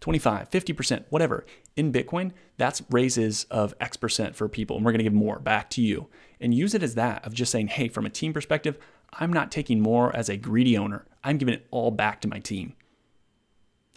25, 0.00 0.50
50%, 0.50 1.04
whatever 1.08 1.46
in 1.76 1.92
Bitcoin, 1.92 2.32
that's 2.58 2.82
raises 2.90 3.44
of 3.50 3.74
X 3.80 3.96
percent 3.96 4.36
for 4.36 4.48
people. 4.48 4.76
And 4.76 4.84
we're 4.84 4.92
going 4.92 4.98
to 4.98 5.04
give 5.04 5.12
more 5.12 5.38
back 5.38 5.70
to 5.70 5.82
you. 5.82 6.08
And 6.40 6.52
use 6.52 6.74
it 6.74 6.82
as 6.82 6.94
that 6.96 7.24
of 7.24 7.32
just 7.32 7.50
saying, 7.50 7.68
hey, 7.68 7.88
from 7.88 8.04
a 8.04 8.10
team 8.10 8.32
perspective, 8.32 8.78
I'm 9.14 9.32
not 9.32 9.50
taking 9.50 9.80
more 9.80 10.14
as 10.14 10.28
a 10.28 10.36
greedy 10.36 10.76
owner. 10.76 11.06
I'm 11.22 11.38
giving 11.38 11.54
it 11.54 11.66
all 11.70 11.90
back 11.90 12.20
to 12.22 12.28
my 12.28 12.38
team. 12.38 12.74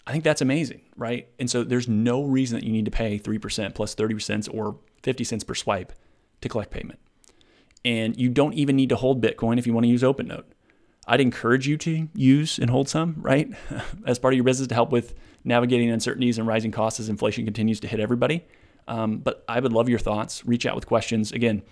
I 0.07 0.11
think 0.13 0.23
that's 0.23 0.41
amazing, 0.41 0.81
right? 0.95 1.27
And 1.37 1.49
so 1.49 1.63
there's 1.63 1.89
no 1.89 2.23
reason 2.23 2.57
that 2.57 2.65
you 2.65 2.71
need 2.71 2.85
to 2.85 2.91
pay 2.91 3.19
3% 3.19 3.75
plus 3.75 3.93
30 3.93 4.19
cents 4.19 4.47
or 4.47 4.77
50 5.03 5.25
cents 5.25 5.43
per 5.43 5.53
swipe 5.53 5.91
to 6.39 6.47
collect 6.47 6.71
payment. 6.71 6.99
And 7.83 8.17
you 8.17 8.29
don't 8.29 8.53
even 8.53 8.77
need 8.77 8.89
to 8.89 8.95
hold 8.95 9.21
Bitcoin 9.21 9.59
if 9.59 9.67
you 9.67 9.73
want 9.73 9.83
to 9.83 9.89
use 9.89 10.03
OpenNode. 10.03 10.45
I'd 11.07 11.19
encourage 11.19 11.67
you 11.67 11.77
to 11.77 12.07
use 12.15 12.57
and 12.57 12.69
hold 12.69 12.87
some, 12.87 13.15
right? 13.19 13.51
As 14.05 14.17
part 14.17 14.33
of 14.33 14.37
your 14.37 14.45
business 14.45 14.69
to 14.69 14.75
help 14.75 14.91
with 14.91 15.13
navigating 15.43 15.89
uncertainties 15.89 16.37
and 16.37 16.47
rising 16.47 16.71
costs 16.71 16.99
as 16.99 17.07
inflation 17.07 17.45
continues 17.45 17.79
to 17.79 17.87
hit 17.87 17.99
everybody. 17.99 18.45
Um, 18.87 19.19
but 19.19 19.43
I 19.47 19.59
would 19.59 19.71
love 19.71 19.87
your 19.87 19.99
thoughts. 19.99 20.45
Reach 20.45 20.65
out 20.65 20.75
with 20.75 20.85
questions. 20.85 21.31
Again, 21.31 21.63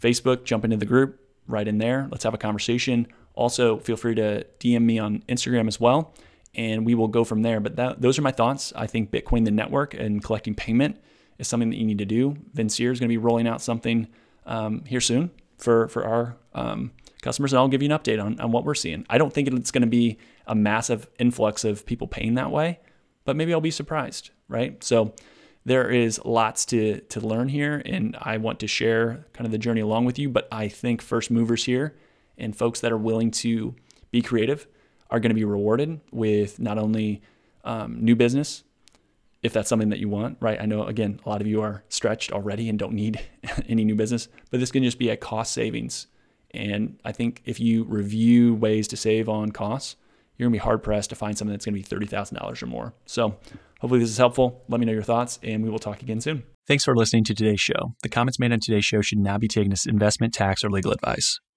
Facebook, 0.00 0.44
jump 0.44 0.64
into 0.64 0.76
the 0.76 0.86
group 0.86 1.20
right 1.48 1.66
in 1.66 1.78
there. 1.78 2.08
Let's 2.10 2.24
have 2.24 2.34
a 2.34 2.38
conversation. 2.38 3.08
Also, 3.34 3.78
feel 3.78 3.96
free 3.96 4.14
to 4.16 4.44
DM 4.60 4.82
me 4.82 4.98
on 4.98 5.22
Instagram 5.28 5.66
as 5.68 5.80
well, 5.80 6.12
and 6.58 6.84
we 6.84 6.94
will 6.96 7.08
go 7.08 7.22
from 7.22 7.42
there. 7.42 7.60
But 7.60 7.76
that, 7.76 8.02
those 8.02 8.18
are 8.18 8.22
my 8.22 8.32
thoughts. 8.32 8.72
I 8.74 8.88
think 8.88 9.12
Bitcoin, 9.12 9.44
the 9.44 9.52
network, 9.52 9.94
and 9.94 10.22
collecting 10.22 10.56
payment 10.56 11.00
is 11.38 11.46
something 11.46 11.70
that 11.70 11.76
you 11.76 11.86
need 11.86 11.98
to 11.98 12.04
do. 12.04 12.36
Vincere 12.52 12.90
is 12.90 12.98
going 12.98 13.08
to 13.08 13.12
be 13.12 13.16
rolling 13.16 13.46
out 13.46 13.62
something 13.62 14.08
um, 14.44 14.84
here 14.84 15.00
soon 15.00 15.30
for 15.56 15.88
for 15.88 16.04
our 16.04 16.36
um, 16.54 16.90
customers, 17.22 17.52
and 17.52 17.60
I'll 17.60 17.68
give 17.68 17.82
you 17.82 17.90
an 17.90 17.98
update 17.98 18.22
on, 18.22 18.40
on 18.40 18.50
what 18.50 18.64
we're 18.64 18.74
seeing. 18.74 19.06
I 19.08 19.18
don't 19.18 19.32
think 19.32 19.46
it's 19.48 19.70
going 19.70 19.82
to 19.82 19.88
be 19.88 20.18
a 20.46 20.54
massive 20.54 21.08
influx 21.18 21.64
of 21.64 21.86
people 21.86 22.08
paying 22.08 22.34
that 22.34 22.50
way, 22.50 22.80
but 23.24 23.36
maybe 23.36 23.54
I'll 23.54 23.60
be 23.60 23.70
surprised, 23.70 24.30
right? 24.48 24.82
So 24.82 25.14
there 25.64 25.88
is 25.88 26.20
lots 26.24 26.64
to 26.66 27.00
to 27.02 27.20
learn 27.20 27.48
here, 27.48 27.82
and 27.86 28.16
I 28.20 28.38
want 28.38 28.58
to 28.60 28.66
share 28.66 29.26
kind 29.32 29.46
of 29.46 29.52
the 29.52 29.58
journey 29.58 29.80
along 29.80 30.06
with 30.06 30.18
you. 30.18 30.28
But 30.28 30.48
I 30.50 30.66
think 30.66 31.02
first 31.02 31.30
movers 31.30 31.66
here 31.66 31.94
and 32.36 32.56
folks 32.56 32.80
that 32.80 32.90
are 32.90 32.98
willing 32.98 33.30
to 33.30 33.76
be 34.10 34.22
creative 34.22 34.66
are 35.10 35.20
going 35.20 35.30
to 35.30 35.34
be 35.34 35.44
rewarded 35.44 36.00
with 36.12 36.58
not 36.58 36.78
only 36.78 37.22
um, 37.64 38.02
new 38.02 38.16
business, 38.16 38.64
if 39.42 39.52
that's 39.52 39.68
something 39.68 39.90
that 39.90 39.98
you 39.98 40.08
want, 40.08 40.36
right? 40.40 40.60
I 40.60 40.66
know 40.66 40.84
again, 40.84 41.20
a 41.24 41.28
lot 41.28 41.40
of 41.40 41.46
you 41.46 41.62
are 41.62 41.84
stretched 41.88 42.32
already 42.32 42.68
and 42.68 42.78
don't 42.78 42.92
need 42.92 43.20
any 43.68 43.84
new 43.84 43.94
business, 43.94 44.28
but 44.50 44.60
this 44.60 44.70
can 44.70 44.82
just 44.82 44.98
be 44.98 45.10
a 45.10 45.16
cost 45.16 45.52
savings. 45.52 46.08
And 46.52 46.98
I 47.04 47.12
think 47.12 47.42
if 47.44 47.60
you 47.60 47.84
review 47.84 48.54
ways 48.54 48.88
to 48.88 48.96
save 48.96 49.28
on 49.28 49.52
costs, 49.52 49.96
you're 50.36 50.46
gonna 50.46 50.54
be 50.54 50.58
hard 50.58 50.82
pressed 50.82 51.10
to 51.10 51.16
find 51.16 51.36
something 51.36 51.52
that's 51.52 51.64
gonna 51.64 51.76
be 51.76 51.82
$30,000 51.82 52.62
or 52.62 52.66
more. 52.66 52.94
So 53.06 53.36
hopefully 53.80 54.00
this 54.00 54.10
is 54.10 54.18
helpful. 54.18 54.64
Let 54.68 54.80
me 54.80 54.86
know 54.86 54.92
your 54.92 55.02
thoughts 55.02 55.38
and 55.42 55.62
we 55.62 55.70
will 55.70 55.78
talk 55.78 56.02
again 56.02 56.20
soon. 56.20 56.42
Thanks 56.66 56.84
for 56.84 56.94
listening 56.94 57.24
to 57.24 57.34
today's 57.34 57.60
show. 57.60 57.94
The 58.02 58.08
comments 58.08 58.38
made 58.38 58.52
on 58.52 58.60
today's 58.60 58.84
show 58.84 59.00
should 59.00 59.18
not 59.18 59.40
be 59.40 59.48
taken 59.48 59.72
as 59.72 59.86
investment, 59.86 60.34
tax, 60.34 60.62
or 60.64 60.70
legal 60.70 60.92
advice. 60.92 61.40